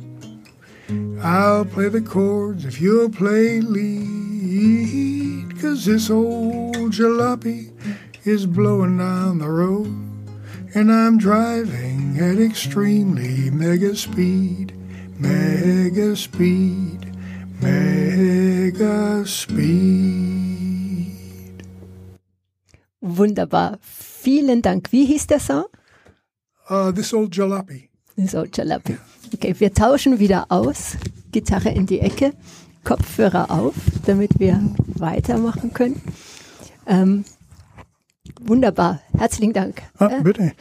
I'll 1.23 1.65
play 1.65 1.89
the 1.89 2.01
chords 2.01 2.65
if 2.65 2.81
you'll 2.81 3.11
play 3.11 3.61
lead. 3.61 5.61
Cause 5.61 5.85
this 5.85 6.11
old 6.11 6.93
jalopy 6.93 7.73
is 8.25 8.47
blowing 8.47 8.99
down 8.99 9.39
the 9.39 9.49
road. 9.49 9.87
And 10.75 10.93
I'm 10.93 11.19
driving 11.19 12.19
at 12.21 12.39
extremely 12.39 13.51
mega 13.51 13.97
speed. 13.97 14.75
Mega 15.19 16.15
speed. 16.15 17.13
Mega 17.61 19.27
speed. 19.27 21.17
Wunderbar. 23.01 23.79
Vielen 23.81 24.63
Dank. 24.63 24.93
Wie 24.93 25.07
hieß 25.07 25.27
der 25.27 25.41
Song? 25.41 25.65
Uh, 26.71 26.93
this 26.93 27.15
old 27.15 27.33
jalopy. 27.33 27.89
This 28.17 28.35
old 28.35 28.55
jalopy. 28.55 28.99
Okay, 29.33 29.55
wir 29.59 29.73
tauschen 29.73 30.19
wieder 30.19 30.47
aus. 30.51 30.97
Gitarre 31.33 31.71
in 31.71 31.87
die 31.87 32.01
Ecke, 32.01 32.33
Kopfhörer 32.85 33.51
auf, 33.51 33.75
damit 34.07 34.39
wir 34.39 34.61
weitermachen 34.87 35.73
können. 35.73 36.01
Ähm, 36.87 37.25
wunderbar. 38.41 39.01
Herzlichen 39.17 39.53
Dank. 39.53 39.83
Ah, 39.99 40.21
bitte. 40.23 40.53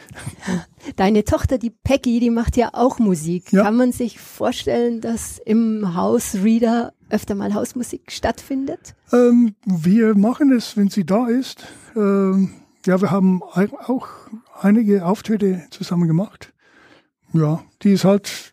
Deine 0.96 1.24
Tochter, 1.24 1.58
die 1.58 1.70
Peggy, 1.70 2.20
die 2.20 2.30
macht 2.30 2.56
ja 2.56 2.70
auch 2.72 2.98
Musik. 2.98 3.52
Ja. 3.52 3.64
Kann 3.64 3.76
man 3.76 3.92
sich 3.92 4.18
vorstellen, 4.18 5.00
dass 5.00 5.38
im 5.44 5.94
Haus 5.94 6.36
Reader 6.42 6.92
öfter 7.10 7.34
mal 7.34 7.54
Hausmusik 7.54 8.12
stattfindet? 8.12 8.94
Ähm, 9.12 9.54
wir 9.64 10.14
machen 10.14 10.52
es, 10.52 10.76
wenn 10.76 10.88
sie 10.88 11.04
da 11.04 11.26
ist. 11.26 11.66
Ähm, 11.96 12.50
ja, 12.86 13.00
wir 13.00 13.10
haben 13.10 13.42
auch 13.42 14.08
einige 14.60 15.06
Auftritte 15.06 15.66
zusammen 15.70 16.08
gemacht. 16.08 16.52
Ja, 17.32 17.62
die 17.82 17.92
ist 17.92 18.04
halt, 18.04 18.52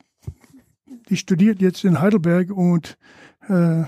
die 1.10 1.18
studiert 1.18 1.62
jetzt 1.62 1.84
in 1.84 2.02
Heidelberg 2.02 2.52
und 2.52 2.98
äh, 3.48 3.84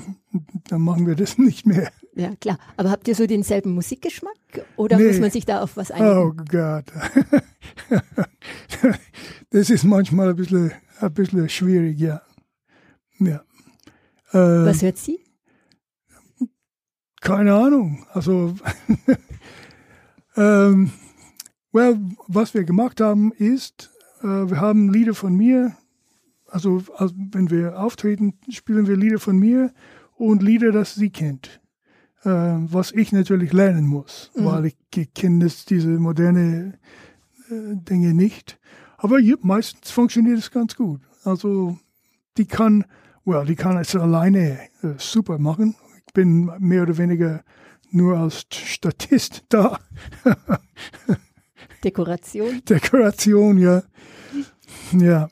dann 0.70 0.82
machen 0.82 1.07
wir 1.07 1.15
das 1.15 1.38
nicht 1.38 1.65
mehr. 1.65 1.91
Ja, 2.15 2.36
klar. 2.36 2.57
Aber 2.78 2.89
habt 2.89 3.07
ihr 3.07 3.15
so 3.15 3.28
denselben 3.28 3.74
Musikgeschmack 3.74 4.34
oder 4.76 4.97
nee. 4.97 5.07
muss 5.07 5.20
man 5.20 5.32
sich 5.32 5.45
da 5.45 5.61
auf 5.61 5.78
was 5.78 5.91
einigen? 5.91 6.18
Oh 6.18 6.34
Gott. 6.34 6.86
das 9.51 9.70
ist 9.70 9.84
manchmal 9.84 10.30
ein 10.30 10.36
bisschen, 10.36 10.72
ein 10.99 11.13
bisschen 11.13 11.47
schwierig, 11.47 11.99
ja. 11.99 12.22
ja. 13.20 13.43
Äh, 14.32 14.65
was 14.65 14.82
hört 14.82 14.97
sie? 14.97 15.20
Keine 17.22 17.53
Ahnung. 17.53 18.05
Also, 18.13 18.55
ähm, 20.38 20.91
well, 21.72 21.99
was 22.28 22.53
wir 22.53 22.63
gemacht 22.63 23.01
haben, 23.01 23.32
ist, 23.34 23.91
äh, 24.22 24.28
wir 24.28 24.59
haben 24.59 24.91
Lieder 24.91 25.13
von 25.13 25.36
mir, 25.36 25.76
also, 26.47 26.82
also 26.95 27.13
wenn 27.32 27.49
wir 27.49 27.80
auftreten, 27.80 28.36
spielen 28.49 28.88
wir 28.88 28.95
Lieder 28.95 29.20
von 29.20 29.38
mir 29.38 29.74
und 30.15 30.41
Lieder, 30.41 30.72
das 30.72 30.95
sie 30.95 31.09
kennt. 31.09 31.61
Äh, 32.24 32.30
was 32.30 32.91
ich 32.91 33.11
natürlich 33.11 33.53
lernen 33.53 33.86
muss, 33.86 34.32
mhm. 34.36 34.45
weil 34.45 34.65
ich, 34.65 35.13
kenne 35.13 35.47
diese 35.70 35.89
moderne 35.89 36.80
äh, 37.49 37.76
Dinge 37.76 38.13
nicht. 38.13 38.59
Aber 38.97 39.20
meistens 39.41 39.91
funktioniert 39.91 40.39
es 40.39 40.49
ganz 40.49 40.76
gut. 40.76 41.01
Also 41.24 41.78
die 42.38 42.45
kann, 42.45 42.86
well, 43.26 43.45
die 43.45 43.55
kann 43.55 43.78
es 43.78 43.95
alleine 43.95 44.59
äh, 44.82 44.93
super 44.97 45.38
machen. 45.38 45.76
Ich 46.07 46.13
bin 46.13 46.51
mehr 46.59 46.84
oder 46.84 46.97
weniger 46.97 47.43
nur 47.91 48.18
als 48.18 48.45
Statist 48.51 49.45
da. 49.49 49.80
Dekoration. 51.88 52.62
Dekoration, 52.70 53.58
ja. 53.58 53.84
Ja. 54.92 55.30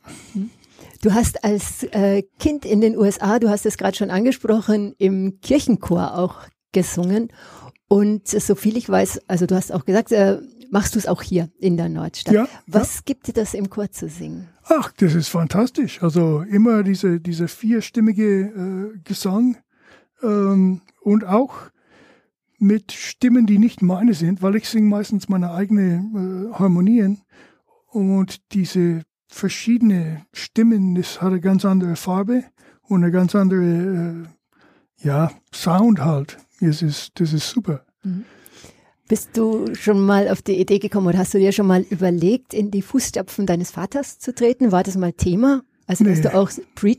Du 1.01 1.13
hast 1.13 1.43
als 1.43 1.83
äh, 1.91 2.23
Kind 2.39 2.65
in 2.65 2.79
den 2.79 2.97
USA, 2.97 3.39
du 3.39 3.49
hast 3.49 3.65
es 3.65 3.77
gerade 3.77 3.97
schon 3.97 4.09
angesprochen, 4.09 4.95
im 4.97 5.39
Kirchenchor 5.41 6.17
auch 6.17 6.37
gesungen. 6.71 7.29
Und 7.87 8.27
so 8.27 8.55
viel 8.55 8.77
ich 8.77 8.89
weiß, 8.89 9.21
also 9.27 9.45
du 9.45 9.55
hast 9.55 9.71
auch 9.71 9.85
gesagt, 9.85 10.11
äh, 10.13 10.39
machst 10.71 10.95
du 10.95 10.99
es 10.99 11.07
auch 11.07 11.21
hier 11.21 11.49
in 11.59 11.75
der 11.77 11.89
Nordstadt. 11.89 12.33
Ja, 12.33 12.47
Was 12.67 12.95
ja. 12.95 13.01
gibt 13.05 13.27
dir 13.27 13.33
das 13.33 13.53
im 13.53 13.69
Chor 13.69 13.91
zu 13.91 14.07
singen? 14.07 14.47
Ach, 14.63 14.91
das 14.97 15.13
ist 15.13 15.27
fantastisch. 15.27 16.01
Also 16.01 16.41
immer 16.41 16.83
diese, 16.83 17.19
diese 17.19 17.47
vierstimmige 17.49 18.93
äh, 18.95 18.99
Gesang 19.03 19.57
ähm, 20.23 20.81
und 21.01 21.25
auch 21.25 21.53
mit 22.59 22.91
Stimmen, 22.91 23.45
die 23.45 23.57
nicht 23.57 23.81
meine 23.81 24.13
sind, 24.13 24.41
weil 24.41 24.55
ich 24.55 24.67
singe 24.69 24.89
meistens 24.89 25.29
meine 25.29 25.51
eigenen 25.51 26.51
äh, 26.51 26.53
Harmonien 26.53 27.21
und 27.89 28.53
diese 28.53 29.03
verschiedene 29.27 30.25
Stimmen, 30.33 30.95
das 30.95 31.21
hat 31.21 31.31
eine 31.31 31.41
ganz 31.41 31.65
andere 31.65 31.95
Farbe 31.95 32.45
und 32.83 33.03
eine 33.03 33.11
ganz 33.11 33.35
andere 33.35 34.25
äh, 35.03 35.05
ja, 35.05 35.31
Sound 35.53 35.99
halt. 35.99 36.37
Das 36.61 36.81
ist, 36.81 37.19
das 37.19 37.33
ist 37.33 37.49
super. 37.49 37.85
Mhm. 38.03 38.25
Bist 39.07 39.37
du 39.37 39.75
schon 39.75 40.03
mal 40.03 40.29
auf 40.29 40.41
die 40.41 40.59
Idee 40.59 40.79
gekommen 40.79 41.07
oder 41.07 41.19
hast 41.19 41.33
du 41.33 41.37
dir 41.37 41.51
schon 41.51 41.67
mal 41.67 41.81
überlegt, 41.81 42.55
in 42.55 42.71
die 42.71 42.81
Fußstapfen 42.81 43.45
deines 43.45 43.71
Vaters 43.71 44.17
zu 44.17 44.33
treten? 44.33 44.71
War 44.71 44.81
das 44.81 44.97
mal 44.97 45.13
Thema? 45.13 45.61
Also, 45.85 46.03
nee. 46.03 46.09
dass 46.09 46.21
du 46.21 46.33
auch 46.33 46.49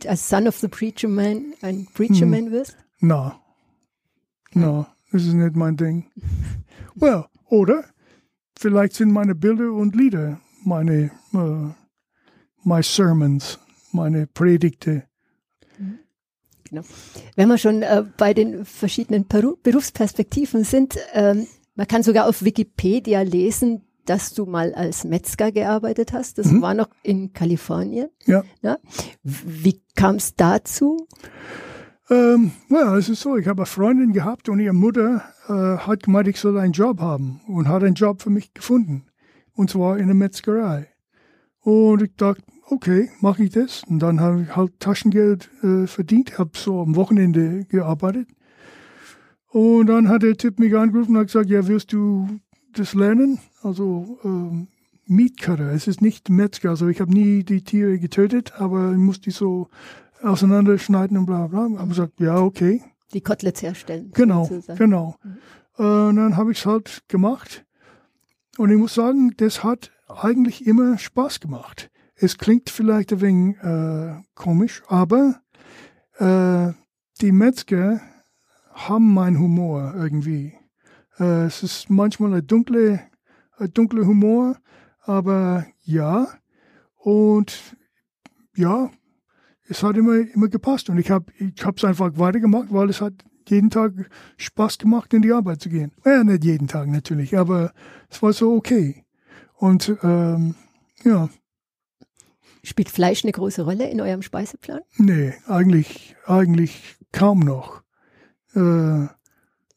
als 0.08 0.28
Son 0.28 0.46
of 0.46 0.56
the 0.58 0.68
Preacher 0.68 1.08
Man 1.08 1.54
ein 1.62 1.88
Preacher 1.94 2.20
hm. 2.20 2.30
Man 2.30 2.52
wirst? 2.52 2.76
Na, 3.00 3.40
na, 4.52 4.86
das 5.12 5.24
ist 5.24 5.34
nicht 5.34 5.56
mein 5.56 5.76
Ding. 5.76 6.10
well, 6.94 7.26
oder 7.48 7.84
vielleicht 8.58 8.94
sind 8.94 9.12
meine 9.12 9.34
Bilder 9.34 9.72
und 9.72 9.94
Lieder 9.94 10.40
meine, 10.64 11.10
uh, 11.32 11.70
my 12.64 12.82
Sermons, 12.82 13.58
meine 13.92 14.26
Predigte. 14.26 15.04
Genau. 16.68 16.82
Wenn 17.36 17.48
wir 17.48 17.58
schon 17.58 17.82
äh, 17.82 18.04
bei 18.16 18.34
den 18.34 18.64
verschiedenen 18.64 19.26
Peru 19.26 19.56
Berufsperspektiven 19.62 20.64
sind, 20.64 20.98
ähm, 21.12 21.46
man 21.76 21.86
kann 21.86 22.02
sogar 22.02 22.28
auf 22.28 22.42
Wikipedia 22.42 23.22
lesen, 23.22 23.82
dass 24.04 24.34
du 24.34 24.46
mal 24.46 24.74
als 24.74 25.04
Metzger 25.04 25.52
gearbeitet 25.52 26.12
hast. 26.12 26.38
Das 26.38 26.46
mhm. 26.46 26.62
war 26.62 26.74
noch 26.74 26.88
in 27.02 27.32
Kalifornien. 27.32 28.08
Ja. 28.24 28.44
ja? 28.62 28.78
Wie 29.22 29.80
kam 29.94 30.16
es 30.16 30.34
dazu? 30.34 31.06
Ähm, 32.08 32.52
well, 32.68 32.96
es 32.96 33.08
ist 33.08 33.20
so, 33.20 33.36
ich 33.36 33.48
habe 33.48 33.62
eine 33.62 33.66
Freundin 33.66 34.12
gehabt 34.12 34.48
und 34.48 34.60
ihre 34.60 34.72
Mutter 34.72 35.24
äh, 35.48 35.78
hat 35.78 36.04
gemeint, 36.04 36.28
ich 36.28 36.38
soll 36.38 36.56
einen 36.56 36.72
Job 36.72 37.00
haben 37.00 37.40
und 37.48 37.66
hat 37.68 37.82
einen 37.82 37.96
Job 37.96 38.22
für 38.22 38.30
mich 38.30 38.54
gefunden. 38.54 39.06
Und 39.54 39.70
zwar 39.70 39.98
in 39.98 40.06
der 40.06 40.14
Metzgerei. 40.14 40.88
Und 41.60 42.02
ich 42.02 42.14
dachte, 42.14 42.42
okay, 42.68 43.10
mache 43.20 43.42
ich 43.42 43.50
das. 43.50 43.82
Und 43.88 43.98
dann 43.98 44.20
habe 44.20 44.42
ich 44.42 44.54
halt 44.54 44.78
Taschengeld 44.78 45.50
äh, 45.64 45.88
verdient, 45.88 46.38
habe 46.38 46.50
so 46.54 46.80
am 46.80 46.94
Wochenende 46.94 47.64
gearbeitet. 47.64 48.28
Und 49.48 49.86
dann 49.86 50.08
hat 50.08 50.22
der 50.22 50.36
Typ 50.36 50.60
mich 50.60 50.76
angerufen 50.76 51.12
und 51.12 51.18
hat 51.18 51.26
gesagt, 51.26 51.50
ja, 51.50 51.66
wirst 51.66 51.92
du 51.92 52.28
das 52.72 52.94
lernen? 52.94 53.38
Also 53.62 54.20
ähm, 54.22 54.68
Meatcutter, 55.06 55.72
es 55.72 55.88
ist 55.88 56.02
nicht 56.02 56.28
Metzger. 56.28 56.70
Also 56.70 56.86
ich 56.86 57.00
habe 57.00 57.12
nie 57.12 57.42
die 57.42 57.64
Tiere 57.64 57.98
getötet, 57.98 58.52
aber 58.60 58.92
ich 58.92 58.98
muss 58.98 59.20
die 59.20 59.30
so 59.30 59.70
auseinanderschneiden 60.22 61.16
und 61.18 61.26
bla 61.26 61.46
bla. 61.46 61.66
Ich 61.66 61.78
habe 61.78 61.88
gesagt, 61.88 62.20
ja, 62.20 62.38
okay. 62.38 62.82
Die 63.12 63.20
Koteletts 63.20 63.62
herstellen. 63.62 64.10
Genau, 64.14 64.48
genau. 64.76 65.16
Mhm. 65.22 65.38
Äh, 65.78 66.08
und 66.08 66.16
dann 66.16 66.36
habe 66.36 66.52
ich 66.52 66.58
es 66.58 66.66
halt 66.66 67.02
gemacht. 67.08 67.64
Und 68.58 68.70
ich 68.70 68.78
muss 68.78 68.94
sagen, 68.94 69.34
das 69.36 69.62
hat 69.62 69.90
eigentlich 70.08 70.66
immer 70.66 70.98
Spaß 70.98 71.40
gemacht. 71.40 71.90
Es 72.14 72.38
klingt 72.38 72.70
vielleicht 72.70 73.12
ein 73.12 73.20
wenig 73.20 73.56
äh, 73.62 74.14
komisch, 74.34 74.82
aber 74.88 75.40
äh, 76.18 76.72
die 77.20 77.32
Metzger 77.32 78.00
haben 78.72 79.12
meinen 79.12 79.38
Humor 79.38 79.94
irgendwie. 79.96 80.54
Äh, 81.18 81.44
es 81.44 81.62
ist 81.62 81.90
manchmal 81.90 82.34
ein 82.34 82.46
dunkler 82.46 83.00
ein 83.58 83.72
dunkle 83.72 84.06
Humor, 84.06 84.56
aber 85.02 85.66
ja. 85.84 86.28
Und 86.96 87.76
ja, 88.54 88.90
es 89.68 89.82
hat 89.82 89.96
immer, 89.96 90.18
immer 90.34 90.48
gepasst. 90.48 90.88
Und 90.90 90.98
ich 90.98 91.10
habe 91.10 91.26
es 91.38 91.84
einfach 91.84 92.12
weitergemacht, 92.16 92.72
weil 92.72 92.90
es 92.90 93.00
hat 93.00 93.14
jeden 93.48 93.70
Tag 93.70 93.92
Spaß 94.36 94.78
gemacht, 94.78 95.14
in 95.14 95.22
die 95.22 95.32
Arbeit 95.32 95.60
zu 95.60 95.68
gehen. 95.68 95.92
Ja, 96.04 96.24
nicht 96.24 96.44
jeden 96.44 96.68
Tag 96.68 96.88
natürlich, 96.88 97.36
aber 97.38 97.72
es 98.10 98.22
war 98.22 98.32
so 98.32 98.54
okay. 98.54 99.04
Und 99.54 99.96
ähm, 100.02 100.54
ja, 101.04 101.28
Spielt 102.66 102.90
Fleisch 102.90 103.22
eine 103.22 103.30
große 103.30 103.62
Rolle 103.62 103.88
in 103.88 104.00
eurem 104.00 104.22
Speiseplan? 104.22 104.80
Nee, 104.96 105.34
eigentlich, 105.46 106.16
eigentlich 106.26 106.96
kaum 107.12 107.38
noch. 107.38 107.82
Äh, 108.56 109.06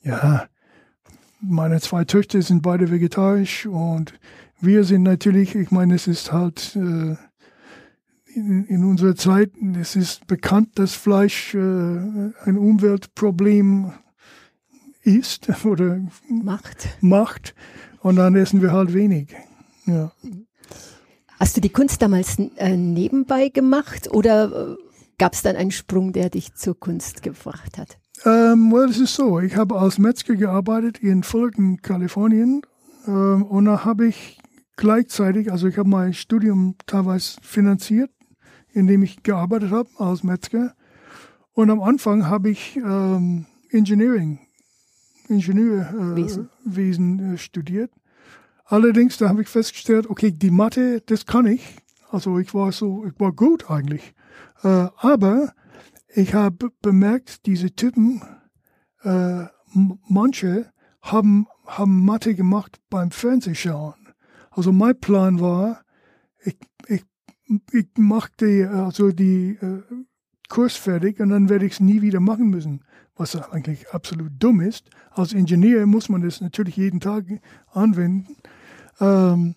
ja, 0.01 0.47
meine 1.39 1.79
zwei 1.81 2.03
Töchter 2.03 2.41
sind 2.41 2.63
beide 2.63 2.89
vegetarisch 2.89 3.67
und 3.67 4.13
wir 4.59 4.85
sind 4.85 5.03
natürlich, 5.03 5.53
ich 5.53 5.69
meine, 5.69 5.93
es 5.93 6.07
ist 6.07 6.31
halt 6.31 6.75
äh, 6.77 7.15
in, 8.35 8.65
in, 8.65 8.83
unserer 8.83 9.15
Zeit, 9.15 9.51
es 9.79 9.95
ist 9.95 10.27
bekannt, 10.27 10.77
dass 10.79 10.93
Fleisch 10.93 11.53
äh, 11.55 11.57
ein 11.57 12.57
Umweltproblem 12.57 13.93
ist 15.03 15.49
oder 15.65 15.99
macht. 16.29 16.89
macht. 17.01 17.55
Und 18.01 18.15
dann 18.15 18.35
essen 18.35 18.61
wir 18.61 18.71
halt 18.71 18.93
wenig. 18.93 19.35
Ja. 19.85 20.11
Hast 21.39 21.57
du 21.57 21.61
die 21.61 21.69
Kunst 21.69 22.01
damals 22.01 22.37
äh, 22.57 22.75
nebenbei 22.75 23.49
gemacht 23.49 24.09
oder 24.11 24.73
äh, 24.73 24.75
gab 25.17 25.33
es 25.33 25.41
dann 25.41 25.55
einen 25.55 25.71
Sprung, 25.71 26.13
der 26.13 26.29
dich 26.29 26.53
zur 26.53 26.79
Kunst 26.79 27.23
gebracht 27.23 27.77
hat? 27.77 27.97
Ähm, 28.25 28.71
well, 28.71 28.89
es 28.89 28.97
ist 28.97 29.15
so, 29.15 29.39
ich 29.39 29.55
habe 29.55 29.79
als 29.79 29.97
Metzger 29.97 30.35
gearbeitet 30.35 30.99
in 30.99 31.23
Fullerton, 31.23 31.81
Kalifornien 31.81 32.61
ähm, 33.07 33.43
und 33.43 33.65
da 33.65 33.85
habe 33.85 34.07
ich 34.07 34.37
gleichzeitig, 34.75 35.51
also 35.51 35.67
ich 35.67 35.77
habe 35.77 35.89
mein 35.89 36.13
Studium 36.13 36.75
teilweise 36.85 37.37
finanziert, 37.41 38.11
indem 38.73 39.03
ich 39.03 39.23
gearbeitet 39.23 39.71
habe 39.71 39.89
als 39.97 40.23
Metzger 40.23 40.75
und 41.53 41.69
am 41.69 41.81
Anfang 41.81 42.27
habe 42.27 42.49
ich 42.49 42.77
ähm, 42.77 43.45
Engineering, 43.69 44.39
Ingenieurwesen 45.27 47.19
äh, 47.19 47.33
äh, 47.33 47.37
studiert 47.37 47.91
Allerdings, 48.69 49.17
da 49.17 49.29
habe 49.29 49.41
ich 49.41 49.47
festgestellt, 49.47 50.07
okay, 50.07 50.31
die 50.31 50.51
Mathe, 50.51 51.01
das 51.01 51.25
kann 51.25 51.47
ich. 51.47 51.77
Also 52.11 52.37
ich 52.37 52.53
war 52.53 52.71
so, 52.71 53.03
ich 53.03 53.19
war 53.19 53.31
gut 53.31 53.67
eigentlich. 53.71 54.13
Äh, 54.61 54.87
aber 54.97 55.53
ich 56.07 56.35
habe 56.35 56.69
bemerkt, 56.79 57.47
diese 57.47 57.71
Typen, 57.71 58.21
äh, 59.01 59.45
manche 60.07 60.71
haben, 61.01 61.47
haben 61.65 62.05
Mathe 62.05 62.35
gemacht 62.35 62.79
beim 62.91 63.09
Fernsehschauen. 63.09 64.13
Also 64.51 64.71
mein 64.71 64.99
Plan 64.99 65.39
war, 65.39 65.81
ich, 67.71 67.87
mache 67.97 68.31
die, 68.39 68.63
also 68.63 69.11
die 69.11 69.57
äh, 69.61 69.81
Kurs 70.49 70.75
fertig 70.75 71.19
und 71.19 71.29
dann 71.29 71.49
werde 71.49 71.65
ich 71.65 71.73
es 71.73 71.79
nie 71.79 72.01
wieder 72.01 72.19
machen 72.19 72.49
müssen, 72.49 72.83
was 73.15 73.35
eigentlich 73.35 73.89
absolut 73.91 74.31
dumm 74.39 74.61
ist. 74.61 74.89
Als 75.11 75.33
Ingenieur 75.33 75.85
muss 75.85 76.09
man 76.09 76.21
das 76.21 76.41
natürlich 76.41 76.75
jeden 76.77 76.99
Tag 76.99 77.25
anwenden. 77.71 78.35
Ähm, 78.99 79.55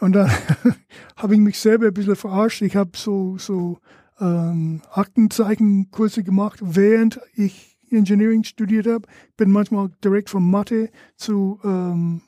und 0.00 0.12
dann 0.12 0.30
habe 1.16 1.34
ich 1.34 1.40
mich 1.40 1.58
selber 1.58 1.86
ein 1.86 1.94
bisschen 1.94 2.16
verarscht. 2.16 2.62
Ich 2.62 2.76
habe 2.76 2.90
so, 2.94 3.38
so 3.38 3.78
ähm, 4.20 4.82
Aktenzeichenkurse 4.90 6.22
gemacht, 6.22 6.60
während 6.62 7.20
ich 7.34 7.76
Engineering 7.90 8.44
studiert 8.44 8.86
habe. 8.86 9.06
Bin 9.36 9.50
manchmal 9.50 9.90
direkt 10.04 10.30
von 10.30 10.48
Mathe 10.48 10.90
zu 11.16 11.58
ähm, 11.64 12.22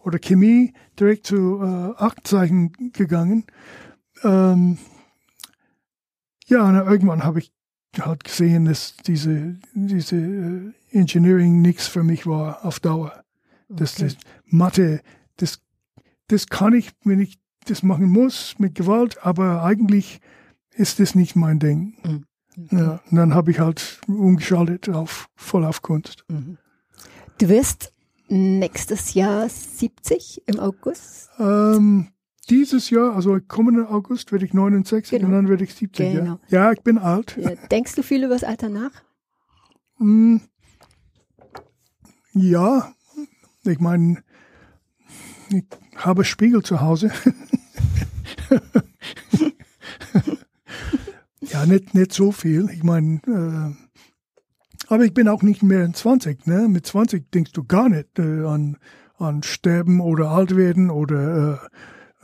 oder 0.00 0.18
Chemie 0.18 0.72
direkt 0.98 1.26
zu 1.26 1.60
äh, 1.60 2.02
Aktenzeichen 2.02 2.92
gegangen. 2.92 3.44
Ähm, 4.24 4.78
ja, 6.46 6.68
und 6.68 6.74
irgendwann 6.74 7.24
habe 7.24 7.40
ich 7.40 7.52
halt 8.00 8.24
gesehen, 8.24 8.64
dass 8.64 8.94
diese, 9.06 9.58
diese 9.74 10.16
äh, 10.16 10.72
Engineering 10.90 11.60
nichts 11.60 11.86
für 11.86 12.02
mich 12.02 12.26
war 12.26 12.64
auf 12.64 12.80
Dauer. 12.80 13.24
Das, 13.68 13.94
okay. 13.94 14.04
das 14.04 14.16
Mathe, 14.46 15.00
das, 15.36 15.60
das 16.28 16.46
kann 16.48 16.74
ich, 16.74 16.90
wenn 17.04 17.20
ich 17.20 17.38
das 17.66 17.82
machen 17.82 18.08
muss 18.08 18.58
mit 18.58 18.74
Gewalt, 18.74 19.24
aber 19.24 19.62
eigentlich 19.62 20.20
ist 20.74 21.00
das 21.00 21.14
nicht 21.14 21.36
mein 21.36 21.58
Ding. 21.58 21.94
Mhm. 22.04 22.24
Okay. 22.64 22.76
Ja, 22.76 23.00
und 23.10 23.16
dann 23.16 23.34
habe 23.34 23.50
ich 23.50 23.60
halt 23.60 24.00
umgeschaltet 24.06 24.88
auf 24.90 25.28
voll 25.36 25.64
auf 25.64 25.80
Kunst. 25.80 26.24
Mhm. 26.28 26.58
Du 27.38 27.48
wirst 27.48 27.92
nächstes 28.28 29.14
Jahr 29.14 29.48
70 29.48 30.42
im 30.46 30.60
August? 30.60 31.30
Ähm, 31.38 32.08
dieses 32.50 32.90
Jahr, 32.90 33.14
also 33.14 33.38
kommenden 33.46 33.86
August, 33.86 34.32
werde 34.32 34.44
ich 34.44 34.52
69 34.52 35.10
genau. 35.10 35.26
und 35.26 35.32
dann 35.32 35.48
werde 35.48 35.64
ich 35.64 35.74
70. 35.74 36.14
Genau. 36.14 36.40
Ja. 36.48 36.66
ja, 36.66 36.72
ich 36.72 36.80
bin 36.80 36.98
alt. 36.98 37.36
Ja, 37.40 37.54
denkst 37.70 37.94
du 37.94 38.02
viel 38.02 38.24
über 38.24 38.34
das 38.34 38.44
Alter 38.44 38.68
nach? 38.68 38.90
Mm, 39.98 40.38
ja, 42.32 42.92
ich 43.64 43.78
meine, 43.78 44.22
ich 45.50 45.64
habe 45.96 46.24
Spiegel 46.24 46.62
zu 46.62 46.80
Hause. 46.80 47.12
ja, 51.40 51.66
nicht, 51.66 51.94
nicht 51.94 52.12
so 52.12 52.32
viel. 52.32 52.70
Ich 52.70 52.82
meine, 52.82 53.20
äh, 53.26 53.74
aber 54.88 55.04
ich 55.04 55.14
bin 55.14 55.28
auch 55.28 55.42
nicht 55.42 55.62
mehr 55.62 55.92
20. 55.92 56.46
Ne? 56.46 56.68
Mit 56.68 56.86
20 56.86 57.30
denkst 57.30 57.52
du 57.52 57.64
gar 57.64 57.88
nicht 57.88 58.18
äh, 58.18 58.44
an, 58.44 58.78
an 59.16 59.42
Sterben 59.42 60.00
oder 60.00 60.30
alt 60.30 60.56
werden 60.56 60.90
oder 60.90 61.54
äh, 61.54 61.58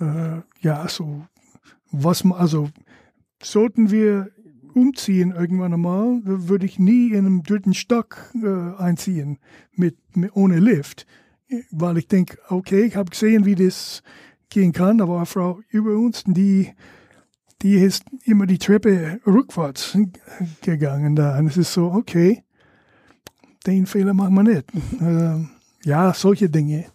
äh, 0.01 0.41
ja, 0.61 0.89
so 0.89 1.25
was 1.91 2.25
man, 2.25 2.39
also 2.39 2.69
sollten 3.43 3.91
wir 3.91 4.31
umziehen 4.75 5.33
irgendwann 5.33 5.73
einmal, 5.73 6.21
würde 6.25 6.67
ich 6.67 6.79
nie 6.79 7.13
in 7.13 7.27
einem 7.27 7.43
dritten 7.43 7.75
Stock 7.75 8.33
äh, 8.35 8.81
einziehen 8.81 9.39
mit, 9.73 9.97
mit, 10.15 10.37
ohne 10.37 10.59
Lift, 10.59 11.07
weil 11.71 11.99
ich 11.99 12.09
denke, 12.09 12.39
okay, 12.49 12.83
ich 12.83 12.97
habe 12.97 13.11
gesehen, 13.11 13.45
wie 13.45 13.55
das 13.55 14.03
gehen 14.51 14.73
kann, 14.73 15.01
aber 15.01 15.17
eine 15.17 15.27
Frau 15.27 15.61
über 15.71 15.97
uns, 15.97 16.25
die 16.27 16.73
die 17.63 17.75
ist 17.75 18.05
immer 18.25 18.47
die 18.47 18.59
Treppe 18.59 19.21
rückwärts 19.27 19.99
gegangen 20.63 21.17
da. 21.17 21.39
Und 21.39 21.49
es 21.49 21.57
ist 21.57 21.73
so, 21.73 21.93
okay, 21.93 22.45
den 23.67 23.87
Fehler 23.87 24.15
machen 24.15 24.35
wir 24.35 24.43
nicht. 24.45 24.67
äh, 25.01 25.45
ja, 25.85 26.15
solche 26.15 26.49
Dinge. 26.49 26.87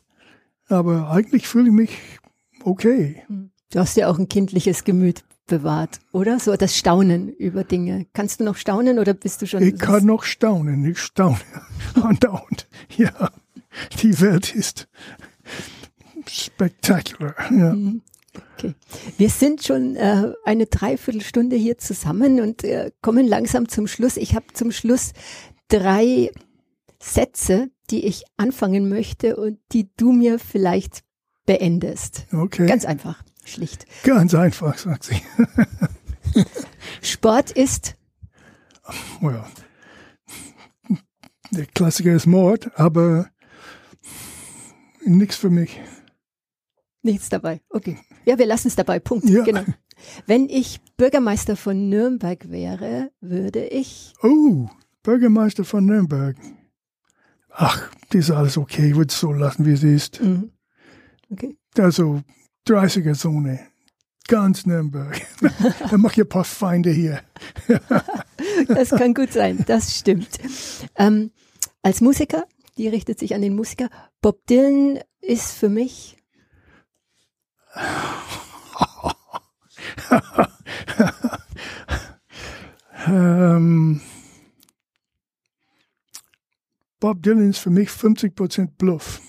Aber 0.69 1.11
eigentlich 1.11 1.47
fühle 1.47 1.67
ich 1.67 1.73
mich 1.73 2.19
okay. 2.63 3.23
Du 3.71 3.79
hast 3.79 3.97
ja 3.97 4.09
auch 4.09 4.19
ein 4.19 4.29
kindliches 4.29 4.83
Gemüt 4.83 5.23
bewahrt, 5.47 5.99
oder? 6.11 6.39
So 6.39 6.55
das 6.55 6.77
Staunen 6.77 7.29
über 7.29 7.63
Dinge. 7.63 8.05
Kannst 8.13 8.39
du 8.39 8.43
noch 8.43 8.55
staunen 8.55 8.99
oder 8.99 9.13
bist 9.13 9.41
du 9.41 9.47
schon? 9.47 9.63
Ich 9.63 9.77
kann 9.77 10.05
noch 10.05 10.23
staunen. 10.23 10.85
Ich 10.85 10.99
staune 10.99 11.39
andauernd. 11.95 12.67
Ja, 12.95 13.31
die 14.01 14.19
Welt 14.21 14.55
ist 14.55 14.87
spektakulär. 16.27 17.35
Ja. 17.51 17.73
Mhm. 17.73 18.01
Okay. 18.57 18.73
Wir 19.17 19.29
sind 19.29 19.63
schon 19.63 19.95
äh, 19.95 20.31
eine 20.45 20.65
Dreiviertelstunde 20.65 21.55
hier 21.55 21.77
zusammen 21.77 22.39
und 22.39 22.63
äh, 22.63 22.91
kommen 23.01 23.27
langsam 23.27 23.67
zum 23.67 23.87
Schluss. 23.87 24.17
Ich 24.17 24.35
habe 24.35 24.45
zum 24.53 24.71
Schluss 24.71 25.13
drei 25.67 26.31
Sätze, 27.01 27.69
die 27.89 28.05
ich 28.05 28.23
anfangen 28.37 28.89
möchte 28.89 29.35
und 29.35 29.59
die 29.71 29.89
du 29.97 30.11
mir 30.11 30.39
vielleicht 30.39 31.03
beendest. 31.45 32.25
Okay. 32.31 32.67
Ganz 32.67 32.85
einfach, 32.85 33.23
schlicht. 33.45 33.85
Ganz 34.03 34.33
einfach, 34.33 34.77
sagt 34.77 35.03
sie. 35.03 35.21
Sport 37.01 37.51
ist? 37.51 37.95
Oh 39.21 39.29
ja. 39.29 39.45
Der 41.51 41.65
Klassiker 41.67 42.13
ist 42.13 42.25
Mord, 42.25 42.71
aber 42.79 43.29
nichts 45.05 45.35
für 45.35 45.49
mich. 45.49 45.79
Nichts 47.01 47.29
dabei. 47.29 47.61
Okay. 47.69 47.99
Ja, 48.25 48.37
wir 48.39 48.45
lassen 48.45 48.69
es 48.69 48.75
dabei. 48.75 48.99
Punkt. 48.99 49.29
Ja. 49.29 49.43
Genau. 49.43 49.63
Wenn 50.25 50.49
ich 50.49 50.79
Bürgermeister 50.97 51.55
von 51.55 51.89
Nürnberg 51.89 52.49
wäre, 52.49 53.11
würde 53.21 53.65
ich. 53.65 54.13
Oh, 54.23 54.69
Bürgermeister 55.03 55.65
von 55.65 55.85
Nürnberg 55.85 56.35
ach, 57.53 57.89
das 58.09 58.25
ist 58.25 58.31
alles 58.31 58.57
okay, 58.57 58.89
ich 58.89 58.95
würde 58.95 59.11
es 59.11 59.19
so 59.19 59.31
lassen, 59.31 59.65
wie 59.65 59.73
es 59.73 59.83
ist. 59.83 60.21
Mhm. 60.21 60.51
Okay. 61.33 61.57
Also 61.79 62.21
30er 62.67 63.15
Zone, 63.15 63.59
ganz 64.27 64.67
Nürnberg. 64.67 65.19
Dann 65.89 65.99
mach 65.99 66.11
ich 66.11 66.19
ein 66.19 66.29
paar 66.29 66.43
Feinde 66.43 66.91
hier. 66.91 67.23
das 68.67 68.91
kann 68.91 69.15
gut 69.15 69.33
sein, 69.33 69.63
das 69.65 69.97
stimmt. 69.97 70.39
Ähm, 70.95 71.31
als 71.81 72.01
Musiker, 72.01 72.45
die 72.77 72.87
richtet 72.87 73.17
sich 73.17 73.33
an 73.33 73.41
den 73.41 73.55
Musiker, 73.55 73.89
Bob 74.21 74.45
Dylan 74.45 74.99
ist 75.21 75.53
für 75.53 75.69
mich. 75.69 76.17
ähm, 83.07 84.01
Bob 86.99 87.23
Dylan 87.23 87.49
ist 87.49 87.57
für 87.57 87.71
mich 87.71 87.89
50% 87.89 88.77
Bluff. 88.77 89.19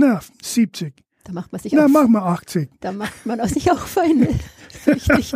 Na, 0.00 0.20
70. 0.42 0.94
Da 1.24 1.32
macht 1.32 1.52
man 1.52 1.60
sich 1.60 1.72
Na, 1.74 1.84
auch. 1.84 1.88
mach 1.88 2.08
mal 2.08 2.22
80. 2.22 2.70
Da 2.80 2.90
macht 2.92 3.26
man 3.26 3.46
sich 3.46 3.70
auch 3.70 3.86
Feinde. 3.86 4.28
Richtig. 4.86 5.34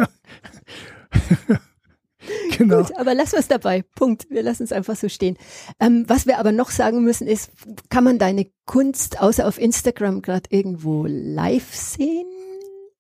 genau. 2.57 2.83
Gut, 2.83 2.97
aber 2.97 3.15
lassen 3.15 3.33
wir 3.33 3.41
es 3.41 3.49
dabei. 3.49 3.83
Punkt. 3.95 4.27
Wir 4.31 4.43
lassen 4.43 4.63
es 4.63 4.73
einfach 4.73 4.97
so 4.97 5.11
stehen. 5.11 5.37
Ähm, 5.79 6.05
was 6.09 6.27
wir 6.27 6.39
aber 6.39 6.51
noch 6.51 6.71
sagen 6.71 7.05
müssen 7.05 7.27
ist, 7.27 7.51
kann 7.91 8.05
man 8.05 8.19
deine 8.19 8.47
Kunst 8.65 9.21
außer 9.21 9.47
auf 9.47 9.59
Instagram 9.59 10.23
gerade 10.23 10.49
irgendwo 10.49 11.05
live 11.07 11.75
sehen? 11.75 12.25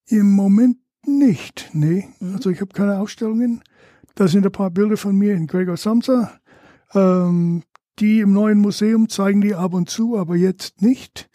Im 0.07 0.33
Moment 0.33 0.77
nicht, 1.07 1.71
nee. 1.73 2.09
Mhm. 2.21 2.35
Also 2.35 2.51
ich 2.51 2.61
habe 2.61 2.75
keine 2.75 2.99
Ausstellungen. 2.99 3.63
Da 4.17 4.29
sind 4.29 4.45
ein 4.45 4.53
paar 4.53 4.71
Bilder 4.71 4.99
von 4.99 5.17
mir 5.17 5.33
in 5.33 5.47
Gregor 5.47 5.79
Samsa. 5.79 6.39
Ähm, 6.93 7.63
die 7.99 8.21
im 8.21 8.35
neuen 8.35 8.59
Museum 8.59 9.09
zeigen 9.09 9.41
die 9.41 9.55
ab 9.55 9.73
und 9.73 9.89
zu, 9.89 10.19
aber 10.19 10.37
jetzt 10.37 10.83
nicht. 10.83 11.31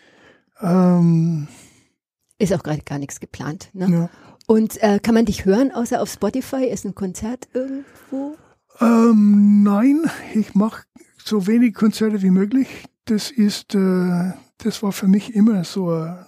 Ähm, 0.62 1.48
ist 2.38 2.54
auch 2.54 2.64
gerade 2.64 2.82
gar 2.82 3.00
nichts 3.00 3.20
geplant. 3.20 3.70
Ne? 3.74 3.90
Ja. 3.90 4.10
Und 4.48 4.82
äh, 4.82 5.00
kann 5.00 5.14
man 5.14 5.26
dich 5.26 5.46
hören, 5.46 5.72
außer 5.72 6.02
auf 6.02 6.10
Spotify? 6.10 6.66
Ist 6.66 6.86
ein 6.86 6.96
Konzert 6.96 7.48
irgendwo? 7.54 8.36
Ähm, 8.80 9.64
nein, 9.64 10.10
ich 10.34 10.56
mache 10.56 10.84
so 11.24 11.46
wenig 11.48 11.74
Konzerte 11.74 12.22
wie 12.22 12.32
möglich. 12.32 12.86
Das 13.06 13.30
ist, 13.30 13.76
äh, 13.76 14.34
das 14.58 14.82
war 14.82 14.92
für 14.92 15.08
mich 15.08 15.36
immer 15.36 15.64
so 15.64 15.90
eine 15.90 16.26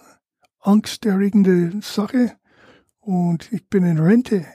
angsterregende 0.60 1.80
Sache. 1.82 2.34
Und 3.00 3.52
ich 3.52 3.68
bin 3.68 3.84
in 3.84 3.98
Rente. 3.98 4.46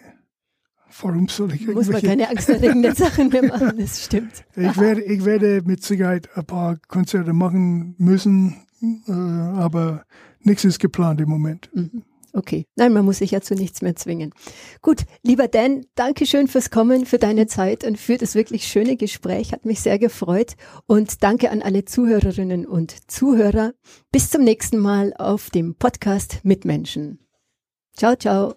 Warum 1.02 1.28
soll 1.28 1.52
ich 1.52 1.66
Muss 1.66 1.88
man 1.88 2.00
keine 2.00 2.28
angsterregenden 2.28 2.94
Sachen 2.96 3.28
mehr 3.28 3.42
machen, 3.42 3.78
das 3.78 4.04
stimmt. 4.04 4.44
Ich 4.54 4.78
werde, 4.78 5.02
ich 5.02 5.24
werde 5.24 5.62
mit 5.64 5.82
Sicherheit 5.82 6.28
ein 6.36 6.46
paar 6.46 6.78
Konzerte 6.88 7.32
machen 7.34 7.94
müssen, 7.98 8.56
äh, 8.82 9.12
aber 9.12 10.04
nichts 10.40 10.64
ist 10.64 10.78
geplant 10.78 11.20
im 11.20 11.28
Moment. 11.28 11.70
Mhm. 11.74 12.02
Okay. 12.36 12.66
Nein, 12.76 12.92
man 12.92 13.06
muss 13.06 13.18
sich 13.18 13.30
ja 13.30 13.40
zu 13.40 13.54
nichts 13.54 13.80
mehr 13.80 13.96
zwingen. 13.96 14.34
Gut, 14.82 15.04
lieber 15.22 15.48
Dan, 15.48 15.86
danke 15.94 16.26
schön 16.26 16.48
fürs 16.48 16.68
Kommen, 16.68 17.06
für 17.06 17.18
deine 17.18 17.46
Zeit 17.46 17.82
und 17.82 17.98
für 17.98 18.18
das 18.18 18.34
wirklich 18.34 18.66
schöne 18.66 18.96
Gespräch. 18.96 19.52
Hat 19.52 19.64
mich 19.64 19.80
sehr 19.80 19.98
gefreut. 19.98 20.54
Und 20.86 21.22
danke 21.22 21.50
an 21.50 21.62
alle 21.62 21.86
Zuhörerinnen 21.86 22.66
und 22.66 23.10
Zuhörer. 23.10 23.72
Bis 24.12 24.28
zum 24.28 24.44
nächsten 24.44 24.78
Mal 24.78 25.14
auf 25.16 25.48
dem 25.48 25.76
Podcast 25.76 26.40
Mitmenschen. 26.42 27.20
Ciao, 27.96 28.14
ciao. 28.16 28.54